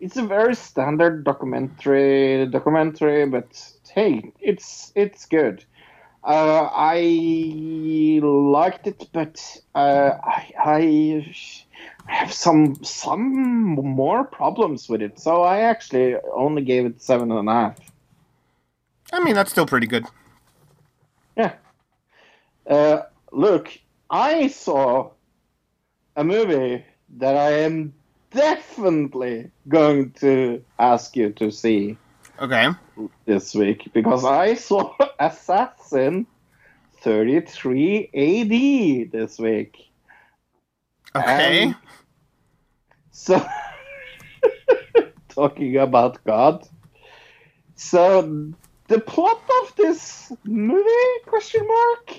[0.00, 2.46] it's a very standard documentary.
[2.46, 3.50] Documentary, but
[3.92, 5.64] hey, it's it's good.
[6.22, 9.40] Uh, I liked it, but
[9.74, 11.34] uh, I, I
[12.08, 15.18] have some some more problems with it.
[15.20, 17.78] So I actually only gave it seven and a half.
[19.12, 20.06] I mean, that's still pretty good.
[21.36, 21.54] Yeah.
[22.66, 23.02] Uh,
[23.32, 23.70] look,
[24.10, 25.10] I saw
[26.16, 26.84] a movie
[27.18, 27.94] that I am
[28.30, 31.96] definitely going to ask you to see
[32.40, 32.68] Okay.
[33.24, 36.26] this week because I saw Assassin
[37.02, 38.10] 33
[39.06, 39.90] AD this week.
[41.14, 41.62] Okay.
[41.62, 41.74] And
[43.18, 43.44] so,
[45.28, 46.66] talking about God.
[47.74, 48.52] So,
[48.86, 52.16] the plot of this movie, question mark,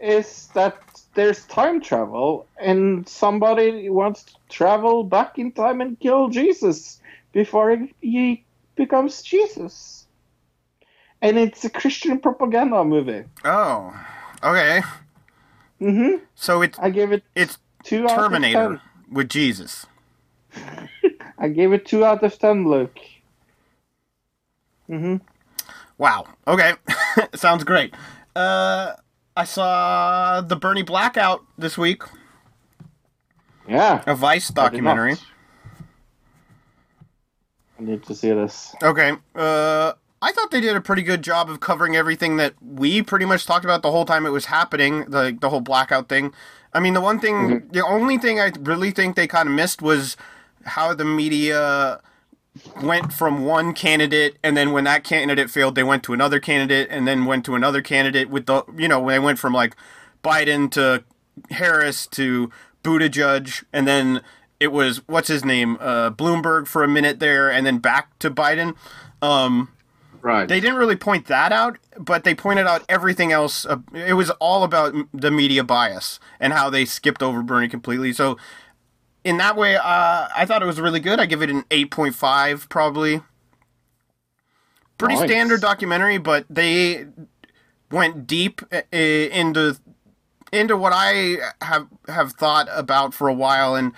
[0.00, 0.78] is that
[1.14, 7.00] there's time travel and somebody wants to travel back in time and kill Jesus
[7.32, 8.44] before he-
[8.76, 10.06] becomes Jesus.
[11.22, 13.24] And it's a Christian propaganda movie.
[13.44, 13.92] Oh.
[14.44, 14.82] Okay.
[15.80, 18.80] hmm So it's I gave it it's two Terminator
[19.10, 19.86] with Jesus.
[21.38, 22.98] I gave it two out of ten, Luke.
[24.86, 25.16] hmm
[25.98, 26.26] Wow.
[26.46, 26.72] Okay.
[27.34, 27.94] Sounds great.
[28.34, 28.94] Uh,
[29.36, 32.02] I saw the Bernie Blackout this week,
[33.68, 34.02] Yeah.
[34.06, 35.14] a Vice documentary.
[37.78, 38.74] I need to see this.
[38.82, 39.12] Okay.
[39.34, 43.24] Uh, I thought they did a pretty good job of covering everything that we pretty
[43.26, 46.32] much talked about the whole time it was happening, the the whole blackout thing.
[46.72, 47.68] I mean, the one thing, Mm-hmm.
[47.72, 50.16] the only thing I really think they kind of missed was
[50.66, 52.00] how the media
[52.82, 56.86] went from one candidate and then when that candidate failed they went to another candidate
[56.90, 59.74] and then went to another candidate with the you know when they went from like
[60.22, 61.02] Biden to
[61.50, 62.50] Harris to
[62.84, 64.20] Buttigieg and then
[64.60, 68.30] it was what's his name uh, Bloomberg for a minute there and then back to
[68.30, 68.76] Biden
[69.20, 69.68] um
[70.24, 70.48] Right.
[70.48, 73.66] they didn't really point that out, but they pointed out everything else.
[73.66, 78.10] Uh, it was all about the media bias and how they skipped over Bernie completely.
[78.14, 78.38] So,
[79.24, 81.18] in that way, uh, I thought it was really good.
[81.18, 83.22] I give it an 8.5, probably.
[84.98, 85.28] Pretty Nice.
[85.28, 87.06] standard documentary, but they
[87.90, 89.76] went deep uh, into
[90.52, 93.92] into what I have have thought about for a while, and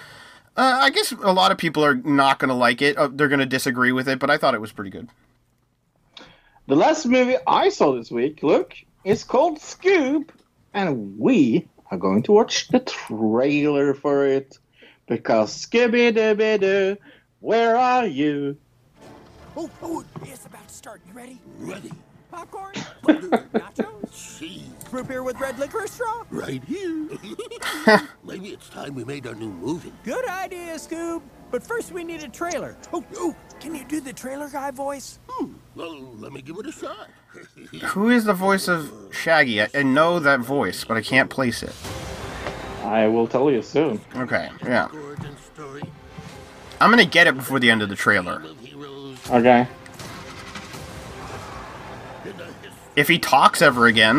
[0.57, 2.97] uh, I guess a lot of people are not going to like it.
[2.97, 5.09] Uh, they're going to disagree with it, but I thought it was pretty good.
[6.67, 8.75] The last movie I saw this week, look,
[9.05, 10.31] is called Scoob,
[10.73, 14.59] and we are going to watch the trailer for it.
[15.07, 16.97] Because Scooby Dooby Doo,
[17.41, 18.57] where are you?
[19.57, 21.01] Oh, oh, it's about to start.
[21.07, 21.41] You ready?
[21.59, 21.93] Ready.
[22.31, 22.75] Popcorn?
[23.05, 24.39] Nachos?
[24.39, 26.25] Cheese Root beer with red licorice straw?
[26.31, 27.09] right here.
[28.25, 29.93] Maybe it's time we made our new movie.
[30.05, 31.23] Good idea, Scoob.
[31.51, 32.77] But first we need a trailer.
[32.93, 35.19] Oh, oh, can you do the trailer guy voice?
[35.29, 35.55] Hmm.
[35.75, 37.09] Well, let me give it a shot.
[37.91, 39.63] Who is the voice of Shaggy?
[39.63, 41.75] I, I know that voice, but I can't place it.
[42.87, 44.01] I will tell you soon.
[44.15, 44.89] Okay, yeah.
[46.81, 48.43] I'm gonna get it before the end of the trailer.
[49.31, 49.67] Okay.
[52.25, 54.19] in the history If he talks ever again.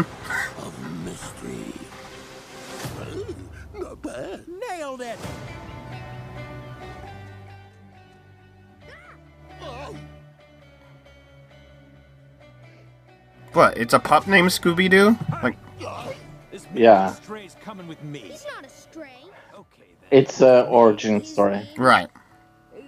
[0.59, 1.73] of mystery.
[2.99, 4.43] Well, Not bad.
[4.47, 5.17] Nailed it.
[13.53, 13.77] What?
[13.77, 15.17] It's a pup named Scooby Doo?
[15.41, 15.87] Like, This
[16.79, 17.13] Yeah.
[17.13, 18.19] stray's coming with me.
[18.19, 19.23] He's not a stray.
[19.53, 20.09] Okay, then.
[20.11, 21.67] It's a origin story.
[21.77, 22.09] right.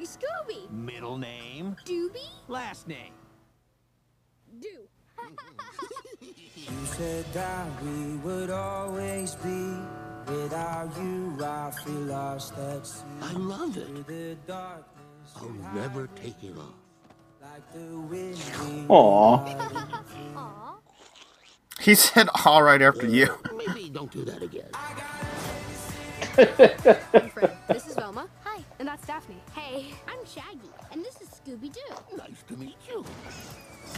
[0.03, 0.69] Scooby.
[0.71, 2.29] Middle name, Doobie.
[2.47, 3.13] last name.
[4.59, 4.69] Do.
[6.21, 9.73] You said that we would always be.
[10.27, 13.03] Without you, I feel lost at sea.
[13.21, 13.87] I love it.
[13.87, 16.75] Through the darkness, I'll never take it off.
[17.41, 18.37] like the wind.
[21.80, 21.91] we Aw.
[21.91, 21.91] Aw.
[21.91, 23.30] He said all right after you.
[23.56, 24.69] Maybe don't do that again.
[27.31, 28.27] Fred, this is Velma.
[28.43, 29.35] Hi, and that's Daphne.
[29.53, 32.18] Hey, I'm Shaggy, and this is Scooby Doo.
[32.18, 33.03] Nice to meet you.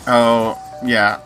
[0.08, 1.20] Oh, yeah.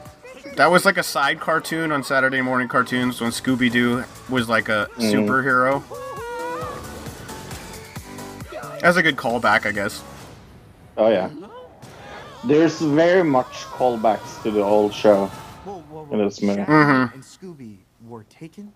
[0.57, 4.69] That was like a side cartoon on Saturday morning cartoons when Scooby Doo was like
[4.69, 5.11] a mm.
[5.11, 5.83] superhero.
[8.81, 10.03] That's a good callback, I guess.
[10.97, 11.29] Oh, yeah.
[12.43, 15.31] There's very much callbacks to the old show
[15.65, 16.61] Whoa, whoa, in this movie.
[16.61, 17.13] Mhm.
[17.13, 17.77] And Scooby
[18.07, 18.71] were taken?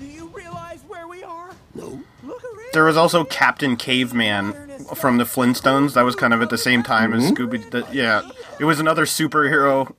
[0.00, 1.50] Do you realize where we are?
[1.74, 2.02] No.
[2.24, 2.70] Look around.
[2.72, 4.52] There was also Captain Caveman
[4.96, 5.94] from the Flintstones.
[5.94, 7.70] That was kind of at the same time as Scooby.
[7.70, 8.22] The, yeah,
[8.58, 9.94] it was another superhero,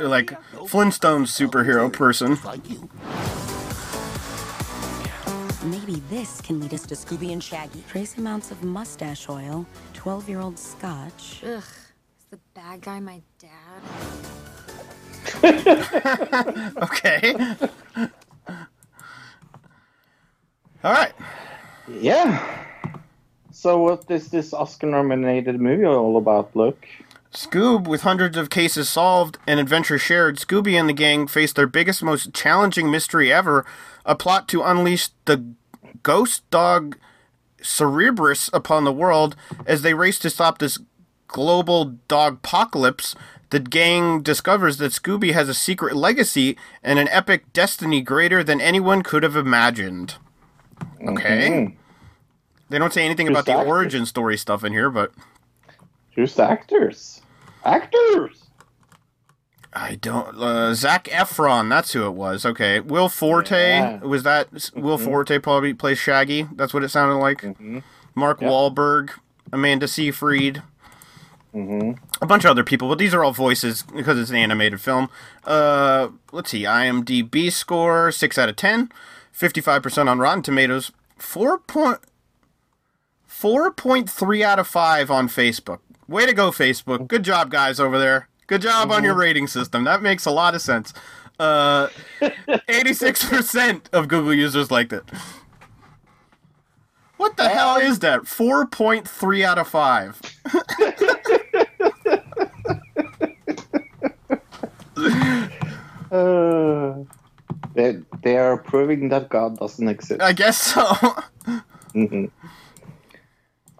[0.00, 0.36] like
[0.66, 2.38] Flintstones superhero person.
[5.64, 7.82] Maybe Maybe this can lead us to Scooby and Shaggy.
[7.88, 11.42] Trace amounts of mustache oil, 12 year old scotch.
[11.44, 11.62] Ugh.
[11.62, 13.48] Is the bad guy my dad?
[16.82, 17.34] okay.
[20.84, 21.12] All right.
[21.88, 22.66] Yeah.
[23.50, 26.86] So what is this Oscar-nominated movie all about, Luke?
[27.32, 31.66] Scoob, with hundreds of cases solved and adventure shared, Scooby and the gang face their
[31.66, 33.66] biggest, most challenging mystery ever
[34.06, 35.44] a plot to unleash the
[36.02, 36.96] ghost dog
[37.62, 39.36] Cerberus upon the world
[39.66, 40.78] as they race to stop this
[41.26, 43.14] global dog apocalypse.
[43.50, 48.60] The gang discovers that Scooby has a secret legacy and an epic destiny greater than
[48.60, 50.16] anyone could have imagined.
[51.06, 51.48] Okay.
[51.50, 51.74] Mhm.
[52.68, 53.68] They don't say anything Who's about the the actor?
[53.70, 55.12] origin story stuff in here, but
[56.14, 57.22] Who's the actors?
[57.64, 58.44] Actors!
[59.72, 60.36] I don't.
[60.36, 62.44] Uh, Zac Efron, that's who it was.
[62.44, 63.98] Okay, Will Forte Yeah.
[64.00, 64.48] was that?
[64.74, 65.04] Will Mhm.
[65.04, 66.48] Forte probably plays Shaggy.
[66.54, 67.44] That's what it sounded like.
[68.14, 68.50] Mark Yep.
[68.50, 69.10] Wahlberg,
[69.52, 70.62] Amanda Seyfried,
[71.54, 71.92] Mm-hmm.
[72.22, 75.08] a bunch of other people, but these are all voices because it's an animated film.
[75.44, 78.92] Uh, let's see, IMDb score six out of ten,
[79.32, 81.98] 55 percent on Rotten Tomatoes, four point
[83.26, 85.78] four point three out of five on Facebook.
[86.06, 87.08] Way to go, Facebook!
[87.08, 88.28] Good job, guys over there.
[88.46, 89.84] Good job on your rating system.
[89.84, 90.94] That makes a lot of sense.
[91.38, 91.88] Uh,
[92.20, 95.04] 86% of Google users liked it.
[97.18, 98.22] What the hell is that?
[98.22, 100.20] 4.3 out of 5.
[106.10, 106.94] Uh,
[107.74, 110.20] they, they are proving that God doesn't exist.
[110.22, 110.84] I guess so.
[111.92, 112.26] hmm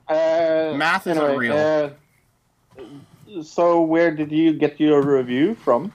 [0.09, 1.57] Uh, Math is anyway, unreal.
[1.57, 5.93] Uh, so, where did you get your review from?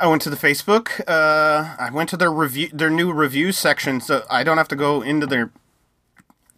[0.00, 1.00] I went to the Facebook.
[1.06, 4.76] Uh, I went to their review, their new review section, so I don't have to
[4.76, 5.50] go into their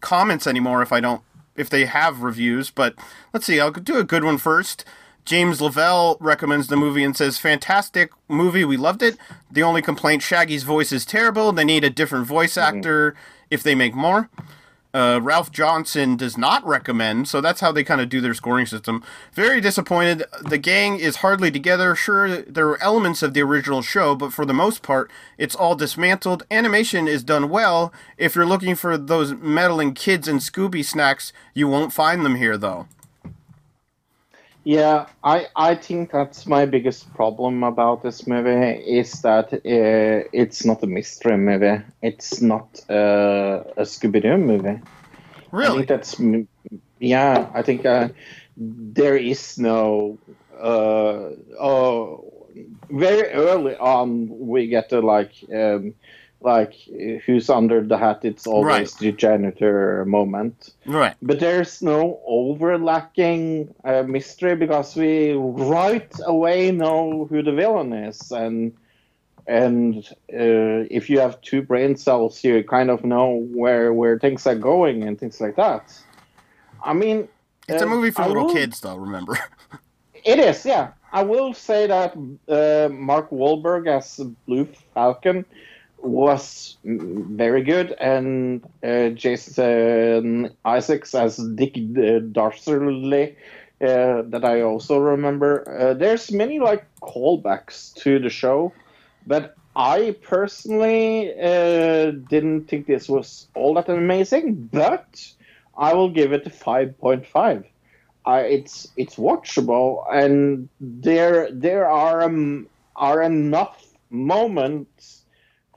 [0.00, 1.22] comments anymore if I don't,
[1.56, 2.70] if they have reviews.
[2.70, 2.94] But
[3.32, 4.84] let's see, I'll do a good one first.
[5.24, 9.16] James Lavelle recommends the movie and says, "Fantastic movie, we loved it.
[9.50, 11.52] The only complaint: Shaggy's voice is terrible.
[11.52, 13.14] They need a different voice actor
[13.50, 14.28] if they make more."
[14.94, 18.66] Uh, Ralph Johnson does not recommend, so that's how they kind of do their scoring
[18.66, 19.02] system.
[19.32, 20.24] Very disappointed.
[20.42, 21.94] The gang is hardly together.
[21.94, 25.74] Sure, there are elements of the original show, but for the most part, it's all
[25.76, 26.42] dismantled.
[26.50, 27.90] Animation is done well.
[28.18, 32.58] If you're looking for those meddling kids and Scooby snacks, you won't find them here,
[32.58, 32.86] though.
[34.64, 40.64] Yeah, I, I think that's my biggest problem about this movie is that uh, it's
[40.64, 41.82] not a mystery movie.
[42.00, 44.80] It's not uh, a Scooby Doo movie.
[45.50, 45.68] Really?
[45.68, 46.20] I think that's
[47.00, 47.50] yeah.
[47.52, 48.10] I think uh,
[48.56, 50.18] there is no.
[50.56, 51.30] Uh,
[51.60, 52.32] oh,
[52.88, 55.94] very early on, we get to like um,
[56.44, 56.74] like
[57.24, 58.20] who's under the hat.
[58.24, 60.74] It's always the janitor moment.
[60.86, 61.14] Right.
[61.22, 68.30] But there's no overlacking uh, mystery because we right away know who the villain is,
[68.32, 68.72] and
[69.46, 74.46] and uh, if you have two brain cells, you kind of know where where things
[74.46, 75.92] are going and things like that.
[76.84, 77.28] I mean,
[77.68, 78.96] It's a uh, movie for I little will- kids, though.
[78.96, 79.38] Remember?
[80.24, 80.92] It is, yeah.
[81.12, 82.14] I will say that
[82.48, 85.44] uh, Mark Wahlberg as Blue Falcon
[86.02, 92.20] was very good, and uh, Jason Isaacs as Dick uh,
[93.80, 95.64] uh, that I also remember.
[95.68, 98.72] Uh, there's many like callbacks to the show,
[99.26, 104.68] but I personally uh, didn't think this was all that amazing.
[104.72, 105.32] But
[105.76, 107.64] I will give it a five point five.
[108.26, 115.21] It's it's watchable, and there there are um, are enough moments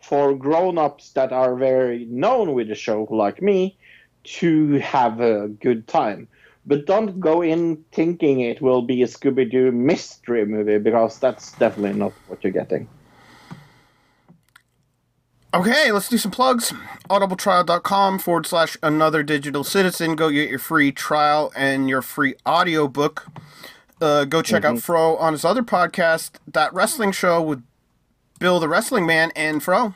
[0.07, 3.77] for grown-ups that are very known with the show, like me,
[4.23, 6.27] to have a good time.
[6.67, 11.97] But don't go in thinking it will be a Scooby-Doo mystery movie because that's definitely
[11.99, 12.87] not what you're getting.
[15.53, 16.73] Okay, let's do some plugs.
[17.09, 20.15] Audibletrial.com forward slash another digital citizen.
[20.15, 23.27] Go get your free trial and your free audiobook.
[24.01, 24.81] Uh, go check out Mhm.
[24.81, 27.63] Fro on his other podcast, That Wrestling Show with
[28.39, 29.93] Bill the Wrestling Man and Fro.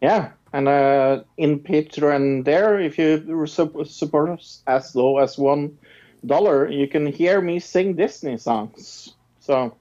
[0.00, 5.78] Yeah, and uh, in Patreon there, if you support us as low as one
[6.26, 9.14] dollar, you can hear me sing Disney songs.
[9.40, 9.76] So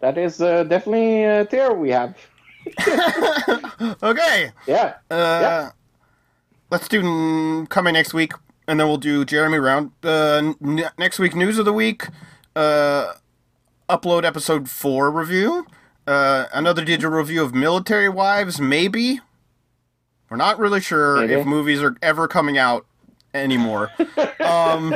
[0.00, 2.16] that is uh, definitely a tier we have.
[4.02, 4.52] Okay.
[4.66, 4.96] Yeah.
[5.10, 5.70] Uh,
[6.70, 8.32] Let's do coming next week,
[8.68, 9.90] and then we'll do Jeremy round.
[10.04, 12.06] Uh, n- next week, news of the week.
[12.54, 13.14] Uh,
[13.88, 15.66] upload episode four review.
[16.06, 19.20] Uh, another digital review of Military Wives, maybe.
[20.28, 21.40] We're not really sure Maybe.
[21.40, 22.86] if movies are ever coming out
[23.34, 23.90] anymore.
[24.44, 24.94] um,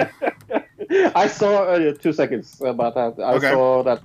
[1.15, 3.23] I saw uh, two seconds about that.
[3.23, 3.51] I Okay.
[3.51, 4.01] saw that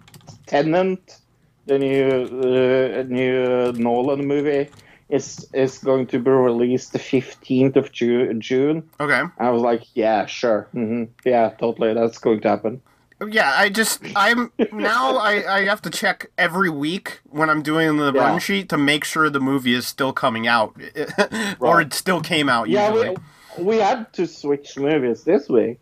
[0.48, 1.20] Tenet,
[1.66, 4.70] the new uh, new Nolan movie,
[5.10, 8.90] is is going to be released the fifteenth of Ju- June.
[9.00, 9.22] okay.
[9.38, 12.82] I was like, yeah, sure, hmm yeah, totally, that's going to happen.
[13.28, 17.98] Yeah, I just I'm now I, I have to check every week when I'm doing
[17.98, 18.22] the Yeah.
[18.22, 20.74] run sheet to make sure the movie is still coming out
[21.60, 23.18] or it still came out Yeah, usually.
[23.58, 25.82] we, we had to switch movies this week.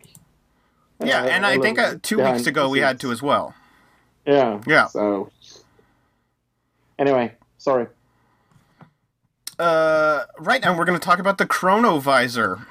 [1.04, 3.54] Yeah, Uh, and I think uh, two weeks ago we had to as well.
[4.26, 4.60] Yeah.
[4.66, 4.86] Yeah.
[4.88, 5.30] So
[6.98, 7.86] anyway, sorry.
[9.60, 12.64] Uh, right now we're going to talk about the Chronovisor.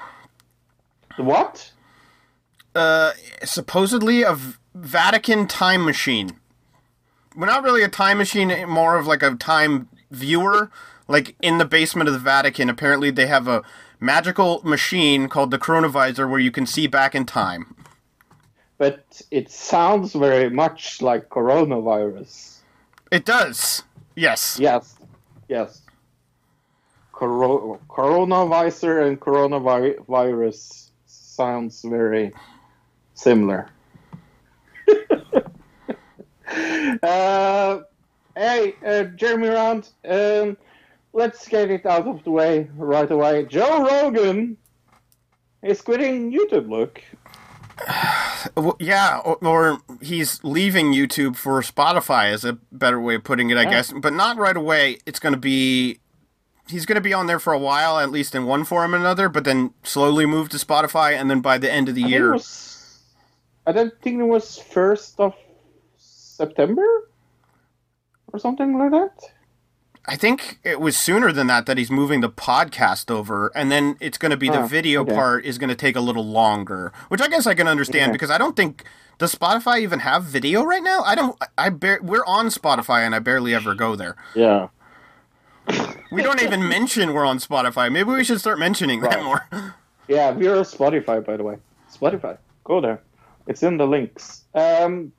[1.15, 1.71] The what?
[2.75, 3.13] Uh,
[3.43, 4.37] supposedly a
[4.75, 6.39] Vatican time machine.
[7.35, 10.71] Well, not really a time machine, more of like a time viewer.
[11.07, 13.63] Like in the basement of the Vatican, apparently they have a
[13.99, 17.75] magical machine called the Chronovisor where you can see back in time.
[18.77, 22.59] But it sounds very much like coronavirus.
[23.11, 23.83] It does.
[24.15, 24.57] Yes.
[24.59, 24.95] Yes.
[25.47, 25.81] Yes.
[27.11, 32.31] Coro- coronavisor and coronavirus sounds very
[33.17, 33.69] similar.
[37.03, 37.79] uh,
[38.35, 40.57] hey, uh, Jeremy Round, um,
[41.13, 43.45] let's get it out of the way right away.
[43.45, 44.57] Joe Rogan
[45.61, 46.69] is quitting YouTube.
[46.69, 47.01] Look,
[48.55, 53.49] Well, yeah, or, or he's leaving YouTube for Spotify is a better way of putting
[53.49, 53.71] it, I Yeah.
[53.71, 53.91] guess.
[53.91, 54.99] But not right away.
[55.05, 55.99] It's going to be.
[56.69, 58.97] He's going to be on there for a while, at least in one form or
[58.97, 62.07] another, but then slowly move to Spotify, and then by the end of the I
[62.09, 62.33] year.
[63.67, 65.35] I don't think it was first of
[65.97, 67.09] September
[68.31, 69.11] or something like that.
[70.09, 73.97] I think it was sooner than that that he's moving the podcast over, and then
[73.99, 75.13] it's going to be the Oh, video okay.
[75.13, 78.11] part is going to take a little longer, which I guess I can understand Okay.
[78.13, 78.85] because I don't think
[79.17, 81.01] does Spotify even have video right now.
[81.01, 81.37] I don't.
[81.57, 84.15] I bar- we're on Spotify, and I barely ever go there.
[84.33, 84.69] Yeah.
[86.09, 87.91] We don't even mention we're on Spotify.
[87.91, 89.45] Maybe we should start mentioning that more.
[90.07, 91.57] Yeah, we're on Spotify, by the way.
[91.93, 93.01] Spotify, go there.
[93.47, 94.43] It's in the links.
[94.53, 95.11] Um,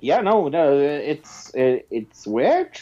[0.00, 2.80] yeah, no, no, it's it, it's weird.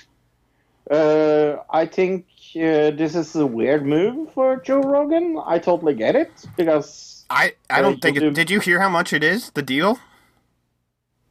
[0.90, 2.26] Uh, I think
[2.56, 5.38] uh, this is a weird move for Joe Rogan.
[5.44, 8.16] I totally get it because I I Uh, don't think.
[8.16, 9.50] It, did you hear how much it is?
[9.50, 9.98] The deal?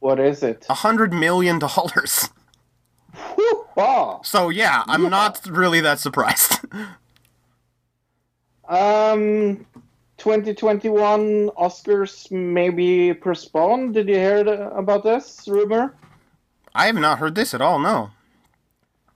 [0.00, 0.64] what is it?
[0.70, 2.28] A hundred million dollars.
[4.22, 6.58] So yeah, I'm not really that surprised.
[8.68, 9.64] Um,
[10.18, 13.94] 2021 Oscars may be postponed.
[13.94, 15.94] Did you hear the, about this rumor?
[16.74, 17.78] I have not heard this at all.
[17.78, 18.10] No.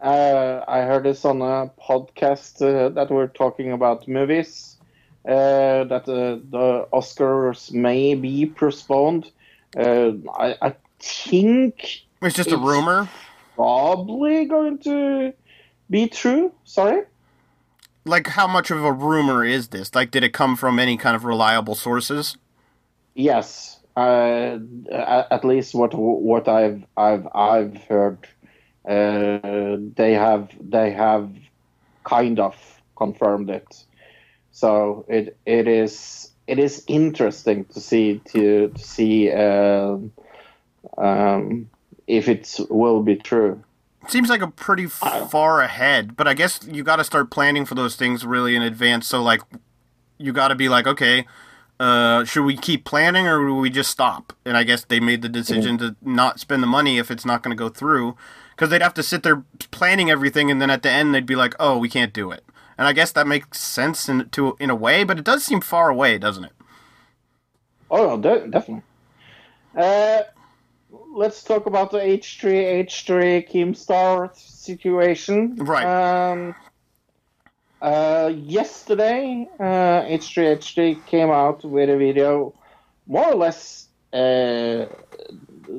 [0.00, 4.76] Uh, I heard this on a podcast uh, that we're talking about movies.
[5.24, 9.30] Uh, that uh, the Oscars may be postponed.
[9.76, 13.08] Uh, I, I think It's just a rumor.
[13.54, 15.32] probably going to
[15.90, 16.52] be true.
[16.64, 17.02] Sorry.
[18.04, 19.94] Like, how much of a rumor is this?
[19.94, 22.36] Like, did it come from any kind of reliable sources?
[23.14, 24.58] Yes, uh,
[24.90, 28.26] at least what what I've I've I've heard,
[28.88, 31.30] uh, they have they have
[32.04, 32.56] kind of
[32.96, 33.84] confirmed it.
[34.50, 40.12] So it it is it is interesting to see to to see um,
[40.96, 41.70] um,
[42.06, 43.62] if it will be true.
[44.08, 47.64] Seems like a pretty f- far ahead, but I guess you got to start planning
[47.64, 49.06] for those things really in advance.
[49.06, 49.40] So, like,
[50.18, 51.26] you got to be like, okay,
[51.80, 54.32] uh, should we keep planning or will we just stop?
[54.44, 57.42] And I guess they made the decision to not spend the money if it's not
[57.42, 58.16] going to go through,
[58.50, 61.36] because they'd have to sit there planning everything, and then at the end they'd be
[61.36, 62.44] like, oh, we can't do it.
[62.76, 65.60] And I guess that makes sense in to in a way, but it does seem
[65.60, 66.52] far away, doesn't it?
[67.90, 68.82] Oh, de- definitely.
[69.76, 70.22] Uh,
[70.92, 75.56] let's talk about the H3 H3 Keemstar situation.
[75.56, 75.84] Right.
[75.84, 76.54] Um,
[77.80, 82.54] uh, yesterday, uh, H3 H3 came out with a video,
[83.06, 84.86] more or less uh,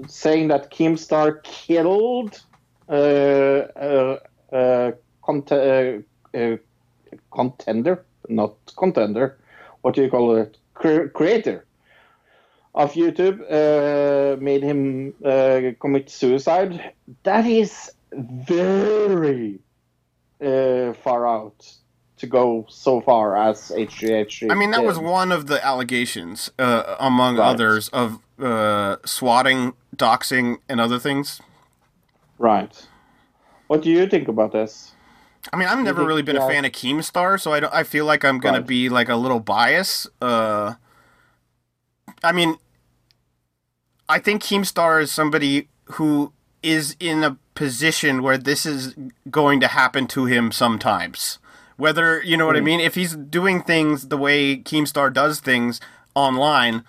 [0.08, 2.42] saying that Keemstar killed
[2.90, 4.20] uh, uh,
[4.52, 4.92] uh,
[5.22, 6.00] cont- uh,
[6.34, 6.58] uh,
[7.32, 9.38] contender, not contender.
[9.82, 10.58] What do you call it?
[10.74, 11.66] Cre- creator
[12.76, 16.94] of YouTube uh, made him uh, commit suicide.
[17.24, 19.60] That is very
[20.44, 21.68] uh, far out
[22.18, 24.52] to go so far as H3H3.
[24.52, 24.88] I mean, that did.
[24.88, 27.50] was one of the allegations, uh, among Right.
[27.50, 31.42] others, of uh, swatting, doxing, and other things.
[32.38, 32.88] right.
[33.68, 34.92] What do you think about this?
[35.52, 37.74] I mean, I've never really been a fan of Keemstar, so I don't.
[37.74, 38.68] I feel like I'm gonna Right.
[38.68, 40.08] be like a little biased.
[40.22, 40.76] Uh,
[42.24, 42.56] I mean,
[44.10, 48.96] I think Keemstar is somebody who is in a position where this is
[49.30, 51.40] going to happen to him sometimes.
[51.78, 52.66] Whether you know what I Mm.
[52.66, 55.82] mean, if he's doing things the way Keemstar does things
[56.16, 56.84] online,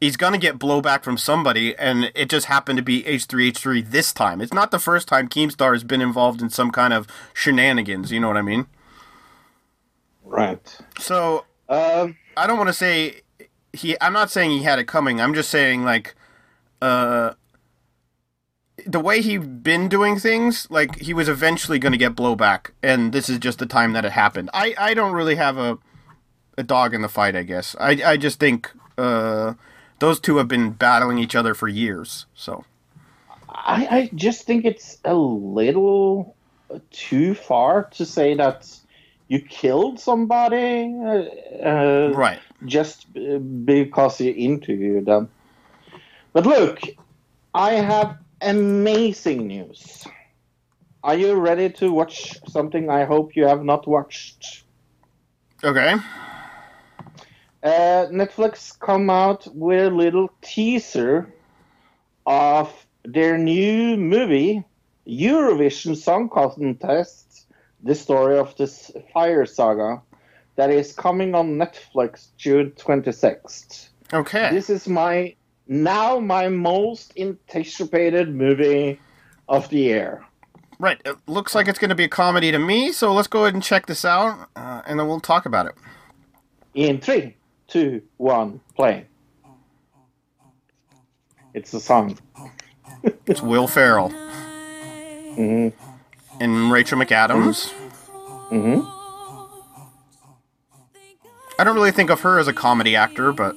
[0.00, 4.40] he's gonna get blowback from somebody, and it just happened to be H3H3 this time.
[4.40, 8.10] It's not the first time Keemstar has been involved in some kind of shenanigans.
[8.10, 8.66] You know what I mean?
[10.24, 10.76] Right.
[10.98, 13.22] So Um, I don't want to say
[13.76, 13.96] he.
[14.00, 15.20] I'm not saying he had it coming.
[15.20, 16.14] I'm just saying like,
[16.82, 17.32] uh,
[18.86, 23.12] the way he's been doing things, like he was eventually going to get blowback, and
[23.12, 24.50] this is just the time that it happened.
[24.52, 25.78] I I don't really have a
[26.58, 27.36] a dog in the fight.
[27.36, 29.54] I guess I I just think uh
[29.98, 32.26] those two have been battling each other for years.
[32.34, 32.64] So
[33.48, 36.36] I, I just think it's a little
[36.90, 38.68] too far to say that
[39.28, 45.28] you killed somebody uh, uh, right just because you interviewed them.
[46.32, 46.80] But look,
[47.54, 50.06] I have amazing news.
[51.02, 54.64] Are you ready to watch something I hope you have not watched?
[55.64, 55.94] okay,
[57.62, 61.32] Uh, Netflix come out with a little teaser
[62.26, 64.64] of their new movie,
[65.06, 67.46] Eurovision Song Contest,
[67.82, 70.02] the story of this fire saga,
[70.56, 73.88] that is coming on Netflix June 26th.
[74.12, 74.50] okay.
[74.50, 75.34] This is my
[75.68, 78.98] now my most anticipated movie
[79.48, 80.24] of the year.
[80.78, 81.00] Right.
[81.04, 83.54] It looks like it's going to be a comedy to me, so let's go ahead
[83.54, 85.74] and check this out, uh, and then we'll talk about it.
[86.74, 89.06] In three, two, one, play.
[91.54, 92.18] It's a song.
[93.26, 94.10] It's Will Ferrell
[95.34, 95.68] hmm
[96.40, 97.70] and Rachel McAdams.
[98.50, 98.80] hmm
[101.58, 103.56] I don't really think of her as a comedy actor, but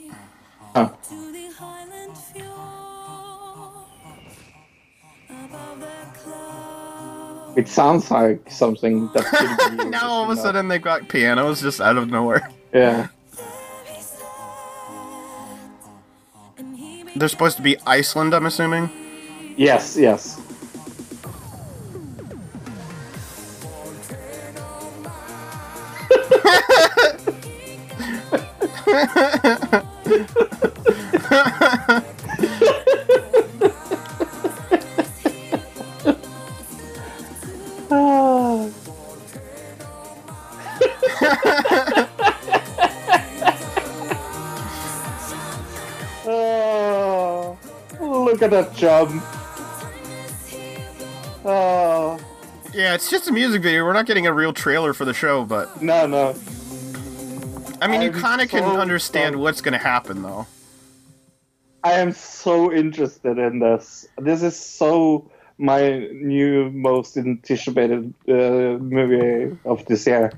[7.56, 9.86] It sounds like something that be.
[9.90, 12.50] now all of a sudden they've got pianos just out of nowhere.
[12.74, 13.08] Yeah.
[17.16, 18.90] They're supposed to be Iceland, I'm assuming.
[19.58, 20.40] Yes, yes.
[37.92, 38.70] Ah.
[46.28, 47.58] oh,
[48.00, 49.24] look at that jump.
[51.44, 52.20] Oh, ah.
[52.74, 53.84] Yeah, it's just a music video.
[53.84, 56.36] We're not getting a real trailer for the show, but no, no.
[57.82, 60.48] I mean, you I'm kind of can so understand what's going to happen, though.
[61.84, 64.08] I am so interested in this.
[64.18, 70.32] This is so my new most anticipated uh, movie of this year.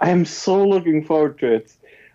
[0.00, 1.72] I am so looking forward to it.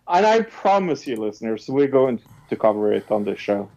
[0.07, 3.69] And I promise you, listeners, we're going to cover it on this show.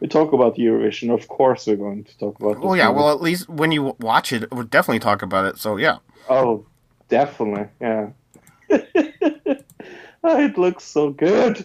[0.00, 2.60] We talk about Eurovision, of course, we're going to talk about.
[2.60, 2.88] Well, this yeah.
[2.88, 2.98] movie.
[2.98, 5.58] Well, at least when you watch it, we'll definitely talk about it.
[5.58, 5.98] So yeah.
[6.28, 6.66] Oh,
[7.08, 8.10] definitely, yeah.
[10.24, 11.64] it looks so good.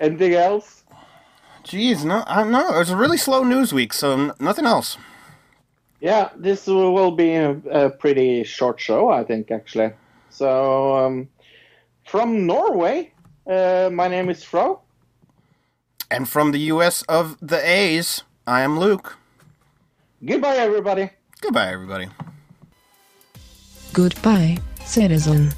[0.00, 0.82] Anything else?
[1.64, 2.78] Jeez, no, I no.
[2.80, 4.98] It's a really slow news week, so n- nothing else.
[6.00, 9.92] Yeah, this will be a, a pretty short show, I think, actually.
[10.28, 11.28] So, um,
[12.06, 13.12] from Norway,
[13.46, 14.80] uh, my name is Fro.
[16.10, 17.02] And from the U.S.
[17.02, 19.16] of the A's, I am Luke.
[20.24, 21.08] Goodbye, everybody.
[21.40, 22.08] Goodbye, everybody.
[23.92, 25.52] Goodbye, citizen.